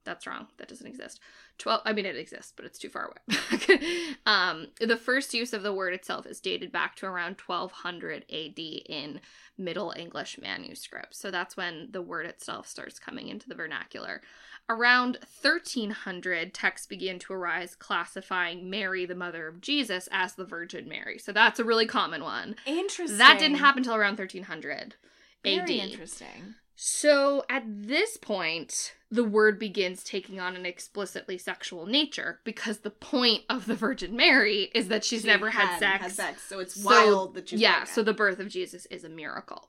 that's 0.04 0.26
wrong. 0.26 0.46
That 0.58 0.68
doesn't 0.68 0.86
exist. 0.86 1.20
12 1.58 1.82
I 1.84 1.92
mean 1.92 2.06
it 2.06 2.16
exists, 2.16 2.52
but 2.54 2.64
it's 2.64 2.78
too 2.78 2.88
far 2.88 3.12
away. 3.12 3.78
um 4.26 4.68
the 4.80 4.96
first 4.96 5.34
use 5.34 5.52
of 5.52 5.62
the 5.62 5.72
word 5.72 5.94
itself 5.94 6.26
is 6.26 6.40
dated 6.40 6.72
back 6.72 6.96
to 6.96 7.06
around 7.06 7.36
1200 7.44 8.24
AD 8.30 8.58
in 8.58 9.20
Middle 9.58 9.92
English 9.96 10.38
manuscripts. 10.40 11.18
So 11.18 11.30
that's 11.30 11.56
when 11.56 11.88
the 11.90 12.02
word 12.02 12.26
itself 12.26 12.66
starts 12.66 12.98
coming 12.98 13.28
into 13.28 13.48
the 13.48 13.54
vernacular. 13.54 14.22
Around 14.70 15.18
1300, 15.42 16.54
texts 16.54 16.86
began 16.86 17.18
to 17.20 17.32
arise 17.32 17.74
classifying 17.74 18.70
Mary, 18.70 19.04
the 19.04 19.16
mother 19.16 19.48
of 19.48 19.60
Jesus, 19.60 20.08
as 20.12 20.34
the 20.34 20.44
Virgin 20.44 20.88
Mary. 20.88 21.18
So 21.18 21.32
that's 21.32 21.58
a 21.58 21.64
really 21.64 21.86
common 21.86 22.22
one. 22.22 22.54
Interesting. 22.66 23.18
That 23.18 23.40
didn't 23.40 23.56
happen 23.58 23.80
until 23.80 23.96
around 23.96 24.18
1300 24.18 24.94
Very 25.42 25.58
AD. 25.58 25.90
interesting. 25.90 26.54
So 26.82 27.44
at 27.50 27.62
this 27.66 28.16
point, 28.16 28.94
the 29.10 29.22
word 29.22 29.58
begins 29.58 30.02
taking 30.02 30.40
on 30.40 30.56
an 30.56 30.64
explicitly 30.64 31.36
sexual 31.36 31.84
nature 31.84 32.40
because 32.42 32.78
the 32.78 32.90
point 32.90 33.42
of 33.50 33.66
the 33.66 33.74
Virgin 33.74 34.16
Mary 34.16 34.70
is 34.74 34.88
that 34.88 35.04
she's 35.04 35.20
She 35.20 35.26
never 35.26 35.50
had, 35.50 35.66
hadn't 35.66 35.78
sex. 35.80 36.02
Had 36.02 36.12
sex, 36.12 36.42
so 36.42 36.58
it's 36.58 36.82
So, 36.82 36.88
wild 36.88 37.34
that 37.34 37.50
she's 37.50 37.60
yeah, 37.60 37.84
so 37.84 38.02
the 38.02 38.14
birth 38.14 38.40
of 38.40 38.48
Jesus 38.48 38.86
is 38.86 39.04
a 39.04 39.10
miracle. 39.10 39.68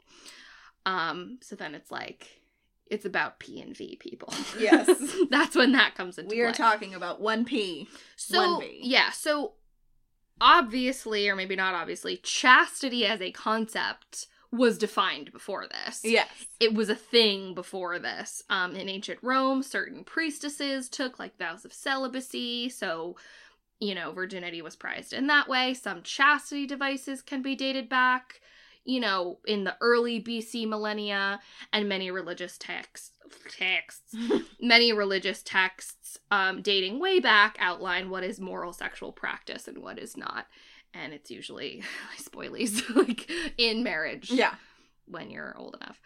Um, 0.86 1.40
so 1.42 1.58
then 1.58 1.76
it's 1.76 1.92
like 1.92 2.40
it's 2.90 3.04
about 3.04 3.40
P 3.40 3.60
and 3.60 3.76
V 3.76 3.98
people. 4.00 4.34
Yes. 4.58 4.88
That's 5.30 5.58
when 5.58 5.74
that 5.74 5.96
comes 5.96 6.18
into 6.18 6.34
we 6.34 6.40
are 6.42 6.54
play. 6.54 6.66
talking 6.66 6.94
about 6.94 7.20
one 7.20 7.44
P. 7.44 7.90
So 8.16 8.62
1B. 8.62 8.78
yeah, 8.84 9.12
so 9.12 9.56
obviously, 10.40 11.28
or 11.28 11.36
maybe 11.36 11.58
not 11.58 11.76
obviously, 11.76 12.16
chastity 12.24 13.06
as 13.06 13.20
a 13.20 13.32
concept 13.34 14.28
was 14.52 14.78
defined 14.78 15.32
before 15.32 15.66
this. 15.68 16.02
Yes. 16.04 16.28
It 16.60 16.74
was 16.74 16.90
a 16.90 16.96
thing 16.96 17.54
before 17.54 18.00
this. 18.00 18.44
Um, 18.50 18.76
in 18.76 18.90
ancient 18.90 19.20
Rome, 19.22 19.64
certain 19.64 20.04
priestesses 20.04 20.90
took 20.90 21.20
like 21.20 21.38
vows 21.38 21.66
of 21.66 21.74
celibacy, 21.74 22.70
so 22.70 23.16
you 23.80 23.96
know, 23.96 24.12
virginity 24.12 24.62
was 24.62 24.76
prized 24.76 25.12
in 25.12 25.26
that 25.28 25.50
way. 25.50 25.74
Some 25.74 26.04
chastity 26.04 26.68
devices 26.68 27.24
can 27.24 27.42
be 27.42 27.56
dated 27.56 27.90
back, 27.90 28.40
you 28.86 29.00
know, 29.00 29.40
in 29.48 29.64
the 29.64 29.76
early 29.82 30.22
BC 30.22 30.68
millennia, 30.68 31.40
and 31.74 31.90
many 31.90 32.12
religious 32.12 32.58
texts 32.60 33.12
texts 33.50 34.14
many 34.62 34.92
religious 34.92 35.42
texts 35.42 36.18
um, 36.32 36.62
dating 36.62 37.00
way 37.00 37.18
back 37.20 37.56
outline 37.60 38.10
what 38.10 38.26
is 38.26 38.42
moral 38.42 38.74
sexual 38.74 39.12
practice 39.12 39.68
and 39.68 39.78
what 39.78 39.98
is 39.98 40.18
not. 40.18 40.48
And 40.94 41.14
it's 41.14 41.32
usually 41.32 41.84
spoilies 42.20 42.84
like 42.96 43.30
in 43.58 43.84
marriage 43.84 44.30
Yeah. 44.32 44.56
when 45.06 45.30
you're 45.32 45.56
old 45.58 45.76
enough. 45.82 46.00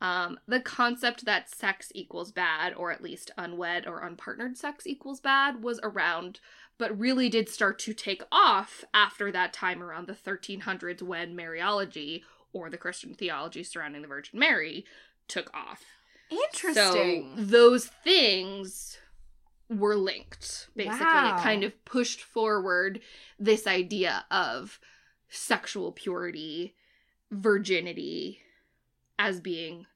Um, 0.00 0.40
the 0.48 0.58
concept 0.58 1.24
that 1.26 1.48
sex 1.48 1.92
equals 1.94 2.32
bad, 2.32 2.74
or 2.74 2.90
at 2.90 3.02
least 3.02 3.30
unwed 3.38 3.86
or 3.86 4.00
unpartnered 4.02 4.56
sex 4.56 4.84
equals 4.84 5.20
bad, 5.20 5.62
was 5.62 5.78
around, 5.84 6.40
but 6.76 6.98
really 6.98 7.28
did 7.28 7.48
start 7.48 7.78
to 7.80 7.94
take 7.94 8.22
off 8.32 8.84
after 8.92 9.30
that 9.30 9.52
time 9.52 9.80
around 9.80 10.08
the 10.08 10.12
1300s 10.14 11.02
when 11.02 11.36
Mariology, 11.36 12.22
or 12.52 12.68
the 12.68 12.76
Christian 12.78 13.14
theology 13.14 13.62
surrounding 13.62 14.02
the 14.02 14.08
Virgin 14.08 14.40
Mary, 14.40 14.84
took 15.28 15.48
off. 15.54 15.84
Interesting. 16.30 17.34
So 17.36 17.42
those 17.44 17.86
things 17.86 18.98
were 19.78 19.96
linked. 19.96 20.68
Basically, 20.76 21.04
Wow. 21.06 21.36
it 21.36 21.42
kind 21.42 21.64
of 21.64 21.84
pushed 21.84 22.20
forward 22.22 23.00
this 23.38 23.66
idea 23.66 24.24
of 24.30 24.78
sexual 25.28 25.92
purity, 25.92 26.74
virginity 27.30 28.40
as 29.18 29.40
being 29.40 29.86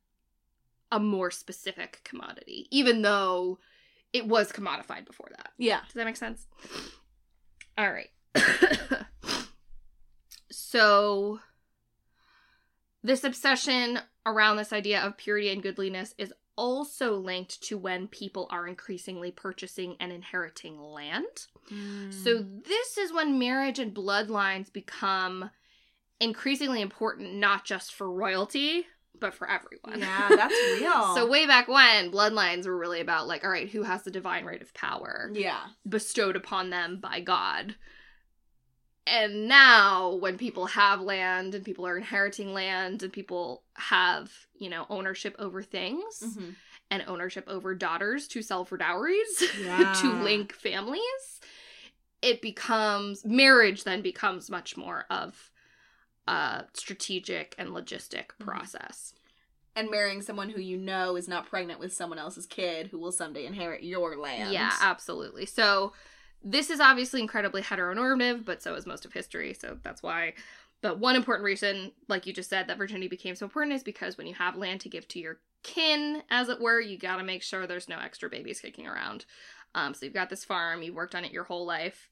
a 0.90 0.98
more 1.00 1.30
specific 1.30 2.00
commodity, 2.04 2.68
even 2.70 3.02
though 3.02 3.58
it 4.12 4.26
was 4.26 4.52
commodified 4.52 5.04
before 5.04 5.28
that. 5.36 5.52
yeah. 5.58 5.80
Does 5.84 5.94
that 5.94 6.04
make 6.06 6.16
sense? 6.16 6.46
All 7.76 7.90
right. 7.92 8.10
so, 10.50 11.40
this 13.02 13.24
obsession 13.24 14.00
around 14.24 14.56
this 14.56 14.72
idea 14.72 15.00
of 15.00 15.16
purity 15.16 15.50
and 15.50 15.62
goodliness 15.62 16.14
is 16.18 16.32
also 16.56 17.16
linked 17.16 17.62
to 17.64 17.78
when 17.78 18.08
people 18.08 18.48
are 18.50 18.66
increasingly 18.66 19.30
purchasing 19.30 19.96
and 20.00 20.12
inheriting 20.12 20.80
land. 20.80 21.46
So, 22.10 22.38
hmm. 22.38 22.58
this 22.66 22.96
is 22.96 23.12
when 23.12 23.38
marriage 23.38 23.78
and 23.78 23.94
bloodlines 23.94 24.72
become 24.72 25.50
increasingly 26.20 26.80
important, 26.80 27.34
not 27.34 27.64
just 27.64 27.92
for 27.94 28.10
royalty, 28.10 28.86
but 29.18 29.34
for 29.34 29.48
everyone. 29.48 30.00
yeah, 30.00 30.28
that's 30.36 30.54
real. 30.80 31.14
so, 31.14 31.28
way 31.28 31.46
back 31.46 31.68
when, 31.68 32.10
bloodlines 32.10 32.66
were 32.66 32.76
really 32.76 33.00
about, 33.00 33.26
like, 33.26 33.44
all 33.44 33.50
right, 33.50 33.68
who 33.68 33.82
has 33.82 34.02
the 34.02 34.10
divine 34.10 34.44
right 34.44 34.62
of 34.62 34.72
power? 34.74 35.30
yeah. 35.34 35.60
bestowed 35.88 36.36
upon 36.36 36.70
them 36.70 36.98
by 37.00 37.20
God. 37.20 37.74
And 39.06 39.46
now, 39.46 40.14
when 40.14 40.36
people 40.36 40.66
have 40.66 41.00
land 41.00 41.54
and 41.54 41.64
people 41.64 41.86
are 41.86 41.96
inheriting 41.96 42.52
land 42.52 43.02
and 43.04 43.12
people 43.12 43.62
have, 43.74 44.32
you 44.58 44.68
know, 44.68 44.84
ownership 44.90 45.36
over 45.38 45.62
things 45.62 46.22
Mhm. 46.22 46.56
and 46.90 47.04
ownership 47.06 47.44
over 47.46 47.74
daughters 47.74 48.26
to 48.28 48.42
sell 48.42 48.64
for 48.64 48.76
dowries, 48.76 49.42
Yeah. 49.60 49.92
to 50.02 50.12
link 50.12 50.52
families, 50.52 51.40
it 52.20 52.42
becomes 52.42 53.24
marriage 53.24 53.84
then 53.84 54.02
becomes 54.02 54.50
much 54.50 54.76
more 54.76 55.06
of 55.08 55.50
a 56.26 56.64
strategic 56.74 57.54
and 57.58 57.70
logistic 57.70 58.30
Mhm. 58.40 58.46
process. 58.46 59.14
And 59.76 59.90
marrying 59.90 60.22
someone 60.22 60.48
who 60.48 60.60
you 60.60 60.78
know 60.78 61.14
is 61.16 61.28
not 61.28 61.46
pregnant 61.46 61.78
with 61.78 61.92
someone 61.92 62.18
else's 62.18 62.46
kid 62.46 62.88
who 62.88 62.98
will 62.98 63.12
someday 63.12 63.44
inherit 63.46 63.84
your 63.84 64.16
land. 64.16 64.50
Yeah, 64.50 64.72
absolutely. 64.80 65.46
So 65.46 65.92
this 66.46 66.70
is 66.70 66.78
obviously 66.78 67.20
incredibly 67.20 67.60
heteronormative, 67.60 68.44
but 68.44 68.62
so 68.62 68.74
is 68.74 68.86
most 68.86 69.04
of 69.04 69.12
history, 69.12 69.52
so 69.52 69.78
that's 69.82 70.02
why. 70.02 70.34
But 70.80 71.00
one 71.00 71.16
important 71.16 71.44
reason, 71.44 71.90
like 72.08 72.24
you 72.24 72.32
just 72.32 72.48
said, 72.48 72.68
that 72.68 72.78
virginity 72.78 73.08
became 73.08 73.34
so 73.34 73.46
important 73.46 73.74
is 73.74 73.82
because 73.82 74.16
when 74.16 74.28
you 74.28 74.34
have 74.34 74.56
land 74.56 74.80
to 74.82 74.88
give 74.88 75.08
to 75.08 75.18
your 75.18 75.38
kin, 75.64 76.22
as 76.30 76.48
it 76.48 76.60
were, 76.60 76.80
you 76.80 76.98
gotta 76.98 77.24
make 77.24 77.42
sure 77.42 77.66
there's 77.66 77.88
no 77.88 77.98
extra 77.98 78.30
babies 78.30 78.60
kicking 78.60 78.86
around. 78.86 79.24
Um, 79.74 79.92
so 79.92 80.06
you've 80.06 80.14
got 80.14 80.30
this 80.30 80.44
farm, 80.44 80.82
you've 80.82 80.94
worked 80.94 81.16
on 81.16 81.24
it 81.24 81.32
your 81.32 81.44
whole 81.44 81.66
life, 81.66 82.10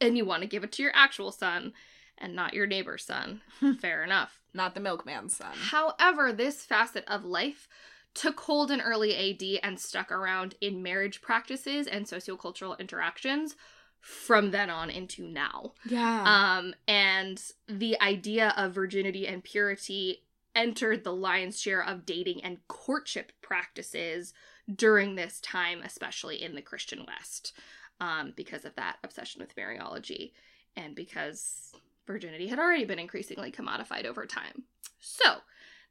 and 0.00 0.16
you 0.16 0.24
want 0.24 0.40
to 0.42 0.48
give 0.48 0.64
it 0.64 0.72
to 0.72 0.82
your 0.82 0.92
actual 0.94 1.30
son 1.30 1.74
and 2.16 2.34
not 2.34 2.54
your 2.54 2.66
neighbor's 2.66 3.04
son. 3.04 3.42
Fair 3.80 4.02
enough. 4.02 4.40
Not 4.54 4.74
the 4.74 4.80
milkman's 4.80 5.36
son. 5.36 5.52
However, 5.54 6.32
this 6.32 6.64
facet 6.64 7.04
of 7.06 7.26
life 7.26 7.68
took 8.16 8.40
hold 8.40 8.70
in 8.70 8.80
early 8.80 9.14
AD 9.14 9.60
and 9.62 9.78
stuck 9.78 10.10
around 10.10 10.54
in 10.60 10.82
marriage 10.82 11.20
practices 11.20 11.86
and 11.86 12.06
sociocultural 12.06 12.78
interactions 12.78 13.56
from 14.00 14.50
then 14.52 14.70
on 14.70 14.88
into 14.88 15.22
now. 15.22 15.72
Yeah. 15.84 16.22
Um, 16.24 16.74
and 16.88 17.42
the 17.68 18.00
idea 18.00 18.54
of 18.56 18.72
virginity 18.72 19.26
and 19.26 19.44
purity 19.44 20.22
entered 20.54 21.04
the 21.04 21.12
lion's 21.12 21.60
share 21.60 21.84
of 21.84 22.06
dating 22.06 22.42
and 22.42 22.66
courtship 22.68 23.32
practices 23.42 24.32
during 24.74 25.14
this 25.14 25.38
time, 25.40 25.80
especially 25.84 26.42
in 26.42 26.54
the 26.54 26.62
Christian 26.62 27.04
West, 27.06 27.52
um, 28.00 28.32
because 28.34 28.64
of 28.64 28.74
that 28.76 28.96
obsession 29.04 29.40
with 29.40 29.54
Mariology 29.56 30.32
and 30.74 30.94
because 30.94 31.72
virginity 32.06 32.46
had 32.46 32.58
already 32.58 32.84
been 32.84 32.98
increasingly 32.98 33.52
commodified 33.52 34.06
over 34.06 34.24
time. 34.24 34.62
So, 34.98 35.38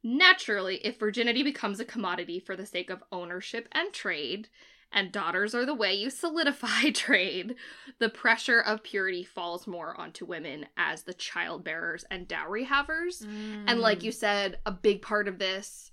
naturally, 0.05 0.75
if 0.85 0.99
virginity 0.99 1.43
becomes 1.43 1.79
a 1.81 1.85
commodity 1.85 2.39
for 2.39 2.55
the 2.55 2.65
sake 2.65 2.89
of 2.89 3.03
ownership 3.11 3.67
and 3.73 3.91
trade, 3.91 4.47
and 4.91 5.11
daughters 5.11 5.53
are 5.55 5.65
the 5.65 5.73
way 5.73 5.93
you 5.93 6.09
solidify 6.09 6.89
trade, 6.93 7.55
the 7.99 8.07
pressure 8.07 8.59
of 8.61 8.83
purity 8.83 9.23
falls 9.25 9.67
more 9.67 9.99
onto 9.99 10.23
women 10.25 10.67
as 10.77 11.03
the 11.03 11.13
child 11.13 11.63
bearers 11.65 12.05
and 12.09 12.27
dowry 12.27 12.63
havers. 12.65 13.21
And 13.21 13.67
Mm. 13.67 13.81
like 13.81 14.03
you 14.03 14.11
said, 14.13 14.59
a 14.65 14.71
big 14.71 15.01
part 15.01 15.27
of 15.27 15.39
this 15.39 15.91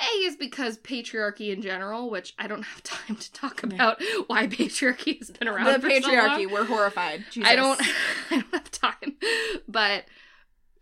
A 0.00 0.04
is 0.24 0.36
because 0.36 0.78
patriarchy 0.78 1.52
in 1.52 1.60
general, 1.60 2.08
which 2.08 2.32
I 2.38 2.46
don't 2.46 2.62
have 2.72 2.82
time 2.84 3.16
to 3.16 3.32
talk 3.32 3.60
Yeah. 3.68 3.74
about 3.74 4.02
why 4.28 4.46
patriarchy 4.46 5.18
has 5.18 5.30
been 5.32 5.48
around. 5.48 5.66
the 5.66 5.80
for 5.80 5.90
so 6.00 6.08
long. 6.12 6.28
patriarchy. 6.38 6.50
we're 6.50 6.64
horrified. 6.64 7.24
Jesus. 7.32 7.50
I 7.50 7.56
don't 7.56 7.80
I 8.30 8.34
don't 8.36 8.52
have 8.54 8.70
time. 8.70 9.16
But 9.66 10.04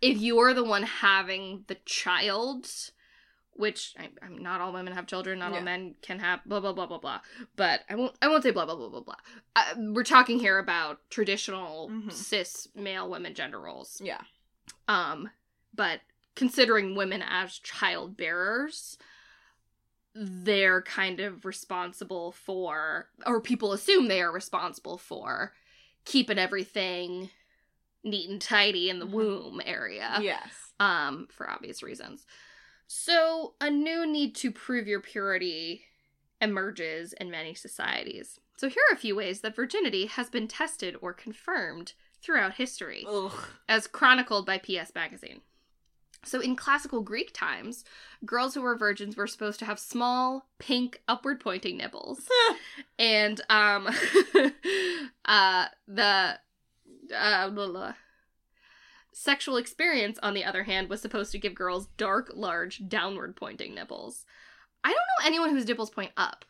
if 0.01 0.17
you're 0.17 0.53
the 0.53 0.63
one 0.63 0.83
having 0.83 1.63
the 1.67 1.75
child, 1.85 2.67
which 3.53 3.93
I, 3.97 4.09
I'm 4.21 4.37
not 4.41 4.61
all 4.61 4.71
women 4.73 4.93
have 4.93 5.07
children, 5.07 5.39
not 5.39 5.53
all 5.53 5.61
men 5.61 5.95
can 6.01 6.19
have 6.19 6.41
blah 6.45 6.59
blah 6.59 6.73
blah 6.73 6.85
blah 6.85 6.99
blah. 6.99 7.19
But 7.55 7.81
I 7.89 7.95
won't 7.95 8.15
I 8.21 8.27
won't 8.27 8.43
say 8.43 8.51
blah 8.51 8.65
blah 8.65 8.75
blah 8.75 8.89
blah 8.89 9.01
blah. 9.01 9.15
Uh, 9.55 9.73
we're 9.93 10.03
talking 10.03 10.39
here 10.39 10.59
about 10.59 10.99
traditional 11.09 11.89
Mhm. 11.89 12.11
cis 12.11 12.67
male 12.75 13.09
women 13.09 13.33
gender 13.33 13.59
roles. 13.59 13.99
Yeah. 14.03 14.21
Um, 14.87 15.29
but 15.73 16.01
considering 16.35 16.95
women 16.95 17.23
as 17.27 17.57
child 17.59 18.15
bearers, 18.15 18.97
they're 20.13 20.81
kind 20.81 21.19
of 21.19 21.45
responsible 21.45 22.31
for, 22.31 23.09
or 23.25 23.41
people 23.41 23.71
assume 23.73 24.07
they 24.07 24.21
are 24.21 24.31
responsible 24.31 24.97
for, 24.97 25.53
keeping 26.05 26.39
everything 26.39 27.29
neat 28.03 28.29
and 28.29 28.41
tidy 28.41 28.89
in 28.89 28.99
the 28.99 29.05
Mhm. 29.07 29.11
womb 29.11 29.61
area. 29.65 30.17
Yes. 30.21 30.73
Um, 30.79 31.27
for 31.31 31.49
obvious 31.49 31.81
reasons. 31.83 32.25
So 32.87 33.55
a 33.59 33.69
new 33.69 34.05
need 34.05 34.35
to 34.37 34.51
prove 34.51 34.87
your 34.87 35.01
purity 35.01 35.85
emerges 36.39 37.13
in 37.13 37.29
many 37.31 37.53
societies. 37.53 38.39
So 38.57 38.69
here 38.69 38.81
are 38.89 38.93
a 38.95 38.99
few 38.99 39.15
ways 39.15 39.41
that 39.41 39.55
virginity 39.55 40.05
has 40.05 40.29
been 40.29 40.47
tested 40.47 40.95
or 41.01 41.13
confirmed 41.13 41.93
throughout 42.21 42.55
history 42.55 43.05
Ugh. 43.07 43.33
as 43.67 43.87
chronicled 43.87 44.45
by 44.45 44.57
PS 44.57 44.93
Magazine. 44.95 45.41
So, 46.25 46.41
in 46.41 46.55
classical 46.55 47.01
Greek 47.01 47.31
times, 47.31 47.85
girls 48.25 48.53
who 48.55 48.61
were 48.61 48.75
virgins 48.75 49.15
were 49.15 49.27
supposed 49.27 49.59
to 49.59 49.65
have 49.65 49.79
small, 49.79 50.49
pink, 50.57 50.99
upward 51.07 51.39
pointing 51.39 51.77
nipples. 51.77 52.27
and, 52.99 53.39
um, 53.49 53.87
uh, 55.25 55.67
the, 55.87 56.39
uh, 57.15 57.49
blah, 57.49 57.67
blah. 57.67 57.93
sexual 59.13 59.57
experience, 59.57 60.19
on 60.21 60.33
the 60.33 60.43
other 60.45 60.63
hand, 60.63 60.89
was 60.89 61.01
supposed 61.01 61.31
to 61.31 61.39
give 61.39 61.55
girls 61.55 61.87
dark, 61.97 62.31
large, 62.33 62.87
downward 62.87 63.35
pointing 63.35 63.73
nipples. 63.75 64.25
I 64.83 64.89
don't 64.89 64.95
know 64.97 65.27
anyone 65.27 65.49
whose 65.49 65.67
nipples 65.67 65.89
point 65.89 66.11
up. 66.17 66.45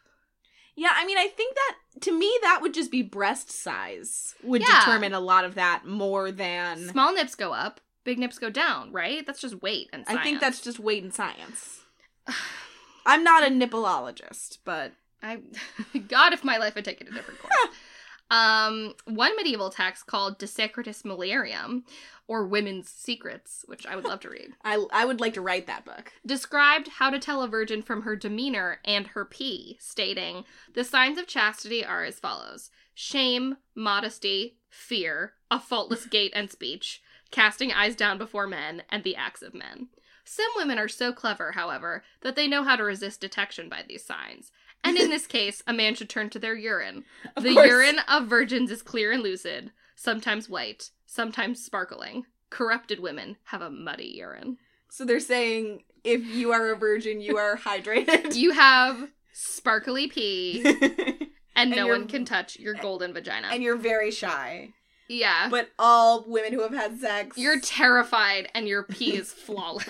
Yeah, 0.76 0.91
I 0.93 1.05
mean, 1.05 1.18
I 1.18 1.28
think 1.28 1.55
that 1.55 2.01
to 2.01 2.12
me 2.12 2.32
that 2.43 2.60
would 2.62 2.74
just 2.74 2.91
be 2.91 3.01
breast 3.01 3.49
size 3.49 4.36
would 4.43 4.62
Yeah. 4.62 4.80
determine 4.80 5.14
a 5.14 5.20
lot 5.20 5.43
of 5.43 5.55
that 5.55 5.86
more 5.86 6.32
than 6.32 6.89
Small 6.89 7.14
nips 7.14 7.34
go 7.34 7.51
up, 7.53 7.82
big 8.03 8.20
nips 8.20 8.38
go 8.38 8.49
down, 8.51 8.91
right? 8.91 9.26
That's 9.26 9.41
just 9.41 9.62
weight 9.64 9.89
and 9.91 10.05
science. 10.05 10.20
I 10.20 10.24
think 10.24 10.39
that's 10.39 10.62
just 10.62 10.78
weight 10.80 11.01
and 11.03 11.14
science. 11.14 11.80
I'm 13.08 13.24
not 13.24 13.43
a 13.43 13.47
nippleologist, 13.49 14.60
but 14.66 14.91
I 15.24 15.39
God, 16.08 16.34
if 16.34 16.43
my 16.43 16.58
life 16.58 16.76
had 16.76 16.86
taken 16.86 17.08
a 17.08 17.12
different 17.12 17.39
course. 17.41 17.53
um, 18.30 18.93
one 19.05 19.36
medieval 19.36 19.69
text 19.69 20.05
called 20.05 20.38
De 20.38 20.45
Secretis 20.45 21.03
Mulierum, 21.03 21.84
or 22.28 22.45
Women's 22.45 22.89
Secrets, 22.89 23.63
which 23.67 23.86
I 23.86 23.95
would 23.95 24.03
love 24.05 24.19
to 24.21 24.30
read, 24.30 24.49
I 24.63 24.86
I 24.91 25.05
would 25.05 25.21
like 25.21 25.34
to 25.36 25.41
write 25.41 25.67
that 25.67 25.86
book. 25.86 26.11
described 26.25 26.89
how 26.99 27.09
to 27.09 27.19
tell 27.19 27.41
a 27.41 27.47
virgin 27.47 27.82
from 27.82 28.01
her 28.01 28.15
demeanor 28.15 28.80
and 28.84 29.07
her 29.07 29.23
pee, 29.25 29.78
stating 29.80 30.43
the 30.73 30.84
signs 30.84 31.17
of 31.17 31.28
chastity 31.28 31.86
are 31.86 32.03
as 32.03 32.19
follows: 32.19 32.69
shame, 32.93 33.57
modesty, 33.75 34.57
fear, 34.69 35.34
a 35.49 35.59
faultless 35.59 36.05
gait 36.05 36.34
and 36.36 36.51
speech, 36.51 37.01
casting 37.32 37.71
eyes 37.71 37.95
down 37.95 38.17
before 38.17 38.47
men, 38.47 38.84
and 38.89 39.03
the 39.03 39.15
acts 39.15 39.41
of 39.41 39.53
men. 39.53 39.88
Some 40.25 40.51
women 40.57 40.78
are 40.78 40.89
so 40.89 41.13
clever, 41.13 41.53
however, 41.53 42.03
that 42.19 42.36
they 42.36 42.49
know 42.49 42.63
how 42.63 42.75
to 42.75 42.84
resist 42.84 43.21
detection 43.21 43.69
by 43.69 43.86
these 43.88 44.03
signs. 44.03 44.51
And 44.84 44.97
in 44.97 45.09
this 45.11 45.28
case, 45.28 45.61
a 45.67 45.73
man 45.73 45.95
should 45.95 46.09
turn 46.09 46.30
to 46.32 46.39
their 46.39 46.55
urine. 46.55 47.03
Of 47.36 47.43
the 47.43 47.53
course. 47.53 47.67
urine 47.67 47.99
of 48.07 48.28
virgins 48.28 48.71
is 48.71 48.82
clear 48.82 49.11
and 49.11 49.21
lucid, 49.23 49.71
sometimes 49.95 50.49
white, 50.49 50.91
sometimes 51.05 51.63
sparkling. 51.63 52.25
Corrupted 52.49 52.99
women 52.99 53.38
have 53.45 53.61
a 53.61 53.69
muddy 53.69 54.13
urine. 54.17 54.57
So 54.89 55.03
they're 55.03 55.19
saying 55.19 55.84
if 56.03 56.25
you 56.25 56.51
are 56.53 56.71
a 56.71 56.78
virgin, 56.78 57.19
you 57.19 57.38
are 57.38 57.57
hydrated. 57.57 58.36
You 58.36 58.51
have 58.51 59.09
sparkly 59.34 60.07
pee, 60.07 60.63
and, 60.65 61.28
And 61.55 61.71
no 61.71 61.88
one 61.88 62.07
can 62.07 62.23
touch 62.25 62.57
your 62.57 62.73
golden 62.75 63.13
vagina. 63.13 63.49
and 63.51 63.61
you're 63.61 63.75
very 63.78 64.11
shy. 64.11 64.69
yeah. 65.09 65.49
But 65.49 65.69
all 65.78 66.23
women 66.25 66.53
who 66.53 66.61
have 66.61 66.73
had 66.73 66.99
sex 66.99 67.38
You're 67.38 67.59
terrified 67.59 68.49
and 68.55 68.67
your 68.67 68.84
pee 68.84 69.15
is 69.17 69.32
flawless. 69.34 69.89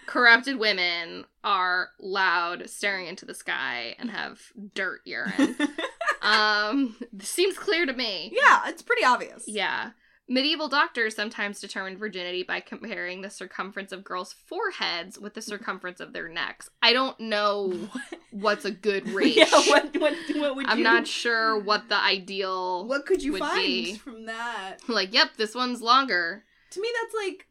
Corrupted 0.06 0.58
women 0.58 1.26
are 1.44 1.90
loud, 2.00 2.70
staring 2.70 3.08
into 3.08 3.26
the 3.26 3.34
sky, 3.34 3.96
and 4.00 4.10
have 4.12 4.42
dirt 4.74 5.02
urine. 5.06 5.56
um, 6.22 6.96
seems 7.20 7.58
clear 7.58 7.86
to 7.86 7.94
me. 7.94 8.32
Yeah, 8.34 8.64
it's 8.68 8.82
pretty 8.82 9.04
obvious. 9.04 9.44
Yeah. 9.48 9.92
Medieval 10.30 10.70
doctors 10.70 11.16
sometimes 11.16 11.60
determined 11.60 12.00
virginity 12.00 12.44
by 12.44 12.62
comparing 12.62 13.22
the 13.22 13.30
circumference 13.30 13.92
of 13.92 14.06
girls' 14.06 14.32
foreheads 14.32 15.20
with 15.20 15.34
the 15.34 15.42
circumference 15.52 16.00
of 16.00 16.14
their 16.14 16.30
necks. 16.30 16.70
I 16.82 16.94
don't 16.94 17.20
know 17.20 17.90
what's 18.32 18.64
a 18.64 18.72
good 18.72 19.10
ratio. 19.10 19.44
Yeah, 19.52 19.62
what 19.68 19.98
what 19.98 20.14
what 20.36 20.56
would 20.56 20.68
I'm 20.68 20.78
you 20.78 20.84
not 20.86 21.08
sure 21.08 21.60
what 21.60 21.90
the 21.90 21.98
ideal. 21.98 22.88
What 22.88 23.06
could 23.06 23.22
you 23.22 23.38
find 23.38 23.58
be- 23.58 23.96
from 23.96 24.26
that? 24.28 24.78
Like, 24.88 25.14
yep, 25.14 25.36
this 25.36 25.54
one's 25.54 25.82
longer. 25.82 26.46
To 26.72 26.82
me 26.82 26.88
that's 27.02 27.14
like 27.28 27.48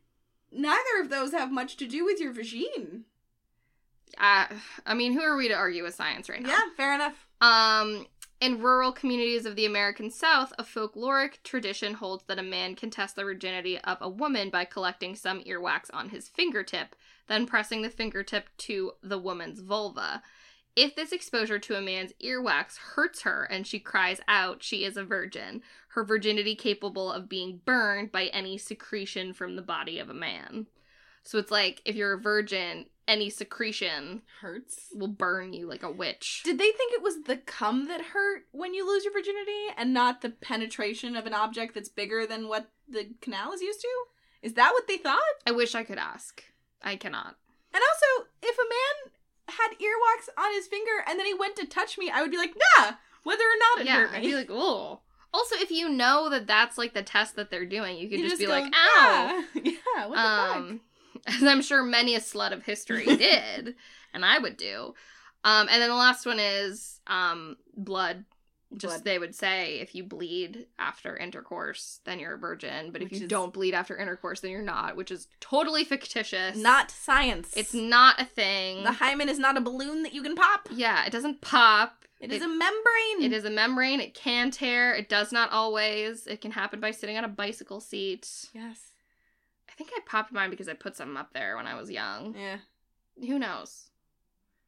neither 0.53 1.01
of 1.01 1.09
those 1.11 1.33
have 1.33 1.51
much 1.51 1.77
to 1.79 1.87
do 1.87 2.05
with 2.05 2.21
your 2.21 2.33
vagine. 2.33 3.03
Uh, 4.19 4.47
I 4.85 4.95
mean, 4.95 5.13
who 5.15 5.21
are 5.21 5.37
we 5.37 5.49
to 5.49 5.55
argue 5.55 5.83
with 5.83 5.95
science 5.95 6.29
right 6.29 6.43
now? 6.43 6.51
Yeah, 6.51 6.61
fair 6.77 6.95
enough. 6.95 7.27
Um, 7.41 8.07
in 8.41 8.61
rural 8.61 8.93
communities 8.93 9.47
of 9.47 9.57
the 9.57 9.67
American 9.67 10.11
South, 10.11 10.53
a 10.59 10.65
folkloric 10.65 11.43
tradition 11.45 11.95
holds 11.95 12.25
that 12.25 12.39
a 12.39 12.43
man 12.43 12.75
can 12.75 12.91
test 12.91 13.17
the 13.17 13.25
virginity 13.25 13.79
of 13.79 13.99
a 14.01 14.09
woman 14.09 14.51
by 14.51 14.65
collecting 14.65 15.15
some 15.15 15.43
earwax 15.45 15.85
on 15.93 16.09
his 16.09 16.29
fingertip, 16.29 16.97
then 17.29 17.47
pressing 17.47 17.83
the 17.83 17.89
fingertip 17.89 18.49
to 18.59 18.93
the 19.03 19.19
woman's 19.19 19.61
vulva. 19.61 20.23
If 20.75 20.97
this 20.97 21.12
exposure 21.12 21.59
to 21.59 21.77
a 21.77 21.83
man's 21.83 22.12
earwax 22.23 22.79
hurts 22.79 23.23
her 23.23 23.45
and 23.45 23.66
she 23.66 23.79
cries 23.79 24.20
out, 24.27 24.62
she 24.62 24.85
is 24.85 24.97
a 24.97 25.05
virgin, 25.05 25.62
her 25.89 26.05
virginity 26.05 26.55
capable 26.55 27.12
of 27.12 27.29
being 27.29 27.61
burned 27.64 28.11
by 28.11 28.27
any 28.27 28.57
secretion 28.57 29.35
from 29.35 29.57
the 29.57 29.62
body 29.62 29.99
of 29.99 30.09
a 30.09 30.14
man. 30.14 30.66
So 31.25 31.39
it's 31.39 31.51
like 31.51 31.83
if 31.85 31.95
you're 31.95 32.14
a 32.14 32.20
virgin, 32.20 32.87
any 33.07 33.29
secretion 33.31 34.23
Hurts. 34.41 34.89
will 34.95 35.09
burn 35.09 35.53
you 35.53 35.68
like 35.68 35.83
a 35.83 35.91
witch. 35.91 36.43
Did 36.45 36.59
they 36.59 36.70
think 36.70 36.93
it 36.93 37.03
was 37.03 37.25
the 37.25 37.37
cum 37.37 37.87
that 37.89 38.01
hurt 38.01 38.47
when 38.53 38.75
you 38.75 38.87
lose 38.87 39.05
your 39.05 39.12
virginity 39.12 39.66
and 39.77 39.93
not 39.93 40.20
the 40.20 40.31
penetration 40.31 41.16
of 41.16 41.27
an 41.27 41.35
object 41.35 41.75
that's 41.75 41.89
bigger 41.89 42.27
than 42.27 42.49
what 42.49 42.70
the 42.89 43.11
canal 43.20 43.53
is 43.53 43.61
used 43.61 43.81
to? 43.83 43.89
Is 44.41 44.55
that 44.55 44.73
what 44.73 44.89
they 44.89 44.97
thought? 44.97 45.20
I 45.47 45.53
wish 45.53 45.75
I 45.75 45.85
could 45.85 45.99
ask. 45.99 46.43
I 46.83 46.97
cannot. 46.97 47.37
And 47.75 47.83
also, 47.83 48.29
if 48.43 48.57
a 48.57 48.62
man 48.62 49.12
had 49.59 49.77
earwax 49.79 50.29
on 50.39 50.53
his 50.55 50.67
finger 50.67 50.91
and 51.07 51.19
then 51.19 51.27
he 51.27 51.35
went 51.35 51.57
to 51.57 51.67
touch 51.67 51.99
me, 51.99 52.11
I 52.11 52.23
would 52.23 52.31
be 52.31 52.37
like, 52.37 52.55
nah, 52.79 52.93
whether 53.23 53.45
or 53.45 53.59
not 53.59 53.81
it 53.81 53.87
yeah, 53.87 53.97
hurt 53.97 54.13
me. 54.13 54.19
I'd 54.19 54.23
be 54.23 54.35
like, 54.35 54.51
oh. 54.51 55.01
Also, 55.35 55.57
if 55.57 55.71
you 55.71 55.89
know 55.89 56.29
that 56.29 56.47
that's 56.47 56.77
like 56.77 56.93
the 56.93 57.03
test 57.03 57.37
that 57.37 57.51
they're 57.51 57.65
doing, 57.65 57.97
you 57.97 58.09
could 58.09 58.21
You 58.21 58.29
just, 58.29 58.39
be 58.39 58.47
go, 58.47 58.53
like, 58.53 58.73
ow. 58.75 59.45
Yeah, 59.55 59.63
yeah 59.65 60.07
what 60.07 60.17
the 60.17 60.21
Um, 60.21 60.81
as 61.27 61.43
I'm 61.43 61.63
sure 61.63 61.83
many 61.83 62.15
a 62.15 62.21
slut 62.21 62.53
of 62.53 62.65
history 62.65 63.05
did, 63.05 63.75
and 64.13 64.25
I 64.25 64.39
would 64.39 64.57
do. 64.57 64.95
Um, 65.45 65.69
and 65.71 65.83
then 65.83 65.89
the 65.89 65.97
last 65.97 66.27
one 66.27 66.39
is 66.39 67.01
um, 67.07 67.57
blood. 67.77 68.25
Just 68.77 68.95
Blood. 68.95 69.05
they 69.05 69.18
would 69.18 69.35
say 69.35 69.81
if 69.81 69.95
you 69.95 70.03
bleed 70.05 70.66
after 70.79 71.16
intercourse, 71.16 72.01
then 72.05 72.18
you're 72.18 72.35
a 72.35 72.39
virgin. 72.39 72.91
But 72.91 73.03
if 73.03 73.12
you 73.12 73.27
don't 73.29 73.53
bleed 73.53 73.75
after 73.75 73.97
intercourse, 73.97 74.41
then 74.41 74.51
you're 74.51 74.62
not, 74.62 74.97
which 74.97 75.11
is 75.11 75.29
totally 75.41 75.85
fictitious. 75.85 76.57
Not 76.57 76.91
science. 76.91 77.53
It's 77.57 77.75
not 77.75 78.20
a 78.20 78.25
thing. 78.25 78.83
The 78.85 78.93
hymen 78.93 79.29
is 79.29 79.39
not 79.39 79.57
a 79.57 79.61
balloon 79.61 80.03
that 80.05 80.14
you 80.14 80.23
can 80.23 80.35
pop. 80.35 80.68
yeah, 80.70 81.05
it 81.05 81.11
doesn't 81.12 81.41
pop. 81.41 82.05
It 82.20 82.31
is 82.33 82.41
a 82.41 82.47
membrane. 82.49 83.23
It 83.23 83.33
is 83.33 83.45
a 83.45 83.51
membrane. 83.51 84.01
It 84.01 84.14
can 84.14 84.53
tear. 84.53 84.95
It 84.95 85.09
does 85.09 85.33
not 85.33 85.51
always. 85.51 86.27
It 86.29 86.41
can 86.41 86.53
happen 86.53 86.79
by 86.79 86.93
sitting 86.93 87.18
on 87.18 87.25
a 87.25 87.29
bicycle 87.29 87.81
seat. 87.81 88.49
Yes. 88.55 88.93
I 89.68 89.73
think 89.73 89.91
I 89.93 90.01
popped 90.07 90.33
mine 90.33 90.51
because 90.51 90.68
I 90.68 90.75
put 90.75 90.95
something 90.95 91.16
up 91.16 91.33
there 91.33 91.57
when 91.57 91.66
I 91.66 91.75
was 91.75 91.91
young. 91.91 92.37
Yeah. 92.39 92.59
Who 93.18 93.41
knows? 93.41 93.91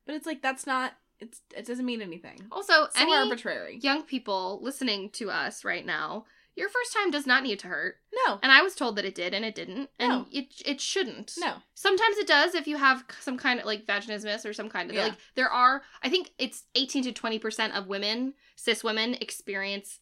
But 0.04 0.16
it's 0.16 0.26
like 0.26 0.42
that's 0.42 0.66
not. 0.66 0.94
It's 1.24 1.40
it 1.56 1.66
doesn't 1.66 1.84
mean 1.86 2.02
anything. 2.02 2.38
Also, 2.52 2.72
So 2.72 2.88
any 2.96 3.14
arbitrary. 3.14 3.78
young 3.82 4.02
people 4.02 4.58
listening 4.62 5.10
to 5.10 5.30
us 5.30 5.64
right 5.64 5.84
now, 5.84 6.26
your 6.56 6.68
first 6.68 6.92
time 6.92 7.10
does 7.10 7.26
not 7.26 7.42
need 7.42 7.58
to 7.60 7.66
hurt. 7.68 7.96
No. 8.26 8.38
And 8.42 8.52
I 8.52 8.62
was 8.62 8.74
told 8.74 8.96
that 8.96 9.04
it 9.04 9.14
did, 9.14 9.34
and 9.34 9.44
it 9.44 9.54
didn't, 9.54 9.90
and 9.98 10.08
No. 10.10 10.26
it 10.30 10.62
it 10.64 10.80
shouldn't. 10.80 11.34
No. 11.38 11.56
Sometimes 11.74 12.16
it 12.18 12.26
does 12.26 12.54
if 12.54 12.66
you 12.66 12.76
have 12.76 13.04
some 13.20 13.36
kind 13.38 13.58
of 13.60 13.66
like 13.66 13.86
vaginismus 13.86 14.44
or 14.48 14.52
some 14.52 14.68
kind 14.68 14.90
of 14.90 14.96
Yeah. 14.96 15.04
like 15.04 15.14
there 15.34 15.50
are 15.50 15.82
I 16.02 16.08
think 16.10 16.30
it's 16.38 16.64
18 16.74 17.02
to 17.04 17.12
20% 17.12 17.72
of 17.76 17.86
women, 17.88 18.34
cis 18.56 18.84
women 18.84 19.14
experience 19.14 19.98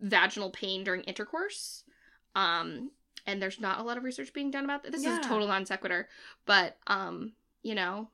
vaginal 0.00 0.50
pain 0.50 0.84
during 0.84 1.02
intercourse. 1.04 1.84
Um 2.34 2.90
and 3.28 3.42
there's 3.42 3.58
not 3.58 3.80
a 3.80 3.82
lot 3.82 3.96
of 3.96 4.04
research 4.04 4.32
being 4.32 4.50
done 4.52 4.64
about 4.64 4.82
that. 4.84 4.92
This 4.92 5.02
Yeah. 5.02 5.18
is 5.18 5.26
a 5.26 5.28
total 5.28 5.48
non 5.48 5.64
sequitur, 5.66 6.08
but 6.44 6.76
um 6.86 7.32
you 7.62 7.74
know, 7.74 8.10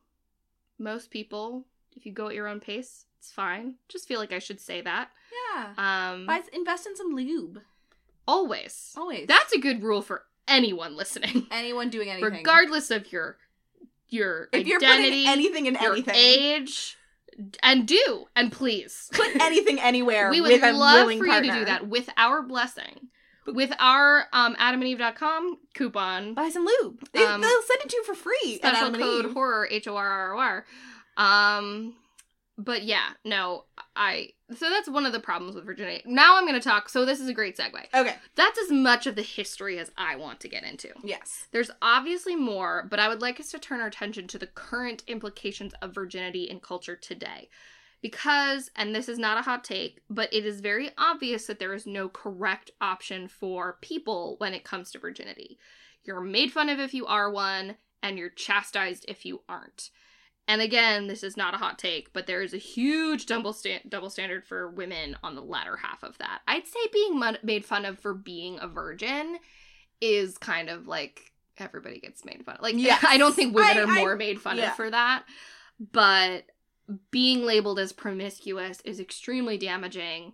most 0.79 1.11
people, 1.11 1.67
if 1.97 2.07
you 2.07 2.13
go 2.13 2.29
at 2.29 2.35
your 2.35 2.49
own 2.49 2.61
pace, 2.61 3.07
it's 3.19 3.31
fine. 3.31 3.75
Just 3.89 4.09
feel 4.09 4.19
like 4.21 4.33
I 4.33 4.39
should 4.39 4.61
say 4.61 4.81
that. 4.81 5.11
Yeah. 5.55 5.73
Um, 6.13 6.27
Buy, 6.27 6.41
invest 6.53 6.87
in 6.87 6.97
some 6.97 7.15
lube. 7.15 7.61
always. 8.27 8.93
Always. 8.97 9.27
That's 9.29 9.53
a 9.53 9.59
good 9.59 9.83
rule 9.83 10.03
for 10.03 10.25
anyone 10.49 10.97
listening, 10.97 11.47
anyone 11.51 11.89
doing 11.91 12.09
anything. 12.11 12.33
regardless 12.39 12.91
of 12.91 13.11
your 13.13 13.37
your 14.09 14.49
if 14.53 14.67
you're 14.67 14.83
identity, 14.83 15.27
anything 15.27 15.67
in 15.67 15.75
your 15.81 15.93
anything, 15.93 16.15
age, 16.17 16.97
and 17.63 17.87
do 17.87 18.27
and 18.37 18.53
please 18.53 19.09
put 19.13 19.35
anything 19.41 19.81
anywhere 19.81 20.31
we 20.31 20.41
would 20.41 20.61
love 20.61 21.11
for 21.17 21.27
partner. 21.27 21.47
you 21.47 21.53
to 21.53 21.59
do 21.61 21.65
that 21.65 21.89
with 21.89 22.09
our 22.17 22.43
blessing. 22.43 23.09
With 23.45 23.73
our 23.81 24.27
um, 24.33 24.55
adamandeve.com 24.55 25.59
coupon, 25.75 26.35
Buy 26.35 26.49
some 26.51 26.65
lube. 26.65 27.03
They, 27.13 27.25
Um, 27.25 27.41
they'll 27.41 27.63
send 27.63 27.81
it 27.83 27.89
to 27.89 27.97
you 27.97 28.05
for 28.05 28.15
free. 28.15 28.61
at 28.63 28.77
special 28.77 28.93
code 28.95 29.33
horror 29.33 29.67
H 29.69 29.89
O 29.89 29.97
R 29.97 30.09
R 30.09 30.35
O 30.35 30.39
R. 30.39 30.65
Um, 31.17 31.95
but 32.59 32.83
yeah, 32.83 33.11
no, 33.25 33.65
I. 33.97 34.31
So 34.57 34.69
that's 34.69 34.89
one 34.89 35.07
of 35.07 35.13
the 35.13 35.21
problems 35.21 35.55
with 35.55 35.65
virginity. 35.65 36.03
Now 36.05 36.37
I'm 36.37 36.47
going 36.47 36.61
to 36.61 36.69
talk. 36.69 36.89
So 36.89 37.05
this 37.05 37.21
is 37.21 37.29
a 37.29 37.35
great 37.35 37.57
segue. 37.57 37.87
Okay. 37.95 38.15
That's 38.37 38.59
as 38.59 38.71
much 38.71 39.07
of 39.07 39.17
the 39.17 39.23
history 39.23 39.79
as 39.79 39.91
I 39.97 40.17
want 40.17 40.41
to 40.41 40.49
get 40.49 40.65
into. 40.65 40.91
Yes. 41.03 41.47
There's 41.53 41.71
obviously 41.81 42.37
more, 42.37 42.87
but 42.91 43.01
I 43.01 43.09
would 43.09 43.23
like 43.23 43.41
us 43.41 43.51
to 43.53 43.59
turn 43.59 43.81
our 43.81 43.87
attention 43.87 44.27
to 44.29 44.39
the 44.39 44.47
current 44.47 45.03
implications 45.07 45.73
of 45.81 45.95
virginity 45.95 46.45
in 46.45 46.61
culture 46.61 46.97
today. 46.97 47.49
Because, 48.03 48.71
and 48.75 48.95
this 48.95 49.09
is 49.09 49.19
not 49.19 49.39
a 49.39 49.43
hot 49.43 49.63
take, 49.63 50.01
but 50.11 50.33
it 50.33 50.45
is 50.45 50.61
very 50.61 50.91
obvious 50.99 51.47
that 51.47 51.61
there 51.61 51.73
is 51.73 51.87
no 51.87 52.09
correct 52.09 52.73
option 52.81 53.29
for 53.29 53.79
people 53.81 54.35
when 54.39 54.55
it 54.55 54.65
comes 54.65 54.91
to 54.91 54.99
virginity. 54.99 55.57
You're 56.05 56.21
made 56.21 56.51
fun 56.51 56.69
of 56.69 56.81
if 56.81 56.93
you 56.93 57.07
are 57.07 57.31
one, 57.31 57.77
and 58.03 58.19
you're 58.19 58.29
chastised 58.29 59.05
if 59.07 59.25
you 59.25 59.43
aren't. 59.49 59.91
And 60.49 60.61
again, 60.61 61.07
this 61.07 61.23
is 61.23 61.37
not 61.37 61.55
a 61.55 61.59
hot 61.59 61.79
take, 61.79 62.13
but 62.13 62.27
there 62.27 62.43
is 62.43 62.53
a 62.53 62.59
huge 62.59 63.27
double, 63.27 63.53
sta- 63.53 63.83
double 63.89 64.11
standard 64.11 64.45
for 64.45 64.69
women 64.69 65.17
on 65.23 65.35
the 65.37 65.41
latter 65.43 65.77
half 65.77 66.03
of 66.03 66.19
that. 66.19 66.41
I'd 66.49 66.67
say 66.67 66.81
being 66.93 67.19
mon- 67.19 67.39
made 67.43 67.65
fun 67.65 67.85
of 67.85 67.99
for 68.01 68.13
being 68.13 68.59
a 68.61 68.67
virgin 68.67 69.39
is 70.01 70.37
kind 70.39 70.69
of 70.69 70.89
like 70.89 71.33
everybody 71.59 72.01
gets 72.01 72.25
made 72.25 72.45
fun 72.45 72.57
of. 72.57 72.63
Like, 72.63 72.75
Yes. 72.77 73.05
I 73.09 73.19
don't 73.19 73.35
think 73.35 73.55
women 73.55 73.79
I- 73.79 73.81
are 73.83 73.87
I- 73.89 74.01
more 74.01 74.17
made 74.17 74.41
fun 74.41 74.59
yeah. 74.59 74.71
of 74.71 74.77
for 74.77 74.91
that, 74.91 75.25
but 75.79 76.45
being 77.11 77.45
labeled 77.45 77.79
as 77.79 77.93
promiscuous 77.93 78.81
is 78.85 78.99
extremely 79.01 79.57
damaging 79.57 80.33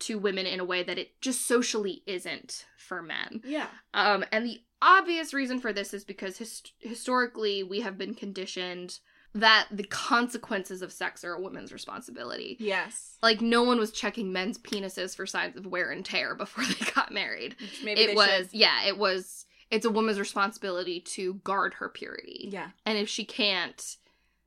to 0.00 0.18
women 0.18 0.46
in 0.46 0.60
a 0.60 0.64
way 0.64 0.82
that 0.82 0.98
it 0.98 1.20
just 1.20 1.46
socially 1.46 2.02
isn't 2.06 2.66
for 2.76 3.02
men. 3.02 3.40
Yeah. 3.44 3.66
Um, 3.94 4.24
and 4.30 4.44
the 4.46 4.60
obvious 4.80 5.34
reason 5.34 5.58
for 5.58 5.72
this 5.72 5.92
is 5.92 6.04
because 6.04 6.36
hist- 6.38 6.72
historically 6.78 7.62
we 7.64 7.80
have 7.80 7.98
been 7.98 8.14
conditioned 8.14 9.00
that 9.34 9.68
the 9.70 9.84
consequences 9.84 10.82
of 10.82 10.92
sex 10.92 11.22
are 11.24 11.34
a 11.34 11.40
woman's 11.40 11.72
responsibility. 11.72 12.56
Yes. 12.58 13.16
Like 13.22 13.40
no 13.40 13.62
one 13.62 13.78
was 13.78 13.92
checking 13.92 14.32
men's 14.32 14.58
penises 14.58 15.14
for 15.14 15.26
signs 15.26 15.56
of 15.56 15.66
wear 15.66 15.90
and 15.90 16.04
tear 16.04 16.34
before 16.34 16.64
they 16.78 16.90
got 16.92 17.12
married. 17.12 17.56
Which 17.60 17.82
maybe 17.84 18.00
it 18.00 18.16
was 18.16 18.28
should. 18.28 18.48
yeah, 18.52 18.86
it 18.86 18.98
was 18.98 19.44
it's 19.70 19.84
a 19.84 19.90
woman's 19.90 20.18
responsibility 20.18 20.98
to 21.00 21.34
guard 21.44 21.74
her 21.74 21.88
purity. 21.90 22.48
Yeah. 22.50 22.70
And 22.86 22.96
if 22.96 23.08
she 23.08 23.24
can't, 23.24 23.96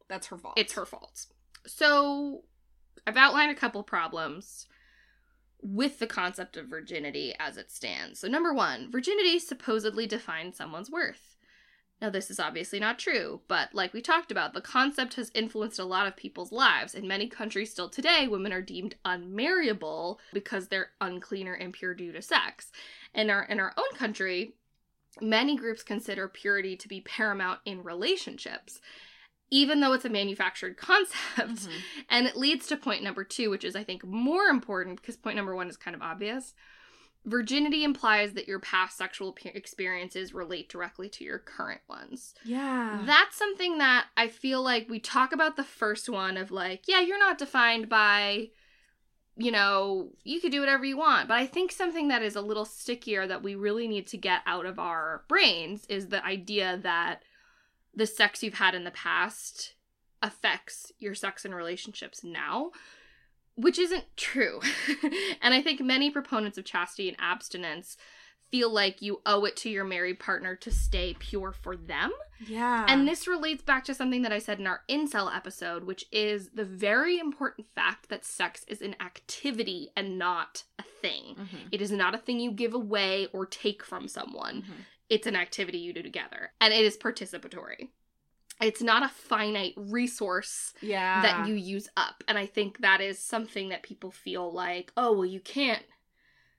That's 0.10 0.28
her 0.28 0.38
fault. 0.38 0.56
it's 0.58 0.74
her 0.74 0.86
fault. 0.86 1.28
So 1.68 2.42
I've 3.06 3.18
outlined 3.18 3.52
a 3.52 3.56
couple 3.56 3.84
problems 3.84 4.66
with 5.62 6.00
the 6.00 6.08
concept 6.08 6.58
of 6.58 6.66
virginity 6.68 7.36
as 7.40 7.56
it 7.56 7.70
stands. 7.72 8.20
So, 8.20 8.28
number 8.28 8.52
one, 8.52 8.90
virginity 8.92 9.38
supposedly 9.38 10.08
defines 10.08 10.58
someone's 10.58 10.90
worth. 10.90 11.31
Now, 12.02 12.10
this 12.10 12.32
is 12.32 12.40
obviously 12.40 12.80
not 12.80 12.98
true, 12.98 13.42
but 13.48 13.76
like 13.76 13.94
we 13.94 14.02
talked 14.02 14.32
about, 14.32 14.54
the 14.54 14.62
concept 14.62 15.14
has 15.14 15.32
influenced 15.36 15.78
a 15.78 15.86
lot 15.86 16.08
of 16.08 16.18
people's 16.18 16.52
lives. 16.52 16.96
In 16.96 17.08
many 17.08 17.28
countries 17.28 17.70
still 17.70 17.90
today, 17.90 18.28
women 18.28 18.52
are 18.52 18.62
deemed 18.62 18.96
unmarriable 19.06 20.20
because 20.34 20.68
they're 20.68 20.90
unclean 21.00 21.48
or 21.48 21.56
impure 21.56 21.94
due 21.94 22.12
to 22.12 22.22
sex. 22.22 22.72
In 23.14 23.30
our 23.30 23.44
in 23.44 23.60
our 23.60 23.74
own 23.78 23.96
country, 23.96 24.56
many 25.22 25.56
groups 25.56 25.84
consider 25.84 26.28
purity 26.28 26.76
to 26.78 26.88
be 26.88 27.02
paramount 27.02 27.60
in 27.66 27.84
relationships, 27.84 28.82
even 29.52 29.80
though 29.80 29.94
it's 29.94 30.06
a 30.06 30.10
manufactured 30.10 30.78
concept. 30.78 31.68
Mhm. 31.68 31.72
And 32.10 32.26
it 32.26 32.36
leads 32.36 32.66
to 32.68 32.78
point 32.78 33.04
number 33.04 33.24
two, 33.24 33.52
which 33.52 33.64
is, 33.64 33.76
I 33.76 33.84
think, 33.84 34.04
more 34.04 34.46
important 34.46 35.00
because 35.00 35.18
point 35.18 35.36
number 35.36 35.56
one 35.56 35.70
is 35.70 35.78
kind 35.78 35.96
of 35.96 36.02
obvious. 36.02 36.56
Virginity 37.24 37.84
implies 37.84 38.34
that 38.34 38.48
your 38.48 38.60
past 38.60 38.98
sexual 38.98 39.36
experiences 39.46 40.34
relate 40.34 40.70
directly 40.70 41.08
to 41.10 41.24
your 41.24 41.38
current 41.38 41.82
ones. 41.88 42.34
Yeah. 42.44 43.04
That's 43.06 43.36
something 43.36 43.78
that 43.78 44.08
I 44.18 44.28
feel 44.28 44.64
like 44.64 44.90
we 44.90 45.00
talk 45.00 45.32
about 45.32 45.56
the 45.56 45.64
first 45.64 46.10
one 46.10 46.36
of 46.36 46.50
like, 46.50 46.88
yeah, 46.88 47.00
you're 47.02 47.20
not 47.20 47.38
defined 47.38 47.90
by, 47.90 48.50
you 49.38 49.52
know, 49.52 50.14
you 50.24 50.42
could 50.42 50.52
do 50.52 50.62
whatever 50.62 50.84
you 50.84 50.98
want. 50.98 51.28
But 51.28 51.38
I 51.38 51.46
think 51.46 51.72
something 51.72 52.08
that 52.08 52.24
is 52.24 52.36
a 52.36 52.42
little 52.42 52.66
stickier 52.66 53.28
that 53.28 53.44
we 53.44 53.54
really 53.54 53.88
need 53.88 54.08
to 54.08 54.18
get 54.18 54.42
out 54.48 54.66
of 54.66 54.80
our 54.80 55.24
brains 55.28 55.86
is 55.86 56.08
the 56.08 56.26
idea 56.26 56.80
that 56.82 57.22
the 57.94 58.08
sex 58.08 58.42
you've 58.42 58.56
had 58.56 58.74
in 58.74 58.84
the 58.84 58.92
past 58.92 59.76
affects 60.24 60.92
your 60.98 61.14
sex 61.14 61.46
and 61.46 61.54
relationships 61.54 62.24
now, 62.24 62.72
which 63.62 63.80
isn't 63.80 64.06
true. 64.18 64.60
and 65.42 65.54
I 65.54 65.62
think 65.62 65.80
many 65.82 66.10
proponents 66.12 66.58
of 66.58 66.66
chastity 66.66 67.08
and 67.08 67.18
abstinence 67.20 67.98
feel 68.50 68.70
like 68.70 69.02
you 69.02 69.22
owe 69.26 69.46
it 69.46 69.56
to 69.56 69.70
your 69.70 69.86
married 69.86 70.20
partner 70.20 70.56
to 70.58 70.70
stay 70.70 71.16
pure 71.18 71.54
for 71.54 71.78
them. 71.78 72.12
yeah. 72.46 72.86
And 72.90 73.08
this 73.08 73.26
relates 73.26 73.64
back 73.64 73.86
to 73.86 73.94
something 73.94 74.24
that 74.24 74.34
I 74.34 74.40
said 74.40 74.60
in 74.60 74.68
our 74.68 74.82
incel 74.90 75.34
episode, 75.34 75.86
which 75.86 76.06
is 76.12 76.50
the 76.50 76.66
very 76.66 77.18
important 77.18 77.68
fact 77.74 78.10
that 78.10 78.26
sex 78.26 78.66
is 78.68 78.82
an 78.82 78.96
activity 79.00 79.92
and 79.96 80.18
not 80.20 80.64
a 80.78 80.84
thing. 81.02 81.36
Mhm. 81.40 81.70
It 81.72 81.82
is 81.82 81.92
not 81.94 82.14
a 82.14 82.18
thing 82.18 82.42
you 82.42 82.52
give 82.52 82.74
away 82.74 83.28
or 83.32 83.46
take 83.46 83.84
from 83.84 84.10
someone. 84.10 84.64
Mhm. 84.64 84.86
It's 85.10 85.28
an 85.28 85.36
activity 85.38 85.78
you 85.78 85.94
do 85.94 86.02
together, 86.04 86.52
and 86.60 86.74
it 86.74 86.84
is 86.84 86.98
participatory. 86.98 87.90
It's 88.62 88.82
not 88.82 89.04
a 89.04 89.10
finite 89.10 89.74
resource 89.78 90.74
Yeah. 90.82 91.22
that 91.22 91.48
you 91.48 91.56
use 91.56 91.90
up. 91.98 92.24
And 92.28 92.38
I 92.38 92.46
think 92.46 92.80
that 92.80 93.02
is 93.02 93.18
something 93.20 93.70
that 93.70 93.84
people 93.84 94.12
feel 94.12 94.52
like, 94.52 94.92
oh, 94.96 95.12
well, 95.14 95.26
you 95.26 95.40
can't 95.40 95.84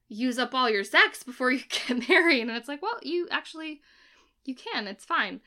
use 0.09 0.39
up 0.39 0.55
all 0.55 0.69
your 0.69 0.85
sex 0.85 1.23
before 1.23 1.51
you 1.53 1.61
get 1.89 2.09
married. 2.09 2.43
And 2.43 2.51
it's 2.51 2.69
like, 2.69 2.83
well, 2.83 2.99
you 3.03 3.29
actually, 3.31 3.81
you 4.45 4.55
can. 4.55 4.87
It's 4.87 5.05
fine. 5.05 5.41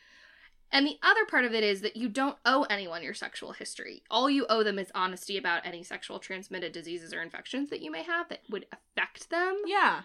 And 0.72 0.86
the 0.88 0.97
other 1.03 1.26
part 1.26 1.45
of 1.45 1.53
it 1.53 1.64
is 1.64 1.82
that 1.82 1.95
you 1.95 2.10
don't 2.10 2.38
owe 2.43 2.64
anyone 2.64 3.03
your 3.03 3.14
sexual 3.14 3.51
history. 3.53 4.01
All 4.10 4.30
you 4.30 4.45
owe 4.49 4.64
them 4.64 4.80
is 4.80 4.91
honesty 4.95 5.38
about 5.38 5.66
any 5.66 5.84
sexual 5.84 6.20
transmitted 6.20 6.72
diseases 6.72 7.14
or 7.14 7.22
infections 7.22 7.70
that 7.70 7.82
you 7.82 7.91
may 7.91 8.03
have 8.03 8.28
that 8.30 8.41
would 8.49 8.66
affect 8.74 9.30
them. 9.30 9.62
Yeah. 9.68 10.01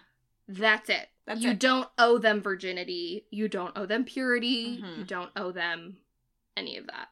That's 0.47 0.89
it. 0.89 1.07
That's 1.25 1.41
you 1.41 1.51
it. 1.51 1.59
don't 1.59 1.89
owe 1.97 2.17
them 2.19 2.41
virginity. 2.41 3.25
You 3.31 3.47
don't 3.47 3.75
owe 3.77 3.85
them 3.85 4.03
purity. 4.05 4.81
Mhm. 4.81 4.97
You 4.99 5.03
don't 5.03 5.31
owe 5.35 5.51
them 5.51 5.97
any 6.57 6.77
of 6.77 6.85
that. 6.87 7.07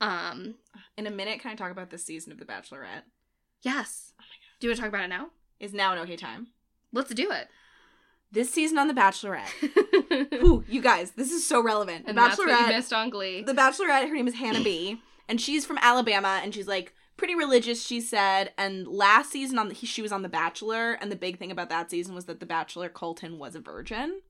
Um, 0.00 0.56
In 0.96 1.06
a 1.06 1.10
minute, 1.10 1.40
can 1.40 1.50
I 1.50 1.54
talk 1.54 1.70
about 1.70 1.90
this 1.90 2.04
season 2.04 2.32
of 2.32 2.38
The 2.38 2.44
Bachelorette? 2.44 3.02
yes. 3.62 4.12
Do 4.60 4.66
you 4.66 4.70
want 4.70 4.76
to 4.76 4.82
talk 4.82 4.88
about 4.90 5.04
it 5.04 5.08
now? 5.08 5.28
Is 5.60 5.72
now 5.74 5.92
an 5.92 5.98
okay 6.00 6.16
time? 6.16 6.48
Let's 6.92 7.12
do 7.12 7.30
it. 7.30 7.48
This 8.30 8.50
season 8.50 8.78
on 8.78 8.88
The 8.88 8.94
Bachelorette. 8.94 10.32
Ooh, 10.42 10.64
you 10.68 10.80
guys, 10.80 11.12
this 11.12 11.30
is 11.32 11.46
so 11.46 11.62
relevant. 11.62 12.04
The 12.04 12.10
and 12.10 12.18
that's 12.18 12.38
what 12.38 12.48
you 12.48 12.54
Bachelorette. 12.54 12.68
missed 12.68 12.92
on 12.92 13.10
Glee. 13.10 13.42
The 13.42 13.52
Bachelorette. 13.52 14.08
Her 14.08 14.14
name 14.14 14.28
is 14.28 14.34
Hannah 14.34 14.62
B, 14.62 15.00
and 15.28 15.40
she's 15.40 15.64
from 15.66 15.78
Alabama, 15.80 16.40
and 16.42 16.54
she's 16.54 16.66
like 16.68 16.92
pretty 17.16 17.34
religious. 17.34 17.84
She 17.84 18.00
said, 18.00 18.52
and 18.58 18.86
last 18.88 19.30
season 19.30 19.58
on 19.58 19.68
the, 19.68 19.74
she 19.74 20.02
was 20.02 20.12
on 20.12 20.22
The 20.22 20.28
Bachelor, 20.28 20.92
and 20.94 21.10
the 21.12 21.16
big 21.16 21.38
thing 21.38 21.50
about 21.50 21.68
that 21.70 21.90
season 21.90 22.14
was 22.14 22.24
that 22.26 22.40
The 22.40 22.46
Bachelor 22.46 22.88
Colton 22.88 23.38
was 23.38 23.54
a 23.54 23.60
virgin, 23.60 24.20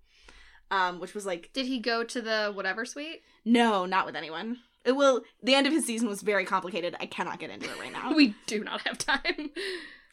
um, 0.71 1.01
which 1.01 1.15
was 1.15 1.27
like 1.27 1.51
Did 1.53 1.67
he 1.67 1.79
go 1.79 2.05
to 2.05 2.21
the 2.21 2.53
whatever 2.55 2.85
suite? 2.85 3.23
no, 3.45 3.87
not 3.87 4.07
with 4.07 4.17
anyone. 4.17 4.59
It 4.85 4.93
will. 4.93 5.23
The 5.43 5.55
end 5.55 5.67
of 5.67 5.73
his 5.73 5.87
season 5.87 6.09
was 6.09 6.21
very 6.21 6.45
complicated. 6.45 6.95
I 7.01 7.07
cannot 7.07 7.39
get 7.39 7.51
into 7.51 7.71
it 7.71 7.81
right 7.81 7.93
now. 7.93 8.13
We 8.15 8.35
do 8.47 8.63
not 8.63 8.83
have 8.87 8.99
time. 8.99 9.51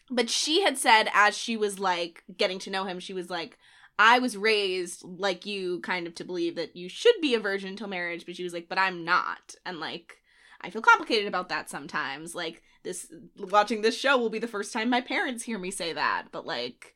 But 0.09 0.29
she 0.29 0.61
had 0.61 0.77
said, 0.77 1.09
as 1.13 1.37
she 1.37 1.57
was 1.57 1.79
like 1.79 2.23
getting 2.37 2.59
to 2.59 2.69
know 2.69 2.85
him, 2.85 2.99
she 2.99 3.13
was 3.13 3.29
like, 3.29 3.57
I 3.99 4.19
was 4.19 4.35
raised 4.37 5.03
like 5.03 5.45
you, 5.45 5.79
kind 5.81 6.07
of 6.07 6.15
to 6.15 6.23
believe 6.23 6.55
that 6.55 6.75
you 6.75 6.89
should 6.89 7.15
be 7.21 7.35
a 7.35 7.39
virgin 7.39 7.69
until 7.69 7.87
marriage, 7.87 8.25
but 8.25 8.35
she 8.35 8.43
was 8.43 8.53
like, 8.53 8.67
but 8.67 8.77
I'm 8.79 9.03
not. 9.05 9.55
And 9.65 9.79
like, 9.79 10.17
I 10.61 10.69
feel 10.69 10.81
complicated 10.81 11.27
about 11.27 11.49
that 11.49 11.69
sometimes. 11.69 12.33
Like, 12.33 12.63
this, 12.83 13.11
watching 13.37 13.81
this 13.81 13.97
show 13.97 14.17
will 14.17 14.29
be 14.29 14.39
the 14.39 14.47
first 14.47 14.73
time 14.73 14.89
my 14.89 15.01
parents 15.01 15.43
hear 15.43 15.59
me 15.59 15.69
say 15.71 15.93
that, 15.93 16.27
but 16.31 16.45
like, 16.45 16.95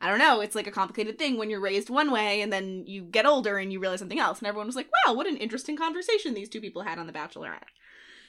I 0.00 0.08
don't 0.08 0.18
know. 0.18 0.40
It's 0.40 0.54
like 0.54 0.66
a 0.66 0.72
complicated 0.72 1.18
thing 1.18 1.38
when 1.38 1.50
you're 1.50 1.60
raised 1.60 1.88
one 1.88 2.10
way 2.10 2.42
and 2.42 2.52
then 2.52 2.84
you 2.86 3.02
get 3.02 3.26
older 3.26 3.58
and 3.58 3.72
you 3.72 3.80
realize 3.80 4.00
something 4.00 4.18
else. 4.18 4.38
And 4.38 4.46
everyone 4.46 4.66
was 4.66 4.76
like, 4.76 4.88
wow, 5.06 5.14
what 5.14 5.26
an 5.26 5.36
interesting 5.36 5.76
conversation 5.76 6.34
these 6.34 6.48
two 6.48 6.60
people 6.60 6.82
had 6.82 6.98
on 6.98 7.06
The 7.06 7.12
Bachelorette. 7.12 7.68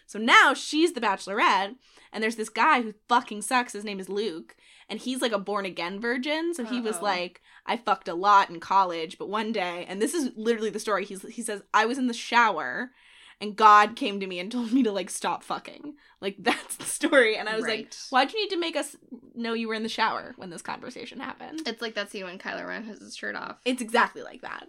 So 0.07 0.17
now 0.17 0.53
she's 0.53 0.93
the 0.93 1.01
Bachelorette, 1.01 1.75
and 2.13 2.23
there's 2.23 2.37
this 2.37 2.47
guy 2.47 2.81
who 2.81 2.93
fucking 3.09 3.41
sucks. 3.41 3.73
His 3.73 3.83
name 3.83 3.99
is 3.99 4.07
Luke, 4.07 4.55
and 4.87 4.99
he's 4.99 5.21
like 5.21 5.33
a 5.33 5.37
born 5.37 5.65
again 5.65 5.99
virgin. 5.99 6.53
So 6.53 6.63
he 6.63 6.79
was 6.79 7.01
like, 7.01 7.41
I 7.65 7.75
fucked 7.75 8.07
a 8.07 8.13
lot 8.13 8.49
in 8.49 8.61
college, 8.61 9.17
but 9.17 9.27
one 9.27 9.51
day, 9.51 9.85
and 9.87 10.01
this 10.01 10.13
is 10.13 10.31
literally 10.37 10.69
the 10.69 10.79
story. 10.79 11.03
He's 11.03 11.23
he 11.23 11.41
says 11.41 11.61
I 11.73 11.85
was 11.85 11.97
in 11.97 12.07
the 12.07 12.13
shower, 12.13 12.91
and 13.39 13.55
God 13.55 13.95
came 13.95 14.19
to 14.19 14.27
me 14.27 14.39
and 14.39 14.51
told 14.51 14.71
me 14.71 14.83
to 14.83 14.91
like 14.91 15.09
stop 15.09 15.43
fucking. 15.43 15.95
Like 16.21 16.35
that's 16.39 16.75
the 16.77 16.85
story. 16.85 17.37
And 17.37 17.47
I 17.49 17.55
was 17.55 17.65
like, 17.65 17.93
why'd 18.09 18.33
you 18.33 18.41
need 18.41 18.49
to 18.49 18.59
make 18.59 18.75
us 18.75 18.95
know 19.35 19.53
you 19.53 19.67
were 19.67 19.73
in 19.73 19.83
the 19.83 19.89
shower 19.89 20.33
when 20.37 20.49
this 20.49 20.61
conversation 20.61 21.19
happened? 21.19 21.61
It's 21.65 21.81
like 21.81 21.95
that 21.95 22.11
scene 22.11 22.25
when 22.25 22.39
Kylo 22.39 22.67
Ren 22.67 22.83
has 22.85 22.99
his 22.99 23.15
shirt 23.15 23.35
off. 23.35 23.57
It's 23.65 23.81
exactly 23.81 24.21
like 24.21 24.41
that. 24.41 24.67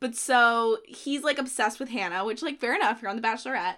But 0.00 0.14
so 0.14 0.78
he's 0.86 1.22
like 1.22 1.38
obsessed 1.38 1.80
with 1.80 1.88
Hannah, 1.88 2.24
which 2.24 2.42
like 2.42 2.60
fair 2.60 2.74
enough, 2.74 3.00
you're 3.00 3.10
on 3.10 3.16
the 3.16 3.26
Bachelorette. 3.26 3.76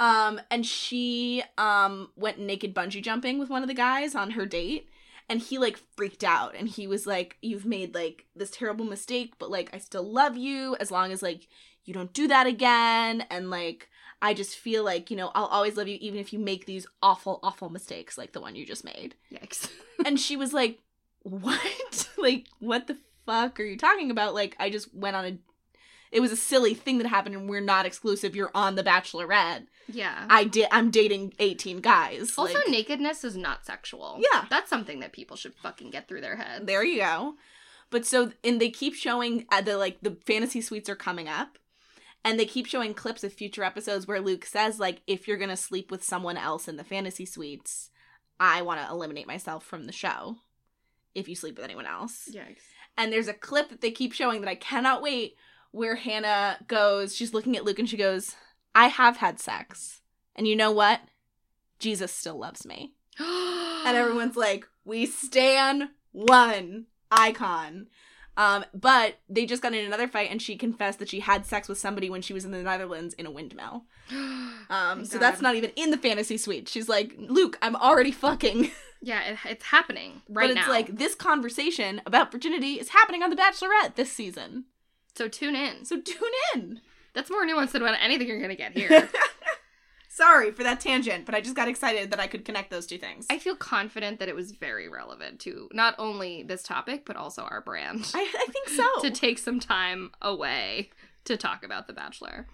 Um, 0.00 0.40
and 0.50 0.64
she 0.64 1.42
um 1.56 2.10
went 2.16 2.38
naked 2.38 2.74
bungee 2.74 3.02
jumping 3.02 3.38
with 3.38 3.50
one 3.50 3.62
of 3.62 3.68
the 3.68 3.74
guys 3.74 4.14
on 4.14 4.32
her 4.32 4.46
date. 4.46 4.88
And 5.30 5.40
he 5.40 5.58
like 5.58 5.78
freaked 5.94 6.24
out 6.24 6.54
and 6.58 6.68
he 6.68 6.86
was 6.86 7.06
like, 7.06 7.36
You've 7.42 7.66
made 7.66 7.94
like 7.94 8.24
this 8.34 8.50
terrible 8.50 8.86
mistake, 8.86 9.34
but 9.38 9.50
like 9.50 9.70
I 9.74 9.78
still 9.78 10.10
love 10.10 10.36
you 10.38 10.74
as 10.80 10.90
long 10.90 11.12
as 11.12 11.22
like 11.22 11.48
you 11.88 11.94
don't 11.94 12.12
do 12.12 12.28
that 12.28 12.46
again. 12.46 13.24
And 13.30 13.50
like 13.50 13.88
I 14.20 14.34
just 14.34 14.56
feel 14.56 14.84
like, 14.84 15.10
you 15.10 15.16
know, 15.16 15.30
I'll 15.34 15.46
always 15.46 15.76
love 15.76 15.88
you 15.88 15.96
even 16.00 16.20
if 16.20 16.32
you 16.32 16.38
make 16.38 16.66
these 16.66 16.86
awful, 17.02 17.40
awful 17.42 17.70
mistakes 17.70 18.18
like 18.18 18.32
the 18.32 18.40
one 18.40 18.56
you 18.56 18.66
just 18.66 18.84
made 18.84 19.14
Yikes. 19.32 19.70
and 20.06 20.18
she 20.18 20.36
was 20.36 20.52
like, 20.52 20.80
"What? 21.22 22.08
like, 22.18 22.46
what 22.58 22.86
the 22.86 22.98
fuck 23.26 23.58
are 23.60 23.64
you 23.64 23.76
talking 23.76 24.10
about? 24.10 24.34
Like, 24.34 24.56
I 24.58 24.70
just 24.70 24.94
went 24.94 25.16
on 25.16 25.24
a. 25.24 25.38
It 26.10 26.20
was 26.20 26.32
a 26.32 26.36
silly 26.36 26.72
thing 26.72 26.98
that 26.98 27.06
happened, 27.06 27.34
and 27.34 27.50
we're 27.50 27.60
not 27.60 27.84
exclusive. 27.84 28.34
You're 28.34 28.50
on 28.54 28.76
the 28.76 28.82
Bachelorette. 28.82 29.66
yeah. 29.88 30.26
I 30.30 30.44
did. 30.44 30.66
I'm 30.72 30.90
dating 30.90 31.34
18 31.38 31.80
guys. 31.80 32.32
also, 32.38 32.54
like, 32.54 32.68
nakedness 32.68 33.24
is 33.24 33.36
not 33.36 33.66
sexual. 33.66 34.18
Yeah. 34.18 34.46
That's 34.48 34.70
something 34.70 35.00
that 35.00 35.12
people 35.12 35.36
should 35.36 35.54
fucking 35.54 35.90
get 35.90 36.08
through 36.08 36.22
their 36.22 36.36
head. 36.36 36.66
there 36.66 36.82
you 36.82 37.00
go. 37.00 37.34
But 37.90 38.06
so, 38.06 38.32
and 38.42 38.58
they 38.58 38.70
keep 38.70 38.94
showing 38.94 39.44
uh, 39.50 39.60
the 39.60 39.76
like 39.76 39.98
the 40.02 40.16
fantasy 40.26 40.60
suites 40.60 40.88
are 40.88 40.96
coming 40.96 41.28
up. 41.28 41.58
And 42.24 42.38
they 42.38 42.46
keep 42.46 42.66
showing 42.66 42.94
clips 42.94 43.24
of 43.24 43.32
future 43.32 43.64
episodes 43.64 44.06
where 44.06 44.20
Luke 44.20 44.44
says, 44.44 44.78
like, 44.78 45.02
if 45.06 45.26
you're 45.26 45.36
gonna 45.38 45.56
sleep 45.56 45.90
with 45.90 46.02
someone 46.04 46.36
else 46.36 46.68
in 46.68 46.76
the 46.76 46.84
fantasy 46.84 47.24
suites, 47.24 47.90
I 48.40 48.62
want 48.62 48.80
to 48.80 48.88
eliminate 48.88 49.26
myself 49.26 49.64
from 49.64 49.86
the 49.86 49.92
show. 49.92 50.36
If 51.14 51.28
you 51.28 51.34
sleep 51.34 51.56
with 51.56 51.64
anyone 51.64 51.86
else. 51.86 52.28
Yikes. 52.32 52.62
And 52.96 53.12
there's 53.12 53.28
a 53.28 53.34
clip 53.34 53.70
that 53.70 53.80
they 53.80 53.90
keep 53.90 54.12
showing 54.12 54.40
that 54.40 54.50
I 54.50 54.54
cannot 54.54 55.02
wait 55.02 55.36
where 55.70 55.96
Hannah 55.96 56.58
goes, 56.66 57.14
she's 57.14 57.34
looking 57.34 57.56
at 57.56 57.64
Luke 57.64 57.78
and 57.78 57.88
she 57.88 57.96
goes, 57.96 58.34
I 58.74 58.88
have 58.88 59.18
had 59.18 59.40
sex. 59.40 60.00
And 60.34 60.46
you 60.46 60.56
know 60.56 60.70
what? 60.70 61.00
Jesus 61.78 62.12
still 62.12 62.38
loves 62.38 62.66
me. 62.66 62.94
And 63.86 63.96
everyone's 63.96 64.36
like, 64.36 64.66
we 64.84 65.06
stand 65.06 65.90
one 66.12 66.86
icon. 67.10 67.86
Um, 68.38 68.64
but 68.72 69.18
they 69.28 69.44
just 69.46 69.62
got 69.62 69.74
in 69.74 69.84
another 69.84 70.06
fight 70.06 70.30
and 70.30 70.40
she 70.40 70.56
confessed 70.56 71.00
that 71.00 71.08
she 71.08 71.18
had 71.20 71.44
sex 71.44 71.68
with 71.68 71.76
somebody 71.76 72.08
when 72.08 72.22
she 72.22 72.32
was 72.32 72.44
in 72.44 72.52
the 72.52 72.62
Netherlands 72.62 73.12
in 73.14 73.26
a 73.26 73.30
windmill. 73.30 73.84
Um, 74.70 75.06
so 75.06 75.16
that's 75.16 75.40
not 75.40 75.54
even 75.54 75.70
in 75.76 75.90
the 75.90 75.96
fantasy 75.96 76.36
suite. 76.36 76.68
She's 76.68 76.90
like, 76.90 77.14
Luke, 77.16 77.56
I'm 77.62 77.74
already 77.74 78.12
fucking. 78.12 78.70
Yeah, 79.00 79.22
it, 79.22 79.38
it's 79.46 79.64
happening 79.64 80.20
right 80.28 80.42
but 80.48 80.50
it's 80.58 80.66
now. 80.66 80.72
like 80.72 80.98
this 80.98 81.14
conversation 81.14 82.02
about 82.04 82.30
virginity 82.30 82.74
is 82.74 82.90
happening 82.90 83.22
on 83.22 83.30
The 83.30 83.36
Bachelorette 83.36 83.94
this 83.94 84.12
season. 84.12 84.64
so 85.16 85.26
tune 85.26 85.54
in. 85.54 85.86
So 85.86 86.00
tune 86.02 86.32
in. 86.54 86.80
That's 87.14 87.30
more 87.30 87.46
nuanced 87.46 87.72
than 87.72 87.82
anything 87.82 88.28
you're 88.28 88.42
gonna 88.42 88.56
get 88.56 88.72
here. 88.76 89.08
Sorry 90.18 90.50
for 90.50 90.64
that 90.64 90.80
tangent, 90.80 91.26
but 91.26 91.36
I 91.36 91.40
just 91.40 91.54
got 91.54 91.68
excited 91.68 92.10
that 92.10 92.18
I 92.18 92.26
could 92.26 92.44
connect 92.44 92.72
those 92.72 92.88
two 92.88 92.98
things. 92.98 93.28
I 93.30 93.38
feel 93.38 93.54
confident 93.54 94.18
that 94.18 94.28
it 94.28 94.34
was 94.34 94.50
very 94.50 94.88
relevant 94.88 95.38
to 95.42 95.68
not 95.72 95.94
only 95.96 96.42
this 96.42 96.64
topic 96.64 97.04
but 97.06 97.14
also 97.14 97.42
our 97.42 97.60
brand. 97.60 98.10
I, 98.12 98.28
I 98.36 98.46
think 98.50 98.68
so. 98.68 98.84
to 99.02 99.12
take 99.12 99.38
some 99.38 99.60
time 99.60 100.10
away 100.20 100.90
to 101.22 101.36
talk 101.36 101.64
about 101.64 101.86
The 101.86 101.92
Bachelor. 101.92 102.48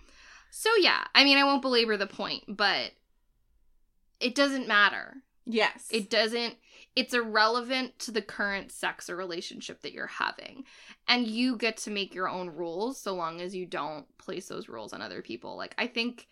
So 0.51 0.69
yeah, 0.79 1.05
I 1.15 1.25
mean 1.25 1.39
I 1.39 1.45
won't 1.45 1.63
belabor 1.63 1.97
the 1.97 2.07
point, 2.07 2.45
but 2.49 2.91
it 4.21 4.35
doesn't 4.35 4.69
matter. 4.69 5.23
yes. 5.47 5.89
It 5.91 6.11
doesn't 6.11 6.57
it's 6.95 7.15
irrelevant 7.15 7.99
to 8.01 8.11
the 8.11 8.21
current 8.21 8.73
sex 8.73 9.09
or 9.09 9.17
relationship 9.17 9.81
that 9.81 9.95
you're 9.95 10.07
having. 10.07 10.65
And 11.09 11.27
you 11.27 11.57
get 11.57 11.79
to 11.79 11.91
make 11.91 12.15
your 12.15 12.29
own 12.29 12.51
rules 12.51 13.01
so 13.01 13.15
long 13.15 13.41
as 13.41 13.55
you 13.55 13.65
don't 13.65 14.05
place 14.19 14.49
those 14.49 14.69
rules 14.69 14.93
on 14.93 15.01
other 15.01 15.23
people. 15.23 15.57
Like 15.57 15.75
I 15.79 15.87
think 15.87 16.29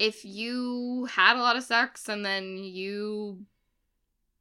if 0.00 0.24
you 0.24 1.06
had 1.12 1.36
a 1.36 1.42
lot 1.42 1.56
of 1.56 1.62
sex 1.62 2.08
and 2.08 2.24
then 2.24 2.56
you 2.56 3.44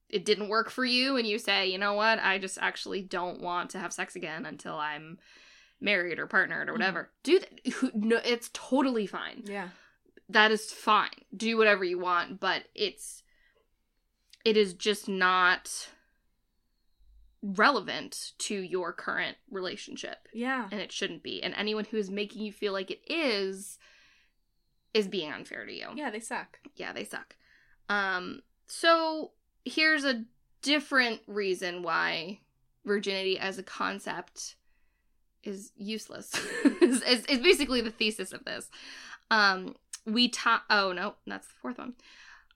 it 0.07 0.25
didn't 0.25 0.47
work 0.47 0.71
for 0.71 0.85
you 0.85 1.17
and 1.17 1.27
you 1.27 1.37
say, 1.37 1.67
"You 1.67 1.77
know 1.77 1.93
what? 1.93 2.17
I 2.17 2.39
just 2.39 2.57
actually 2.59 3.01
don't 3.03 3.41
want 3.41 3.69
to 3.71 3.79
have 3.79 3.93
sex 3.93 4.15
again 4.15 4.45
until 4.45 4.75
I'm 4.75 5.19
married 5.81 6.17
or 6.17 6.25
partnered 6.25 6.69
or 6.69 6.71
mm-hmm. 6.71 6.81
whatever." 6.81 7.11
Do 7.23 7.39
that. 7.39 7.93
No, 7.93 8.19
it's 8.23 8.49
totally 8.53 9.05
fine 9.05 9.43
yeah. 9.45 9.69
that 10.29 10.49
is 10.51 10.71
fine. 10.71 11.25
Do 11.35 11.57
whatever 11.57 11.83
you 11.83 11.99
want, 11.99 12.39
but 12.39 12.63
it's 12.73 13.21
it 14.45 14.55
is 14.55 14.73
just 14.73 15.09
not 15.09 15.89
relevant 17.41 18.31
to 18.37 18.55
your 18.55 18.93
current 18.93 19.37
relationship 19.51 20.27
Yeah. 20.33 20.67
and 20.71 20.79
it 20.79 20.91
shouldn't 20.91 21.23
be. 21.23 21.43
And 21.43 21.53
anyone 21.55 21.85
who 21.85 21.97
is 21.97 22.09
making 22.09 22.43
you 22.43 22.51
feel 22.51 22.73
like 22.73 22.91
it 22.91 23.01
is 23.07 23.77
is 24.93 25.07
being 25.07 25.31
unfair 25.31 25.65
to 25.65 25.73
you. 25.73 25.87
Yeah, 25.95 26.09
they 26.11 26.19
suck. 26.19 26.59
Yeah, 26.75 26.93
they 26.93 27.03
suck. 27.03 27.35
Um 27.87 28.41
so 28.67 29.31
here's 29.65 30.03
a 30.03 30.23
different 30.61 31.21
reason 31.27 31.83
why 31.83 32.39
virginity 32.85 33.37
as 33.37 33.57
a 33.57 33.63
concept 33.63 34.55
is 35.43 35.71
useless. 35.75 36.33
is, 36.81 37.01
is, 37.03 37.25
is 37.25 37.39
basically 37.39 37.81
the 37.81 37.91
thesis 37.91 38.31
of 38.31 38.45
this. 38.45 38.69
Um 39.31 39.75
we 40.05 40.29
ta- 40.29 40.63
oh 40.69 40.91
no, 40.91 41.15
that's 41.27 41.47
the 41.47 41.53
fourth 41.61 41.77
one. 41.77 41.93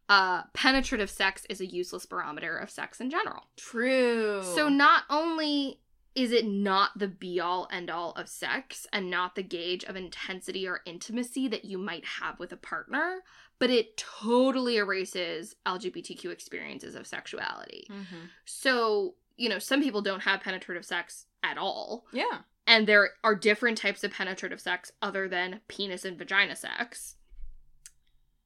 Uh 0.10 0.44
penetrative 0.54 1.10
sex 1.10 1.46
is 1.50 1.62
a 1.62 1.66
useless 1.66 2.06
barometer 2.06 2.58
of 2.58 2.70
sex 2.70 3.00
in 3.00 3.10
general. 3.10 3.44
True. 3.58 4.42
So 4.44 4.70
not 4.70 5.04
only 5.10 5.80
is 6.16 6.32
it 6.32 6.45
not 6.45 6.91
the 6.97 7.07
be 7.07 7.39
all 7.39 7.68
end 7.72 7.89
all 7.89 8.11
of 8.11 8.30
sex 8.30 8.86
and 8.93 9.09
not 9.09 9.34
the 9.36 9.41
gauge 9.43 9.84
of 9.84 9.95
intensity 9.95 10.68
or 10.68 10.82
intimacy 10.86 11.47
that 11.47 11.66
you 11.66 11.78
might 11.78 12.05
have 12.05 12.38
with 12.39 12.51
a 12.51 12.57
partner, 12.57 13.22
but 13.59 13.70
it 13.72 13.97
totally 13.97 14.78
erases 14.78 15.55
LGBTQ 15.66 16.30
experiences 16.32 16.93
of 16.95 17.07
sexuality. 17.07 17.88
Mhm. 17.89 18.30
So, 18.45 19.16
you 19.38 19.49
know, 19.49 19.57
some 19.59 19.82
people 19.82 20.01
don't 20.01 20.22
have 20.22 20.41
penetrative 20.41 20.86
sex 20.86 21.26
at 21.41 21.57
all, 21.57 22.05
Yeah. 22.11 22.43
and 22.68 22.88
there 22.88 23.16
are 23.24 23.34
different 23.36 23.78
types 23.80 24.03
of 24.03 24.11
penetrative 24.14 24.61
sex 24.61 24.91
other 25.01 25.28
than 25.28 25.61
penis 25.68 26.05
and 26.05 26.18
vagina 26.18 26.55
sex. 26.55 27.16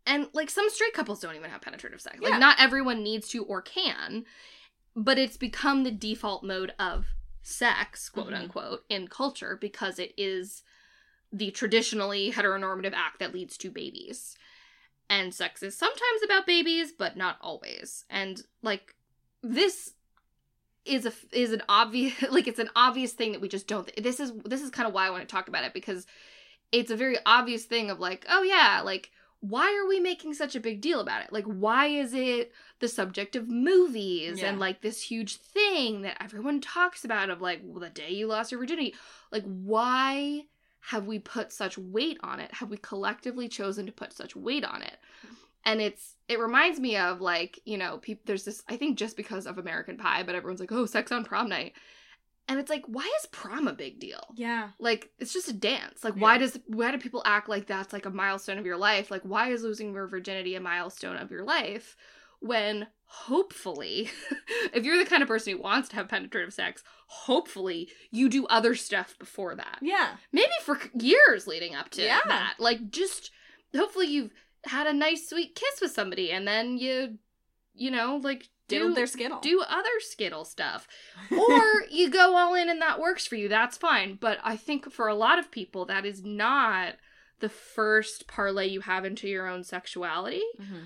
And 0.06 0.30
like 0.34 0.50
some 0.50 0.70
straight 0.70 0.94
couples 0.94 1.20
don't 1.20 1.36
even 1.36 1.50
have 1.50 1.60
penetrative 1.62 2.00
sex. 2.00 2.20
Like 2.22 2.40
not 2.40 2.60
everyone 2.60 3.04
needs 3.04 3.28
to 3.30 3.44
or 3.44 3.62
can, 3.62 4.26
but 4.96 5.18
it's 5.20 5.36
become 5.36 5.84
the 5.84 5.92
default 5.92 6.44
mode 6.46 6.74
of 6.80 7.08
sex, 7.48 8.10
quote 8.10 8.32
Mhm. 8.32 8.42
unquote, 8.42 8.86
in 8.90 9.08
culture 9.08 9.56
because 9.56 10.00
it 10.00 10.14
is 10.18 10.64
the 11.32 11.52
traditionally 11.52 12.32
heteronormative 12.32 12.94
act 12.94 13.20
that 13.20 13.34
leads 13.34 13.58
to 13.58 13.72
babies. 13.72 14.38
And 15.10 15.34
sex 15.34 15.64
is 15.64 15.78
sometimes 15.78 16.22
about 16.24 16.46
babies, 16.46 16.92
but 16.92 17.16
not 17.16 17.38
always. 17.40 18.06
And 18.10 18.46
like 18.62 18.96
this 19.42 19.94
is 20.84 21.06
a 21.06 21.14
is 21.32 21.54
an 21.54 21.64
obvious 21.70 22.22
like 22.30 22.48
it's 22.48 22.60
an 22.60 22.70
obvious 22.76 23.14
thing 23.14 23.32
that 23.32 23.42
we 23.42 23.48
just 23.48 23.68
don't 23.68 23.90
this 24.02 24.20
is 24.20 24.34
this 24.44 24.62
is 24.62 24.70
kind 24.70 24.88
of 24.88 24.94
why 24.94 25.08
I 25.08 25.10
want 25.10 25.28
to 25.28 25.34
talk 25.34 25.48
about 25.48 25.64
it 25.64 25.74
because 25.74 26.06
it's 26.72 26.92
a 26.92 26.96
very 26.96 27.18
obvious 27.26 27.66
thing 27.66 27.90
of 27.90 28.00
like 28.00 28.26
oh 28.30 28.44
yeah 28.44 28.82
like 28.84 29.12
why 29.40 29.76
are 29.76 29.88
we 29.88 30.00
making 30.00 30.34
such 30.34 30.56
a 30.56 30.60
big 30.60 30.82
deal 30.82 31.00
about 31.00 31.24
it? 31.24 31.32
Like 31.32 31.46
why 31.46 31.88
is 31.88 32.14
it 32.14 32.52
the 32.80 32.88
subject 32.88 33.36
of 33.36 33.50
movies 33.50 34.40
Yeah. 34.42 34.50
and 34.50 34.60
like 34.60 34.82
this 34.82 35.02
huge 35.02 35.38
thing 35.38 36.02
that 36.02 36.18
everyone 36.22 36.60
talks 36.60 37.06
about 37.06 37.30
of 37.30 37.42
like 37.42 37.62
well, 37.64 37.80
the 37.80 37.90
day 37.90 38.12
you 38.12 38.28
lost 38.28 38.52
your 38.52 38.60
virginity? 38.60 38.96
Like 39.32 39.44
why 39.44 40.44
have 40.80 41.06
we 41.06 41.20
put 41.20 41.52
such 41.52 41.78
weight 41.78 42.18
on 42.24 42.40
it? 42.40 42.54
Have 42.54 42.70
we 42.70 42.78
collectively 42.78 43.48
chosen 43.48 43.86
to 43.86 43.92
put 43.92 44.14
such 44.14 44.36
weight 44.36 44.66
on 44.66 44.82
it? 44.82 44.98
And 45.66 45.82
it's 45.82 46.16
it 46.28 46.40
reminds 46.40 46.80
me 46.80 46.98
of 46.98 47.20
like 47.22 47.60
you 47.66 47.78
know 47.78 47.98
people 47.98 48.24
there's 48.26 48.46
this 48.46 48.64
i 48.70 48.78
think 48.78 48.98
just 48.98 49.18
because 49.18 49.46
of 49.46 49.58
american 49.58 49.98
pie 49.98 50.24
but 50.24 50.34
everyone's 50.36 50.60
like 50.60 50.72
oh 50.72 50.86
sex 50.86 51.12
on 51.12 51.24
prom 51.26 51.50
night 51.50 51.74
and 52.48 52.60
it's 52.60 52.70
like 52.70 52.84
why 52.88 53.04
is 53.20 53.26
prom 53.28 53.68
a 53.68 53.74
big 53.74 54.00
deal 54.00 54.22
Yeah. 54.36 54.70
like 54.80 55.12
it's 55.20 55.34
just 55.34 55.50
a 55.50 55.54
dance 55.54 56.04
like 56.04 56.16
Yeah. 56.16 56.22
why 56.22 56.38
does 56.38 56.60
why 56.68 56.92
do 56.92 56.98
people 56.98 57.22
act 57.26 57.50
like 57.50 57.68
that's 57.68 57.94
like 57.94 58.06
a 58.06 58.10
milestone 58.10 58.58
of 58.58 58.66
your 58.66 58.78
life 58.78 59.12
like 59.12 59.24
why 59.24 59.50
is 59.50 59.64
losing 59.64 59.94
your 59.94 60.08
virginity 60.08 60.56
a 60.56 60.60
milestone 60.62 61.18
of 61.18 61.30
your 61.32 61.44
life 61.44 61.96
when 62.40 62.88
hopefully 63.06 64.10
if 64.74 64.84
you're 64.86 64.98
the 64.98 65.10
kind 65.10 65.22
of 65.22 65.28
person 65.28 65.54
who 65.54 65.62
wants 65.62 65.90
to 65.90 65.96
have 65.96 66.08
penetrative 66.08 66.54
sex 66.54 66.84
hopefully 67.08 67.90
you 68.12 68.30
do 68.30 68.46
other 68.48 68.76
stuff 68.76 69.18
before 69.20 69.56
that 69.56 69.80
Yeah. 69.82 70.18
maybe 70.32 70.52
for 70.64 70.80
years 71.00 71.48
leading 71.48 71.74
up 71.76 71.90
to 71.92 72.02
Yeah. 72.04 72.20
that. 72.28 72.56
Like 72.60 72.90
just 72.90 73.32
hopefully 73.76 74.08
you've 74.08 74.32
had 74.66 74.88
a 74.88 74.94
nice 74.94 75.30
sweet 75.30 75.56
kiss 75.56 75.82
with 75.82 75.92
somebody 75.92 76.32
and 76.32 76.48
then 76.48 76.78
you 76.78 77.18
you 77.80 77.92
know, 77.92 78.20
like 78.24 78.50
Diddled 78.68 78.92
do 78.92 78.96
their 78.96 79.08
skittle. 79.08 79.40
do 79.40 79.64
other 79.68 80.00
skittle 80.00 80.46
stuff. 80.46 80.88
Or 81.32 81.84
you 81.90 82.10
go 82.10 82.36
all 82.36 82.54
in 82.54 82.70
and 82.70 82.82
that 82.82 83.00
works 83.00 83.26
for 83.26 83.36
you. 83.36 83.48
That's 83.48 83.78
fine. 83.78 84.18
But 84.20 84.40
I 84.44 84.58
think 84.58 84.92
for 84.92 85.08
a 85.08 85.16
lot 85.16 85.40
of 85.40 85.52
people 85.52 85.86
that 85.86 86.06
is 86.06 86.24
not 86.24 86.96
the 87.40 87.50
first 87.50 88.28
parlay 88.28 88.68
you 88.68 88.82
have 88.82 89.06
into 89.06 89.28
your 89.28 89.48
own 89.48 89.64
sexuality. 89.64 90.44
Mm-hmm. 90.60 90.78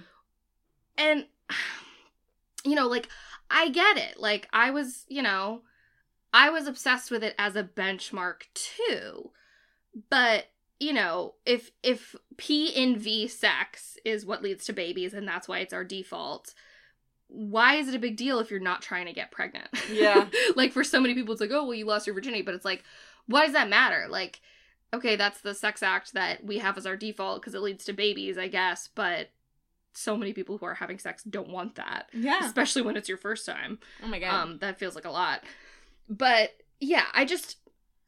And 0.97 1.25
you 2.65 2.75
know, 2.75 2.87
like 2.87 3.07
I 3.49 3.69
get 3.69 3.97
it. 3.97 4.19
Like 4.19 4.47
I 4.53 4.71
was, 4.71 5.05
you 5.07 5.21
know, 5.21 5.61
I 6.33 6.49
was 6.49 6.67
obsessed 6.67 7.11
with 7.11 7.23
it 7.23 7.35
as 7.37 7.55
a 7.55 7.63
benchmark 7.63 8.43
too. 8.53 9.31
But, 10.09 10.45
you 10.79 10.93
know, 10.93 11.35
if 11.45 11.71
if 11.83 12.15
P 12.37 12.69
in 12.69 12.97
V 12.97 13.27
sex 13.27 13.97
is 14.05 14.25
what 14.25 14.41
leads 14.41 14.65
to 14.65 14.73
babies 14.73 15.13
and 15.13 15.27
that's 15.27 15.47
why 15.47 15.59
it's 15.59 15.73
our 15.73 15.83
default, 15.83 16.53
why 17.33 17.75
is 17.75 17.87
it 17.87 17.95
a 17.95 17.99
big 17.99 18.17
deal 18.17 18.39
if 18.39 18.51
you're 18.51 18.59
not 18.59 18.81
trying 18.81 19.05
to 19.05 19.13
get 19.13 19.31
pregnant? 19.31 19.69
Yeah. 19.91 20.27
like 20.55 20.73
for 20.73 20.83
so 20.83 20.99
many 20.99 21.13
people 21.13 21.31
it's 21.31 21.39
like, 21.41 21.51
"Oh, 21.51 21.63
well 21.63 21.73
you 21.73 21.85
lost 21.85 22.05
your 22.05 22.13
virginity," 22.13 22.41
but 22.41 22.53
it's 22.53 22.65
like, 22.65 22.83
why 23.27 23.43
does 23.45 23.53
that 23.53 23.69
matter? 23.69 24.07
Like 24.09 24.41
okay, 24.93 25.15
that's 25.15 25.39
the 25.39 25.53
sex 25.55 25.81
act 25.81 26.13
that 26.13 26.43
we 26.43 26.57
have 26.57 26.77
as 26.77 26.85
our 26.85 26.97
default 26.97 27.41
because 27.41 27.55
it 27.55 27.61
leads 27.61 27.85
to 27.85 27.93
babies, 27.93 28.37
I 28.37 28.49
guess, 28.49 28.89
but 28.93 29.29
so 29.93 30.17
many 30.17 30.33
people 30.33 30.57
who 30.57 30.65
are 30.65 30.73
having 30.73 30.99
sex 30.99 31.23
don't 31.23 31.49
want 31.49 31.75
that 31.75 32.09
Yeah. 32.13 32.45
especially 32.45 32.81
when 32.81 32.97
it's 32.97 33.07
your 33.09 33.17
first 33.17 33.45
time. 33.45 33.79
Oh 34.03 34.07
my 34.07 34.19
god. 34.19 34.33
Um, 34.33 34.57
that 34.59 34.79
feels 34.79 34.95
like 34.95 35.05
a 35.05 35.09
lot. 35.11 35.43
But 36.09 36.51
yeah, 36.81 37.05
I 37.13 37.23
just 37.23 37.57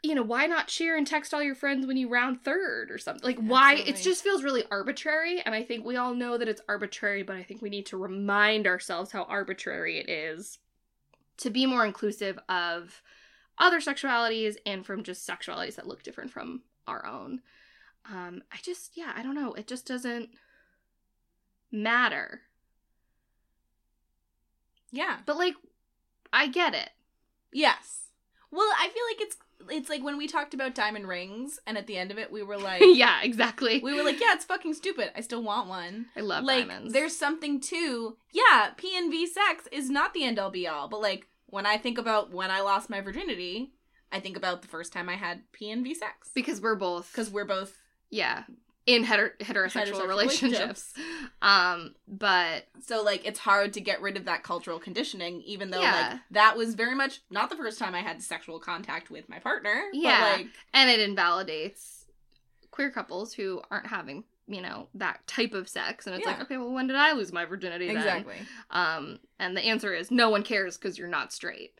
you 0.03 0.13
know, 0.13 0.21
why 0.23 0.45
not 0.47 0.67
cheer 0.67 0.97
and 0.97 1.07
text 1.07 1.33
all 1.33 1.41
your 1.41 1.55
friends 1.55 1.87
when 1.87 1.95
you 1.97 2.09
round 2.09 2.43
third 2.43 2.91
or 2.91 2.97
something? 2.97 3.25
Like 3.25 3.39
why 3.39 3.75
it 3.75 3.95
just 3.95 4.21
feels 4.23 4.43
really 4.43 4.65
arbitrary 4.69 5.41
and 5.41 5.55
I 5.55 5.63
think 5.63 5.85
we 5.85 5.95
all 5.95 6.13
know 6.13 6.37
that 6.37 6.49
it's 6.49 6.61
arbitrary, 6.67 7.23
but 7.23 7.37
I 7.37 7.43
think 7.43 7.61
we 7.61 7.69
need 7.69 7.85
to 7.87 7.97
remind 7.97 8.67
ourselves 8.67 9.11
how 9.11 9.23
arbitrary 9.23 9.97
it 9.99 10.09
is 10.09 10.59
to 11.37 11.49
be 11.49 11.65
more 11.65 11.85
inclusive 11.85 12.37
of 12.49 13.01
other 13.57 13.79
sexualities 13.79 14.55
and 14.65 14.85
from 14.85 15.03
just 15.03 15.27
sexualities 15.27 15.75
that 15.75 15.87
look 15.87 16.03
different 16.03 16.31
from 16.31 16.63
our 16.85 17.05
own. 17.05 17.41
Um 18.11 18.43
I 18.51 18.57
just 18.61 18.97
yeah, 18.97 19.13
I 19.15 19.23
don't 19.23 19.35
know, 19.35 19.53
it 19.53 19.67
just 19.67 19.85
doesn't 19.87 20.29
matter. 21.71 22.41
yeah. 24.91 25.19
But 25.25 25.37
like 25.37 25.55
I 26.31 26.47
get 26.47 26.73
it. 26.73 26.89
Yes. 27.51 28.01
Well, 28.51 28.69
I 28.79 28.89
feel 28.89 29.03
like 29.09 29.21
it's 29.21 29.37
it's 29.69 29.89
like 29.89 30.03
when 30.03 30.17
we 30.17 30.27
talked 30.27 30.53
about 30.53 30.75
diamond 30.75 31.07
rings, 31.07 31.59
and 31.65 31.77
at 31.77 31.87
the 31.87 31.97
end 31.97 32.11
of 32.11 32.17
it, 32.17 32.31
we 32.31 32.43
were 32.43 32.57
like, 32.59 32.83
yeah, 32.83 33.21
exactly. 33.21 33.79
we 33.79 33.93
were 33.93 34.03
like, 34.03 34.19
yeah, 34.19 34.33
it's 34.33 34.45
fucking 34.45 34.73
stupid. 34.73 35.11
I 35.15 35.21
still 35.21 35.43
want 35.43 35.67
one. 35.67 36.07
I 36.15 36.21
love 36.21 36.43
like, 36.43 36.67
diamonds. 36.67 36.93
there's 36.93 37.15
something 37.15 37.59
to 37.61 38.17
yeah. 38.31 38.71
P 38.77 38.97
and 38.97 39.11
V 39.11 39.27
sex 39.27 39.67
is 39.71 39.89
not 39.89 40.13
the 40.13 40.23
end 40.23 40.39
all 40.39 40.49
be 40.49 40.67
all, 40.67 40.87
but 40.87 41.01
like 41.01 41.27
when 41.47 41.65
I 41.65 41.77
think 41.77 41.97
about 41.97 42.31
when 42.31 42.51
I 42.51 42.61
lost 42.61 42.89
my 42.89 43.01
virginity, 43.01 43.73
I 44.11 44.19
think 44.19 44.37
about 44.37 44.61
the 44.61 44.67
first 44.67 44.93
time 44.93 45.09
I 45.09 45.15
had 45.15 45.41
P 45.51 45.69
and 45.71 45.83
V 45.83 45.93
sex 45.93 46.29
because 46.33 46.61
we're 46.61 46.75
both 46.75 47.11
because 47.11 47.29
we're 47.29 47.45
both 47.45 47.79
yeah 48.09 48.43
in 48.85 49.05
heter- 49.05 49.37
heterosexual, 49.39 49.93
Heterosexual 49.93 50.07
relationships. 50.07 50.93
Um, 51.41 51.95
but 52.07 52.65
so 52.85 53.01
like 53.03 53.25
it's 53.25 53.39
hard 53.39 53.73
to 53.73 53.81
get 53.81 54.01
rid 54.01 54.17
of 54.17 54.25
that 54.25 54.43
cultural 54.43 54.79
conditioning, 54.79 55.41
even 55.45 55.71
though 55.71 55.81
Yeah. 55.81 56.09
like 56.11 56.19
that 56.31 56.57
was 56.57 56.75
very 56.75 56.95
much 56.95 57.21
not 57.29 57.49
the 57.49 57.55
first 57.55 57.79
time 57.79 57.95
I 57.95 58.01
had 58.01 58.21
sexual 58.21 58.59
contact 58.59 59.09
with 59.09 59.29
my 59.29 59.39
partner. 59.39 59.83
Yeah. 59.93 60.19
but, 60.31 60.37
like 60.39 60.47
and 60.73 60.89
it 60.89 60.99
invalidates 60.99 62.05
queer 62.71 62.91
couples 62.91 63.33
who 63.33 63.61
aren't 63.71 63.87
having 63.87 64.23
you 64.47 64.61
know 64.61 64.87
that 64.95 65.25
type 65.27 65.53
of 65.53 65.69
sex 65.69 66.05
and 66.05 66.15
it's 66.17 66.25
like 66.25 66.35
Yeah. 66.37 66.43
okay 66.43 66.57
well 66.57 66.71
when 66.73 66.87
did 66.87 66.97
i 66.97 67.13
lose 67.13 67.31
my 67.31 67.45
virginity 67.45 67.87
then? 67.87 67.95
exactly. 67.95 68.35
um 68.71 69.19
and 69.39 69.55
the 69.55 69.61
answer 69.61 69.93
is 69.93 70.11
no 70.11 70.29
one 70.29 70.43
cares 70.43 70.75
because 70.77 70.97
you're 70.97 71.07
not 71.07 71.31
straight 71.31 71.71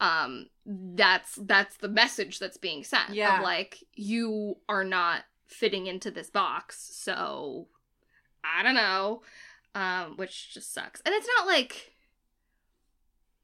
um 0.00 0.46
that's 0.66 1.36
that's 1.42 1.76
the 1.76 1.88
message 1.88 2.40
that's 2.40 2.56
being 2.56 2.82
sent 2.82 3.10
Yeah. 3.14 3.38
of 3.38 3.44
like 3.44 3.78
you 3.94 4.56
are 4.68 4.82
not 4.82 5.22
fitting 5.50 5.86
into 5.86 6.10
this 6.10 6.30
box 6.30 6.90
so 6.92 7.66
i 8.44 8.62
don't 8.62 8.74
know 8.74 9.22
um 9.74 10.16
which 10.16 10.52
just 10.54 10.72
sucks. 10.72 11.00
And 11.04 11.14
it's 11.14 11.28
not 11.36 11.46
like 11.46 11.92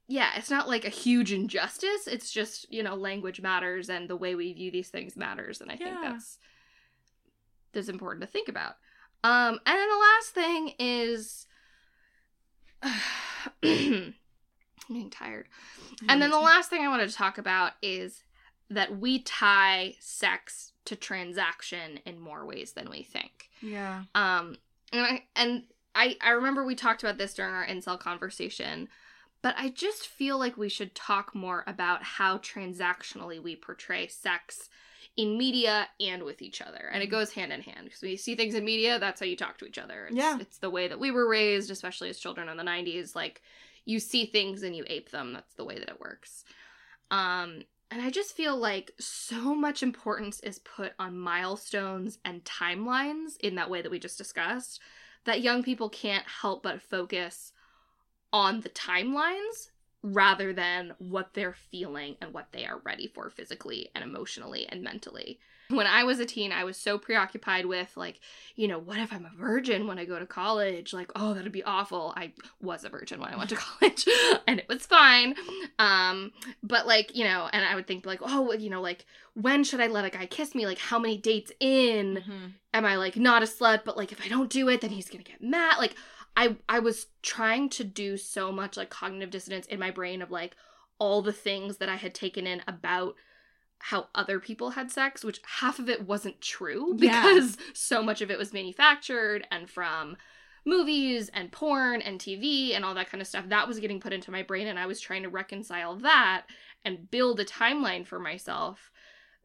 yeah 0.07 0.31
it's 0.37 0.49
not 0.49 0.67
like 0.67 0.85
a 0.85 0.89
huge 0.89 1.33
injustice 1.33 2.07
it's 2.07 2.31
just 2.31 2.71
you 2.71 2.81
know 2.81 2.95
language 2.95 3.41
matters 3.41 3.89
and 3.89 4.09
the 4.09 4.15
way 4.15 4.35
we 4.35 4.53
view 4.53 4.71
these 4.71 4.89
things 4.89 5.15
matters 5.17 5.61
and 5.61 5.69
i 5.69 5.75
think 5.75 5.95
that's 6.01 6.39
that's 7.73 7.89
important 7.89 8.21
to 8.21 8.27
think 8.27 8.49
about. 8.49 8.75
Um 9.23 9.59
and 9.65 9.79
then 9.79 9.89
the 9.89 9.97
last 9.97 10.29
thing 10.33 10.73
is 10.79 11.47
I'm 13.63 14.13
getting 14.89 15.09
tired. 15.09 15.47
And 16.07 16.21
then 16.21 16.29
the 16.29 16.39
last 16.39 16.69
thing 16.69 16.81
I 16.81 16.87
wanted 16.87 17.09
to 17.09 17.15
talk 17.15 17.37
about 17.37 17.73
is 17.81 18.23
that 18.69 18.97
we 18.99 19.19
tie 19.19 19.95
sex 19.99 20.73
to 20.87 20.95
transaction 20.95 21.99
in 22.05 22.19
more 22.19 22.45
ways 22.45 22.73
than 22.73 22.89
we 22.89 23.03
think. 23.03 23.49
yeah. 23.61 24.03
Um, 24.15 24.57
and 24.91 25.01
I 25.05 25.23
and 25.35 25.63
I 25.95 26.15
I 26.21 26.29
remember 26.31 26.63
we 26.65 26.75
talked 26.75 27.03
about 27.03 27.17
this 27.17 27.33
during 27.33 27.53
our 27.53 27.65
incel 27.65 27.99
conversation, 27.99 28.87
but 29.41 29.55
I 29.57 29.69
just 29.69 30.07
feel 30.07 30.37
like 30.39 30.57
we 30.57 30.69
should 30.69 30.95
talk 30.95 31.35
more 31.35 31.63
about 31.67 32.03
how 32.03 32.37
transactionally 32.39 33.41
we 33.41 33.55
portray 33.55 34.07
sex 34.07 34.69
in 35.17 35.37
media 35.37 35.87
and 35.99 36.23
with 36.23 36.41
each 36.43 36.61
other, 36.61 36.89
and 36.93 37.01
it 37.03 37.07
goes 37.07 37.33
hand 37.33 37.51
in 37.51 37.61
hand 37.61 37.85
because 37.85 38.03
you 38.03 38.17
see 38.17 38.35
things 38.35 38.53
in 38.53 38.63
media, 38.63 38.99
that's 38.99 39.19
how 39.19 39.25
you 39.25 39.35
talk 39.35 39.57
to 39.57 39.65
each 39.65 39.79
other. 39.79 40.05
It's, 40.07 40.15
Yeah. 40.15 40.37
it's 40.39 40.59
the 40.59 40.69
way 40.69 40.87
that 40.87 40.99
we 40.99 41.09
were 41.11 41.27
raised, 41.27 41.71
especially 41.71 42.09
as 42.09 42.19
children 42.19 42.47
in 42.49 42.55
the 42.57 42.63
'90s. 42.63 43.15
Like 43.15 43.41
you 43.83 43.99
see 43.99 44.25
things 44.25 44.63
and 44.63 44.75
you 44.75 44.85
ape 44.87 45.09
them. 45.11 45.33
That's 45.33 45.53
the 45.55 45.65
way 45.65 45.79
that 45.79 45.89
it 45.89 45.99
works. 45.99 46.43
Um, 47.09 47.63
and 47.89 48.01
I 48.01 48.09
just 48.09 48.35
feel 48.35 48.57
like 48.57 48.91
so 48.99 49.55
much 49.55 49.81
importance 49.81 50.39
is 50.41 50.59
put 50.59 50.93
on 50.99 51.17
milestones 51.17 52.19
and 52.25 52.43
timelines 52.43 53.37
in 53.39 53.55
that 53.55 53.69
way 53.69 53.81
that 53.81 53.91
we 53.91 53.99
just 53.99 54.17
discussed 54.17 54.81
that 55.25 55.41
young 55.41 55.63
people 55.63 55.89
can't 55.89 56.25
help 56.27 56.63
but 56.63 56.81
focus 56.81 57.53
on 58.33 58.61
the 58.61 58.69
timelines 58.69 59.69
rather 60.03 60.53
than 60.53 60.93
what 60.99 61.33
they're 61.33 61.55
feeling 61.71 62.15
and 62.21 62.33
what 62.33 62.51
they 62.51 62.65
are 62.65 62.79
ready 62.85 63.07
for 63.07 63.29
physically 63.29 63.89
and 63.95 64.03
emotionally 64.03 64.67
and 64.67 64.83
mentally. 64.83 65.39
When 65.69 65.85
I 65.87 66.03
was 66.03 66.19
a 66.19 66.25
teen, 66.25 66.51
I 66.51 66.63
was 66.63 66.77
so 66.77 66.97
preoccupied 66.97 67.65
with, 67.65 67.95
like, 67.97 68.19
you 68.55 68.67
know, 68.67 68.79
what 68.79 68.97
if 68.99 69.11
I'm 69.11 69.25
a 69.25 69.37
virgin 69.37 69.85
when 69.87 69.99
I 69.99 70.05
go 70.05 70.17
to 70.17 70.25
college? 70.25 70.93
Like, 70.93 71.11
oh, 71.15 71.33
that'd 71.33 71.51
be 71.51 71.63
awful. 71.63 72.13
I 72.15 72.33
was 72.61 72.83
a 72.85 72.89
virgin 72.89 73.19
when 73.19 73.33
I 73.33 73.37
went 73.37 73.49
to 73.49 73.55
college 73.57 74.07
and 74.47 74.59
it 74.59 74.67
was 74.69 74.85
fine. 74.85 75.35
Um, 75.77 76.31
but 76.63 76.87
like, 76.87 77.15
you 77.15 77.23
know, 77.25 77.49
and 77.51 77.65
I 77.65 77.75
would 77.75 77.85
think, 77.87 78.05
like, 78.05 78.19
oh, 78.21 78.53
you 78.53 78.69
know, 78.69 78.81
like, 78.81 79.05
when 79.33 79.63
should 79.63 79.81
I 79.81 79.87
let 79.87 80.05
a 80.05 80.09
guy 80.09 80.25
kiss 80.25 80.55
me? 80.55 80.65
Like, 80.65 80.79
how 80.79 80.99
many 80.99 81.17
dates 81.17 81.51
in? 81.59 82.23
Mhm. 82.27 82.53
am 82.73 82.85
I 82.85 82.95
like 82.95 83.17
not 83.17 83.43
a 83.43 83.45
slut, 83.45 83.83
but 83.85 83.97
like 83.97 84.11
if 84.11 84.21
I 84.23 84.27
don't 84.27 84.49
do 84.49 84.69
it, 84.69 84.81
then 84.81 84.91
he's 84.91 85.09
gonna 85.09 85.23
get 85.23 85.41
mad. 85.41 85.77
Like 85.79 85.95
I 86.35 86.55
I 86.69 86.79
was 86.79 87.07
trying 87.23 87.69
to 87.69 87.83
do 87.83 88.17
so 88.17 88.51
much 88.51 88.77
like 88.77 88.89
cognitive 88.89 89.31
dissonance 89.31 89.65
in 89.67 89.79
my 89.79 89.91
brain 89.91 90.21
of 90.21 90.31
like 90.31 90.55
all 90.99 91.21
the 91.21 91.33
things 91.33 91.77
that 91.77 91.89
I 91.89 91.95
had 91.95 92.13
taken 92.13 92.47
in 92.47 92.61
about 92.67 93.15
how 93.79 94.07
other 94.15 94.39
people 94.39 94.71
had 94.71 94.91
sex, 94.91 95.23
which 95.23 95.39
half 95.59 95.79
of 95.79 95.87
it 95.89 96.05
wasn't 96.07 96.41
true 96.41 96.95
Yeah. 96.97 97.21
because 97.21 97.57
so 97.73 98.01
much 98.03 98.21
of 98.21 98.31
it 98.31 98.37
was 98.37 98.53
manufactured 98.53 99.45
and 99.51 99.69
from 99.69 100.17
movies 100.65 101.29
and 101.33 101.51
porn 101.51 102.01
and 102.01 102.19
TV 102.19 102.75
and 102.75 102.83
all 102.83 102.93
that 102.95 103.09
kind 103.09 103.21
of 103.21 103.27
stuff. 103.27 103.47
That 103.47 103.67
was 103.67 103.79
getting 103.79 103.99
put 103.99 104.11
into 104.13 104.31
my 104.31 104.43
brain 104.43 104.67
and 104.67 104.77
I 104.77 104.85
was 104.85 104.99
trying 104.99 105.23
to 105.23 105.29
reconcile 105.29 105.95
that 105.97 106.45
and 106.83 107.09
build 107.09 107.39
a 107.39 107.45
timeline 107.45 108.05
for 108.05 108.19
myself 108.19 108.91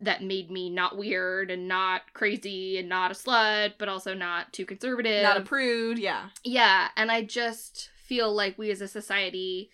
that 0.01 0.23
made 0.25 0.51
me 0.51 0.69
not 0.69 0.97
weird 0.99 1.49
and 1.51 1.69
not 1.69 2.13
crazy 2.13 2.77
and 2.79 2.89
not 2.89 3.13
a 3.13 3.15
slut, 3.15 3.75
but 3.79 3.89
also 3.89 4.15
not 4.15 4.53
too 4.53 4.67
conservative. 4.67 5.23
Not 5.23 5.37
a 5.37 5.43
prude. 5.43 5.99
Yeah. 5.99 6.31
yeah, 6.43 6.89
and 6.97 7.09
I 7.13 7.23
just 7.23 7.91
feel 8.05 8.35
like 8.35 8.59
we 8.59 8.73
as 8.73 8.81
a 8.81 8.89
society, 8.89 9.71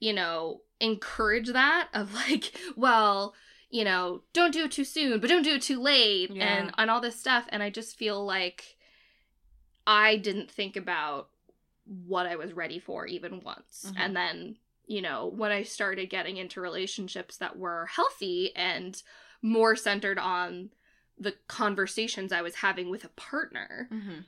you 0.00 0.12
know, 0.12 0.62
encourage 0.80 1.46
that 1.52 1.88
of 1.94 2.12
like, 2.14 2.50
well, 2.76 3.34
you 3.72 3.84
know, 3.84 4.20
don't 4.34 4.52
do 4.52 4.64
it 4.66 4.70
too 4.70 4.84
soon, 4.84 5.18
but 5.18 5.28
don't 5.30 5.42
do 5.42 5.54
it 5.54 5.62
too 5.62 5.80
late 5.80 6.30
Yeah. 6.30 6.44
and 6.44 6.72
and 6.78 6.90
all 6.90 7.00
this 7.00 7.18
stuff 7.18 7.46
and 7.48 7.62
I 7.62 7.70
just 7.70 7.96
feel 7.96 8.24
like 8.24 8.76
I 9.86 10.16
didn't 10.16 10.50
think 10.50 10.76
about 10.76 11.30
what 11.84 12.26
I 12.26 12.36
was 12.36 12.52
ready 12.52 12.78
for 12.78 13.06
even 13.06 13.40
once. 13.40 13.86
Mhm. 13.88 13.94
And 13.98 14.16
then, 14.16 14.56
you 14.86 15.02
know, 15.02 15.26
when 15.26 15.50
I 15.50 15.62
started 15.64 16.10
getting 16.10 16.36
into 16.36 16.60
relationships 16.60 17.36
that 17.38 17.58
were 17.58 17.86
healthy 17.86 18.54
and 18.54 19.02
more 19.40 19.74
centered 19.74 20.18
on 20.18 20.70
the 21.18 21.32
conversations 21.48 22.32
I 22.32 22.42
was 22.42 22.56
having 22.56 22.90
with 22.90 23.04
a 23.04 23.08
partner, 23.08 23.88
Mm-hmm. 23.90 24.20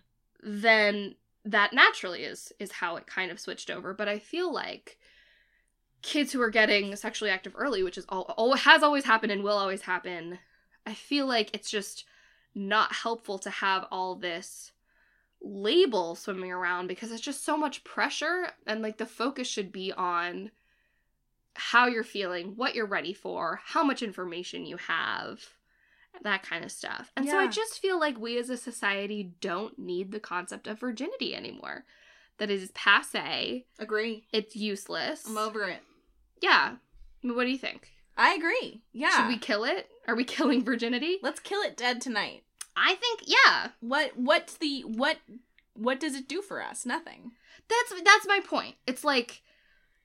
then 0.43 1.15
that 1.45 1.73
naturally 1.75 2.25
is 2.25 2.53
is 2.59 2.73
how 2.73 2.97
it 2.97 3.07
kind 3.07 3.31
of 3.31 3.39
switched 3.39 3.71
over. 3.71 3.93
But 3.95 4.09
I 4.09 4.19
feel 4.19 4.53
like 4.53 4.99
kids 6.05 6.33
who 6.33 6.41
are 6.43 6.51
getting 6.51 6.95
sexually 6.97 7.31
active 7.31 7.55
early, 7.57 7.83
which 7.83 7.97
is 7.97 8.05
all, 8.09 8.35
all 8.37 8.55
has 8.55 8.83
always 8.83 9.05
happened 9.05 9.33
and 9.33 9.43
will 9.43 9.57
always 9.57 9.83
happen, 9.83 10.39
I 10.87 10.93
feel 10.93 11.27
like 11.27 11.51
it's 11.55 11.71
just 11.71 12.05
not 12.55 12.93
helpful 12.93 13.39
to 13.39 13.51
have 13.51 13.87
all 13.91 14.15
this 14.15 14.71
label 15.43 16.15
swimming 16.15 16.53
around 16.53 16.89
because 16.89 17.11
it's 17.11 17.23
just 17.23 17.45
so 17.45 17.57
much 17.57 17.85
pressure 17.85 18.49
and 18.67 18.83
like 18.83 18.99
the 18.99 19.07
focus 19.07 19.49
should 19.49 19.73
be 19.73 19.93
on 19.93 20.51
how 21.55 21.87
you're 21.87 22.05
feeling, 22.05 22.53
what 22.57 22.75
you're 22.75 22.87
ready 22.87 23.15
for, 23.15 23.61
how 23.65 23.83
much 23.83 24.03
information 24.03 24.67
you 24.67 24.77
have, 24.77 25.41
that 26.23 26.43
kind 26.43 26.65
of 26.65 26.71
stuff. 26.71 27.13
And 27.17 27.29
so 27.29 27.39
I 27.39 27.49
just 27.49 27.81
feel 27.81 27.99
like 27.99 28.19
we 28.19 28.39
as 28.39 28.51
a 28.51 28.57
society 28.57 29.33
don't 29.41 29.79
need 29.79 30.13
the 30.13 30.21
concept 30.21 30.67
of 30.67 30.81
virginity 30.81 31.35
anymore. 31.35 31.85
That 32.39 32.51
is 32.51 32.71
passe. 32.73 33.65
Agree. 33.79 34.27
It's 34.33 34.55
useless. 34.55 35.25
I'm 35.27 35.39
over 35.39 35.63
it. 35.65 35.81
Yeah. 36.45 36.77
What 37.23 37.45
do 37.45 37.51
you 37.51 37.59
think? 37.59 37.91
I 38.17 38.35
agree. 38.35 38.83
Yeah. 38.93 39.17
Should 39.17 39.29
we 39.29 39.39
kill 39.39 39.65
it? 39.65 39.89
Are 40.07 40.15
we 40.15 40.25
killing 40.37 40.65
virginity? 40.65 41.19
Let's 41.23 41.41
kill 41.41 41.63
it 41.63 41.77
dead 41.77 42.01
tonight. 42.01 42.45
I 42.77 42.95
think 42.97 43.21
yeah. 43.27 43.69
What 43.81 44.13
what's 44.17 44.57
the 44.59 44.83
what 44.83 45.17
what 45.75 45.99
does 46.01 46.15
it 46.15 46.29
do 46.29 46.43
for 46.43 46.63
us? 46.63 46.85
Nothing. 46.87 47.33
That's 47.69 48.03
that's 48.03 48.27
my 48.27 48.41
point. 48.45 48.77
It's 48.87 49.05
like 49.05 49.43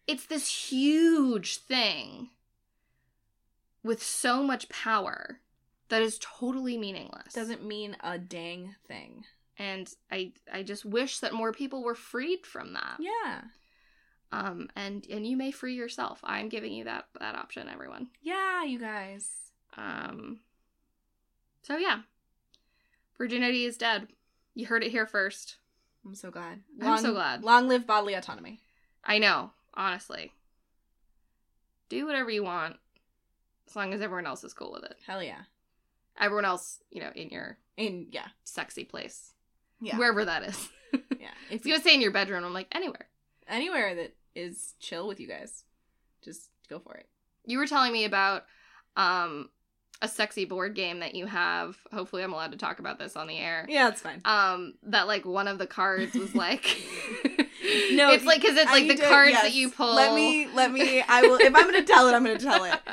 it's 0.07 0.25
this 0.25 0.69
huge 0.71 1.57
thing 1.57 2.29
with 3.83 4.01
so 4.03 4.43
much 4.43 4.69
power 4.69 5.39
that 5.89 6.01
is 6.01 6.19
totally 6.21 6.77
meaningless. 6.77 7.33
Doesn't 7.33 7.65
mean 7.65 7.95
a 8.01 8.17
dang 8.17 8.75
thing. 8.87 9.25
and 9.57 9.91
I 10.11 10.31
I 10.51 10.63
just 10.63 10.85
wish 10.85 11.19
that 11.19 11.33
more 11.33 11.51
people 11.51 11.83
were 11.83 11.95
freed 11.95 12.45
from 12.45 12.73
that. 12.73 12.97
Yeah. 12.99 13.41
Um 14.31 14.69
and 14.75 15.05
and 15.09 15.25
you 15.25 15.35
may 15.37 15.51
free 15.51 15.75
yourself. 15.75 16.19
I'm 16.23 16.49
giving 16.49 16.73
you 16.73 16.83
that 16.85 17.05
that 17.19 17.35
option 17.35 17.67
everyone. 17.67 18.07
Yeah, 18.21 18.63
you 18.63 18.79
guys. 18.79 19.27
Um 19.77 20.39
So 21.63 21.77
yeah. 21.77 22.01
Virginity 23.17 23.65
is 23.65 23.77
dead. 23.77 24.07
You 24.55 24.65
heard 24.65 24.83
it 24.83 24.91
here 24.91 25.05
first. 25.05 25.57
I'm 26.05 26.15
so 26.15 26.31
glad. 26.31 26.61
I'm 26.81 26.97
so 26.99 27.13
glad. 27.13 27.43
Long 27.43 27.67
live 27.67 27.85
bodily 27.85 28.13
autonomy. 28.13 28.61
I 29.03 29.17
know, 29.17 29.51
honestly. 29.73 30.31
Do 31.89 32.05
whatever 32.05 32.29
you 32.29 32.43
want 32.43 32.77
as 33.67 33.75
long 33.75 33.93
as 33.93 34.01
everyone 34.01 34.25
else 34.25 34.43
is 34.43 34.53
cool 34.53 34.71
with 34.71 34.83
it. 34.83 34.95
Hell 35.05 35.21
yeah. 35.21 35.41
Everyone 36.19 36.45
else, 36.45 36.79
you 36.91 37.01
know, 37.01 37.11
in 37.15 37.29
your 37.29 37.57
in 37.77 38.07
yeah. 38.11 38.27
sexy 38.43 38.83
place. 38.83 39.33
Yeah. 39.81 39.97
Wherever 39.97 40.25
that 40.25 40.43
is. 40.43 40.69
yeah. 41.19 41.27
If 41.49 41.63
was 41.63 41.73
gonna 41.73 41.83
say 41.83 41.95
in 41.95 42.01
your 42.01 42.11
bedroom, 42.11 42.43
I'm 42.43 42.53
like, 42.53 42.67
anywhere. 42.71 43.07
anywhere 43.47 43.95
that 43.95 44.15
is 44.35 44.75
chill 44.79 45.07
with 45.07 45.19
you 45.19 45.27
guys, 45.27 45.63
just 46.23 46.49
go 46.69 46.79
for 46.79 46.95
it. 46.95 47.07
You 47.45 47.57
were 47.57 47.67
telling 47.67 47.91
me 47.91 48.05
about 48.05 48.45
um 48.95 49.49
a 50.01 50.07
sexy 50.07 50.45
board 50.45 50.75
game 50.75 50.99
that 50.99 51.13
you 51.13 51.25
have. 51.25 51.77
Hopefully 51.91 52.23
I'm 52.23 52.31
allowed 52.31 52.53
to 52.53 52.57
talk 52.57 52.79
about 52.79 52.99
this 52.99 53.17
on 53.17 53.27
the 53.27 53.37
air. 53.37 53.65
Yeah, 53.67 53.89
it's 53.89 54.01
fine. 54.01 54.21
Um 54.25 54.75
that 54.83 55.07
like 55.07 55.25
one 55.25 55.47
of 55.47 55.57
the 55.57 55.67
cards 55.67 56.13
was 56.15 56.33
like 56.35 56.65
No, 57.91 58.11
it's 58.11 58.23
like 58.25 58.41
cuz 58.41 58.55
it's 58.55 58.71
like 58.71 58.87
the 58.87 58.95
to- 58.95 59.07
cards 59.07 59.31
yes. 59.31 59.43
that 59.43 59.53
you 59.53 59.69
pull. 59.69 59.93
Let 59.95 60.13
me 60.15 60.47
let 60.53 60.71
me 60.71 61.01
I 61.01 61.21
will 61.23 61.35
if 61.35 61.53
I'm 61.53 61.65
gonna 61.65 61.83
tell 61.83 62.07
it, 62.07 62.13
I'm 62.13 62.23
gonna 62.23 62.39
tell 62.39 62.63
it. 62.63 62.79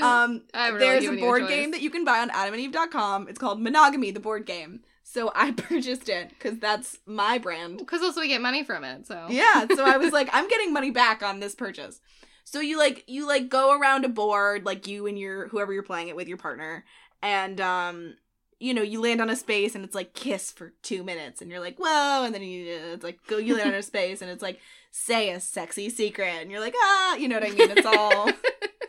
Um 0.00 0.42
really 0.54 0.78
there's 0.78 1.04
a 1.06 1.16
board 1.16 1.48
game 1.48 1.72
that 1.72 1.80
you 1.80 1.90
can 1.90 2.04
buy 2.04 2.20
on 2.20 2.30
adamandeve.com. 2.30 3.26
It's 3.28 3.38
called 3.38 3.60
Monogamy, 3.60 4.12
the 4.12 4.20
board 4.20 4.46
game. 4.46 4.84
So 5.10 5.32
I 5.34 5.50
purchased 5.56 6.08
it 6.08 6.30
because 6.30 6.58
that's 6.58 6.98
my 7.06 7.38
brand. 7.38 7.86
Cuz 7.86 8.02
also 8.02 8.20
we 8.20 8.28
get 8.28 8.42
money 8.42 8.62
from 8.62 8.84
it. 8.84 9.06
So 9.06 9.26
Yeah, 9.30 9.66
so 9.74 9.84
I 9.84 9.96
was 9.96 10.12
like, 10.12 10.28
I'm 10.32 10.48
getting 10.48 10.72
money 10.72 10.90
back 10.90 11.22
on 11.22 11.40
this 11.40 11.54
purchase. 11.54 12.00
So 12.44 12.60
you 12.60 12.78
like 12.78 13.04
you 13.06 13.26
like 13.26 13.48
go 13.48 13.78
around 13.78 14.04
a 14.04 14.08
board, 14.08 14.64
like 14.64 14.86
you 14.86 15.06
and 15.06 15.18
your 15.18 15.48
whoever 15.48 15.72
you're 15.72 15.82
playing 15.82 16.08
it 16.08 16.16
with, 16.16 16.28
your 16.28 16.36
partner, 16.36 16.84
and 17.22 17.60
um, 17.60 18.16
you 18.58 18.74
know, 18.74 18.82
you 18.82 19.00
land 19.00 19.20
on 19.20 19.30
a 19.30 19.36
space 19.36 19.74
and 19.74 19.84
it's 19.84 19.94
like 19.94 20.14
kiss 20.14 20.50
for 20.50 20.72
two 20.82 21.02
minutes, 21.04 21.40
and 21.40 21.50
you're 21.50 21.60
like, 21.60 21.78
whoa, 21.78 22.24
and 22.24 22.34
then 22.34 22.42
you 22.42 22.66
it's 22.94 23.04
like 23.04 23.18
go 23.26 23.38
you 23.38 23.56
land 23.56 23.70
on 23.70 23.74
a 23.76 23.82
space 23.94 24.22
and 24.22 24.30
it's 24.30 24.42
like 24.42 24.60
say 24.90 25.30
a 25.30 25.40
sexy 25.40 25.88
secret, 25.90 26.36
and 26.40 26.50
you're 26.50 26.60
like 26.60 26.74
ah, 26.78 27.16
you 27.16 27.28
know 27.28 27.36
what 27.36 27.44
I 27.44 27.50
mean? 27.50 27.70
It's 27.70 27.86
all 27.86 28.30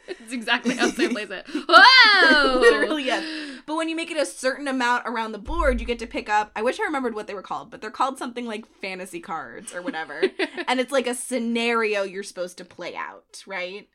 It's 0.10 0.34
exactly 0.34 0.76
how 0.76 0.90
Sam 0.90 1.12
plays 1.12 1.30
it. 1.30 1.46
Whoa! 1.68 2.60
Literally, 2.60 3.06
yes. 3.06 3.24
But 3.66 3.76
when 3.76 3.90
you 3.90 3.96
make 3.96 4.12
it 4.12 4.18
a 4.18 4.26
certain 4.26 4.68
amount 4.68 5.04
around 5.06 5.32
the 5.32 5.38
board, 5.38 5.80
you 5.80 5.86
get 5.86 6.00
to 6.00 6.08
pick 6.08 6.30
up. 6.30 6.52
I 6.56 6.62
wish 6.62 6.80
I 6.80 6.84
remembered 6.84 7.16
what 7.16 7.28
they 7.28 7.34
were 7.34 7.42
called, 7.42 7.70
but 7.70 7.82
they're 7.82 7.92
called 7.92 8.18
something 8.18 8.46
like 8.46 8.66
fantasy 8.82 9.20
cards 9.20 9.74
or 9.74 9.82
whatever. 9.82 10.24
and 10.68 10.80
it's 10.80 10.92
like 10.92 11.08
a 11.08 11.16
scenario 11.16 12.04
you're 12.04 12.24
supposed 12.24 12.58
to 12.58 12.66
play 12.66 12.96
out, 12.96 13.44
right? 13.46 13.88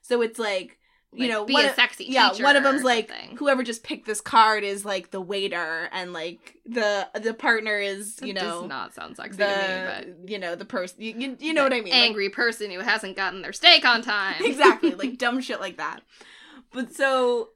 So 0.00 0.22
it's 0.22 0.38
like, 0.38 0.78
you 1.14 1.28
know, 1.28 1.44
be 1.44 1.52
one 1.52 1.66
a 1.66 1.74
sexy 1.74 2.06
yeah, 2.08 2.32
one 2.42 2.56
of 2.56 2.62
them's 2.62 2.82
like 2.82 3.08
something. 3.10 3.36
whoever 3.36 3.62
just 3.62 3.82
picked 3.82 4.06
this 4.06 4.20
card 4.20 4.64
is 4.64 4.84
like 4.84 5.10
the 5.10 5.20
waiter, 5.20 5.88
and 5.92 6.12
like 6.12 6.56
the 6.64 7.08
the 7.20 7.34
partner 7.34 7.78
is 7.78 8.16
That 8.16 8.26
you 8.26 8.34
does 8.34 8.42
know 8.44 8.66
not 8.66 8.94
sound 8.94 9.16
sexy 9.16 9.36
the 9.36 9.44
to 9.44 9.50
me, 9.50 10.16
but 10.20 10.30
you 10.30 10.38
know 10.38 10.54
the 10.54 10.64
person 10.64 11.02
you, 11.02 11.14
you, 11.16 11.36
you 11.38 11.52
know 11.52 11.64
what 11.64 11.72
I 11.72 11.80
mean? 11.80 11.92
Like, 11.92 12.02
Angry 12.02 12.30
person 12.30 12.70
who 12.70 12.80
hasn't 12.80 13.16
gotten 13.16 13.42
their 13.42 13.52
steak 13.52 13.84
on 13.84 14.02
time. 14.02 14.36
exactly 14.40 14.94
like 14.94 15.18
dumb 15.18 15.40
shit 15.40 15.60
like 15.60 15.76
that 15.76 16.00
but 16.72 16.94
so 16.94 17.50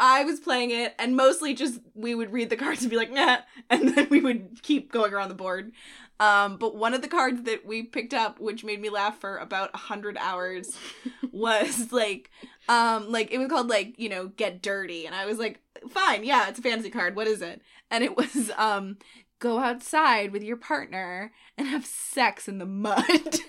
i 0.00 0.24
was 0.24 0.40
playing 0.40 0.70
it 0.70 0.94
and 0.98 1.16
mostly 1.16 1.54
just 1.54 1.80
we 1.94 2.14
would 2.14 2.32
read 2.32 2.50
the 2.50 2.56
cards 2.56 2.82
and 2.82 2.90
be 2.90 2.96
like 2.96 3.10
nah 3.10 3.38
and 3.70 3.94
then 3.96 4.08
we 4.10 4.20
would 4.20 4.62
keep 4.62 4.90
going 4.92 5.12
around 5.12 5.28
the 5.28 5.34
board 5.34 5.72
um 6.20 6.56
but 6.56 6.74
one 6.74 6.94
of 6.94 7.02
the 7.02 7.08
cards 7.08 7.42
that 7.42 7.66
we 7.66 7.82
picked 7.82 8.14
up 8.14 8.40
which 8.40 8.64
made 8.64 8.80
me 8.80 8.88
laugh 8.88 9.18
for 9.20 9.36
about 9.36 9.70
a 9.74 9.78
hundred 9.78 10.16
hours 10.18 10.76
was 11.32 11.92
like 11.92 12.30
um 12.68 13.10
like 13.10 13.30
it 13.30 13.38
was 13.38 13.48
called 13.48 13.68
like 13.68 13.94
you 13.98 14.08
know 14.08 14.28
get 14.28 14.62
dirty. 14.62 15.06
And 15.06 15.14
i 15.14 15.26
was 15.26 15.38
like 15.38 15.60
fine 15.88 16.24
yeah 16.24 16.48
it's 16.48 16.58
a 16.58 16.62
fantasy 16.62 16.90
card. 16.90 17.16
What 17.16 17.26
is 17.26 17.42
it? 17.42 17.60
And 17.90 18.02
it 18.02 18.16
was 18.20 18.50
um 18.56 18.98
go 19.38 19.58
outside 19.58 20.32
with 20.32 20.42
your 20.42 20.56
partner 20.56 21.32
and 21.58 21.68
have 21.68 21.84
sex 21.84 22.48
in 22.48 22.58
the 22.58 22.66
mud. 22.66 23.04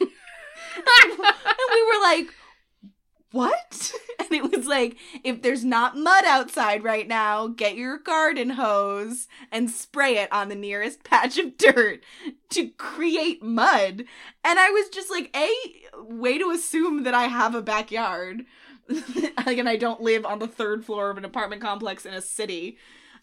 And 0.77 1.71
we 1.73 1.83
were 1.83 2.01
like, 2.03 2.33
what? 3.37 3.93
And 4.19 4.43
it 4.43 4.51
was 4.51 4.67
like, 4.67 4.97
if 5.23 5.41
there's 5.41 5.63
not 5.63 5.95
mud 5.95 6.25
outside 6.25 6.83
right 6.83 7.07
now, 7.07 7.47
get 7.47 7.77
your 7.77 7.97
garden 7.97 8.49
hose 8.49 9.29
and 9.53 9.69
spray 9.69 10.17
it 10.17 10.29
on 10.33 10.49
the 10.49 10.55
nearest 10.55 11.05
patch 11.05 11.37
of 11.37 11.55
dirt 11.55 12.03
to 12.49 12.67
create 12.71 13.41
mud. 13.41 14.03
And 14.43 14.59
I 14.59 14.69
was 14.71 14.89
just 14.89 15.09
like, 15.09 15.33
A, 15.33 15.49
way 15.97 16.37
to 16.39 16.49
assume 16.49 17.03
that 17.03 17.13
I 17.13 17.27
have 17.27 17.55
a 17.55 17.61
backyard. 17.61 18.43
like, 19.45 19.59
and 19.59 19.69
I 19.69 19.77
don't 19.77 20.01
live 20.01 20.25
on 20.25 20.39
the 20.39 20.47
third 20.47 20.83
floor 20.83 21.09
of 21.09 21.17
an 21.17 21.23
apartment 21.23 21.61
complex 21.61 22.05
in 22.05 22.13
a 22.13 22.21
city. 22.21 22.77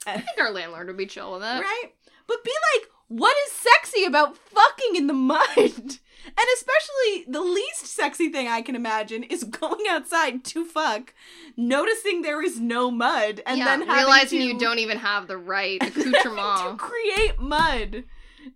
I 0.07 0.15
think 0.15 0.41
our 0.41 0.53
landlord 0.53 0.87
would 0.87 0.97
be 0.97 1.05
chill 1.05 1.33
with 1.33 1.43
that. 1.43 1.61
Right? 1.61 1.93
But 2.27 2.45
be 2.45 2.53
like, 2.77 2.89
what 3.09 3.37
is 3.47 3.53
sexy 3.53 4.05
about 4.05 4.37
fucking 4.37 4.97
in 4.97 5.07
the 5.07 5.13
mud? 5.15 5.47
And 6.27 6.47
especially 6.57 7.31
the 7.31 7.43
least 7.43 7.87
sexy 7.87 8.31
thing 8.31 8.49
I 8.49 8.63
can 8.63 8.75
imagine 8.75 9.25
is 9.25 9.45
going 9.61 9.85
outside 9.91 10.43
to 10.45 10.65
fuck, 10.65 11.13
noticing 11.55 12.23
there 12.23 12.43
is 12.43 12.59
no 12.59 12.91
mud, 12.91 13.43
and 13.47 13.59
yeah, 13.59 13.65
then 13.67 13.81
having 13.83 13.95
realizing 13.95 14.41
to, 14.41 14.47
you 14.47 14.59
don't 14.59 14.79
even 14.79 14.97
have 14.99 15.29
the 15.29 15.37
right 15.37 15.81
having 15.83 16.13
to 16.13 16.77
create 16.79 17.39
mud 17.39 18.05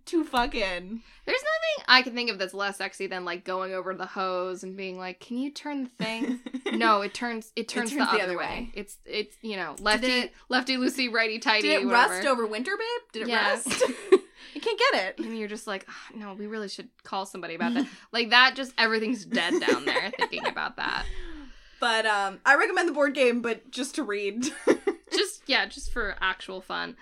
to 0.05 0.23
fuck 0.25 0.55
in. 0.55 1.01
There's 1.25 1.41
nothing 1.43 1.85
I 1.87 2.01
can 2.01 2.15
think 2.15 2.31
of 2.31 2.39
that's 2.39 2.55
less 2.55 2.77
sexy 2.77 3.05
than 3.05 3.23
like 3.23 3.45
going 3.45 3.73
over 3.73 3.93
the 3.93 4.07
hose 4.07 4.63
and 4.63 4.75
being 4.75 4.97
like, 4.97 5.19
"Can 5.19 5.37
you 5.37 5.51
turn 5.51 5.83
the 5.83 6.03
thing?" 6.03 6.39
no, 6.73 7.01
it 7.01 7.13
turns 7.13 7.51
it 7.55 7.67
turns, 7.67 7.91
turns 7.91 7.99
the, 8.11 8.17
the 8.17 8.23
other 8.23 8.33
other 8.33 8.37
way. 8.39 8.45
way. 8.45 8.71
It's 8.73 8.97
it's 9.05 9.35
you 9.43 9.55
know 9.57 9.75
lefty 9.79 10.07
it- 10.07 10.33
lefty 10.49 10.75
loosey 10.77 11.13
righty 11.13 11.37
tighty. 11.37 11.67
Did 11.67 11.81
it 11.83 11.85
whatever. 11.85 12.13
rust 12.15 12.27
over 12.27 12.47
winter, 12.47 12.71
babe? 12.75 13.11
Did 13.13 13.21
it 13.23 13.27
Yeah. 13.29 13.51
rust? 13.51 13.83
I 14.55 14.59
can't 14.59 14.79
get 14.91 15.03
it. 15.05 15.19
And 15.25 15.37
you're 15.37 15.47
just 15.47 15.67
like, 15.67 15.85
"Ah, 15.89 16.07
no, 16.15 16.33
we 16.33 16.47
really 16.47 16.69
should 16.69 16.89
call 17.03 17.25
somebody 17.25 17.55
about 17.55 17.73
that. 17.75 17.87
like 18.11 18.29
that, 18.31 18.55
just 18.55 18.73
everything's 18.77 19.25
dead 19.25 19.53
down 19.59 19.85
there 19.85 20.11
thinking 20.17 20.45
about 20.47 20.77
that. 20.77 21.05
But 21.79 22.05
um, 22.05 22.39
I 22.45 22.55
recommend 22.55 22.87
the 22.89 22.93
board 22.93 23.13
game, 23.13 23.41
but 23.41 23.69
just 23.71 23.95
to 23.95 24.03
read. 24.03 24.47
Just 25.11 25.41
yeah, 25.47 25.65
just 25.65 25.91
for 25.91 26.15
actual 26.21 26.61
fun. 26.61 26.95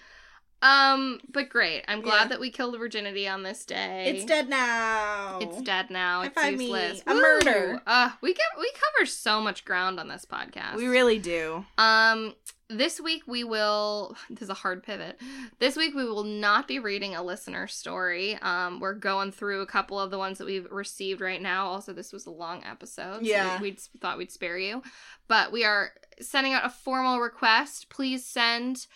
Um, 0.61 1.19
but 1.29 1.49
great. 1.49 1.83
I'm 1.89 1.99
glad 2.01 2.21
Yeah. 2.23 2.27
that 2.29 2.39
we 2.39 2.49
killed 2.49 2.73
the 2.73 2.77
virginity 2.77 3.27
on 3.27 3.43
this 3.43 3.65
day. 3.65 4.05
it's 4.07 4.23
dead 4.25 4.47
now. 4.49 5.39
It's 5.41 5.61
dead 5.61 5.89
now. 5.91 6.21
High 6.21 6.25
It's 6.27 6.35
five 6.35 6.57
me. 6.57 6.63
useless. 6.65 7.03
A 7.05 7.13
Woo! 7.13 7.21
murder. 7.21 7.81
Uh, 7.85 8.11
we 8.21 8.33
get 8.33 8.45
we 8.57 8.71
cover 8.71 9.05
so 9.05 9.41
much 9.41 9.65
ground 9.65 9.99
on 9.99 10.07
this 10.07 10.25
podcast. 10.25 10.75
We 10.77 10.87
really 10.87 11.19
do. 11.19 11.65
Um, 11.77 12.33
this 12.69 12.99
week 12.99 13.23
we 13.27 13.43
will. 13.43 14.15
This 14.29 14.41
is 14.43 14.49
a 14.49 14.53
hard 14.53 14.83
pivot. 14.83 15.19
This 15.59 15.75
week 15.77 15.95
we 15.95 16.05
will 16.05 16.23
not 16.23 16.67
be 16.67 16.79
reading 16.79 17.15
a 17.15 17.23
listener 17.23 17.67
story. 17.67 18.35
Um, 18.41 18.79
we're 18.79 18.93
going 18.93 19.31
through 19.31 19.61
a 19.61 19.65
couple 19.65 19.99
of 19.99 20.11
the 20.11 20.17
ones 20.17 20.37
that 20.37 20.45
we've 20.45 20.69
received 20.71 21.21
right 21.21 21.41
now. 21.41 21.67
Also, 21.67 21.93
this 21.93 22.11
was 22.13 22.25
a 22.25 22.31
long 22.31 22.63
episode. 22.63 23.19
so 23.19 23.25
Yeah. 23.25 23.61
we, 23.61 23.71
we 23.71 23.77
thought 23.99 24.17
we'd 24.17 24.31
spare 24.31 24.57
you, 24.57 24.83
but 25.27 25.51
we 25.51 25.63
are 25.63 25.91
sending 26.19 26.53
out 26.53 26.65
a 26.65 26.69
formal 26.69 27.19
request. 27.19 27.89
Please 27.89 28.25
send 28.25 28.87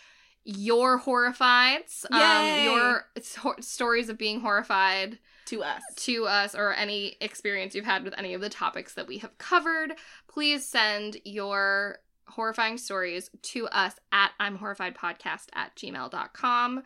your 0.43 0.99
horrifieds, 0.99 2.03
um, 2.11 2.63
your 2.63 3.05
stories 3.59 4.09
of 4.09 4.17
being 4.17 4.41
horrified 4.41 5.19
To 5.45 5.61
us. 5.63 5.83
to 5.97 6.25
us 6.25 6.55
or 6.55 6.73
any 6.73 7.15
experience 7.21 7.75
you've 7.75 7.85
had 7.85 8.03
with 8.03 8.15
any 8.17 8.33
of 8.33 8.41
the 8.41 8.49
topics 8.49 8.95
that 8.95 9.07
we 9.07 9.19
have 9.19 9.37
covered, 9.37 9.93
please 10.27 10.65
send 10.67 11.17
your 11.23 11.99
horrifying 12.27 12.77
stories 12.77 13.29
to 13.41 13.67
us 13.67 13.95
at 14.11 14.31
I'm 14.39 14.55
horrified 14.57 14.95
podcast 14.95 15.47
at 15.53 15.75
gmail.com. 15.75 16.83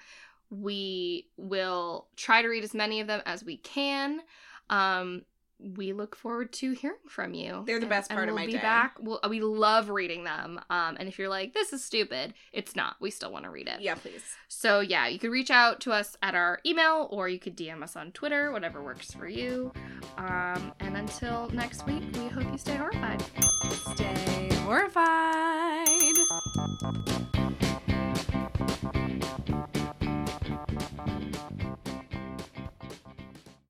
We 0.50 1.28
will 1.38 2.08
try 2.16 2.42
to 2.42 2.48
read 2.48 2.64
as 2.64 2.74
many 2.74 3.02
of 3.02 3.08
them 3.08 3.22
as 3.26 3.44
we 3.44 3.58
can. 3.58 4.22
Um, 4.70 5.24
we 5.76 5.94
look 5.94 6.16
forward 6.16 6.54
to 6.54 6.72
hearing 6.74 6.98
from 7.08 7.34
you. 7.34 7.64
They're 7.66 7.80
the 7.80 7.86
And- 7.86 7.90
best 7.90 8.12
and 8.12 8.18
part 8.18 8.30
of 8.30 8.36
we'll 8.36 8.44
my 8.44 8.48
be 8.48 8.54
day. 8.54 8.60
back. 8.60 8.96
We'll, 9.00 9.20
we 9.30 9.42
love 9.42 9.90
reading 9.90 10.24
them. 10.24 10.60
Um, 10.70 10.98
and 11.00 11.08
if 11.10 11.18
you're 11.18 11.30
like, 11.30 11.54
this 11.54 11.74
is 11.74 11.84
stupid, 11.84 12.34
it's 12.54 12.76
not. 12.76 12.96
We 13.00 13.10
still 13.12 13.32
want 13.32 13.46
to 13.46 13.50
read 13.50 13.68
it. 13.68 13.82
Yeah, 13.82 13.96
please. 13.96 14.24
So 14.48 14.80
yeah, 14.82 15.08
you 15.08 15.18
could 15.20 15.32
reach 15.32 15.50
out 15.52 15.80
to 15.82 15.92
us 15.92 16.16
at 16.22 16.36
our 16.36 16.60
email 16.66 17.08
or 17.12 17.28
you 17.30 17.40
could 17.40 17.58
DM 17.58 17.82
us 17.84 17.96
on 17.96 18.12
Twitter, 18.12 18.52
whatever 18.52 18.84
works 18.84 19.12
for 19.14 19.28
you. 19.28 19.72
Um, 20.18 20.72
and 20.80 20.98
until 20.98 21.50
next 21.50 21.86
week, 21.88 22.04
we 22.14 22.28
hope 22.28 22.44
you 22.52 22.58
stay 22.58 22.76
horrified. 22.76 23.24
Stay 23.96 24.50
horrified. 24.64 25.96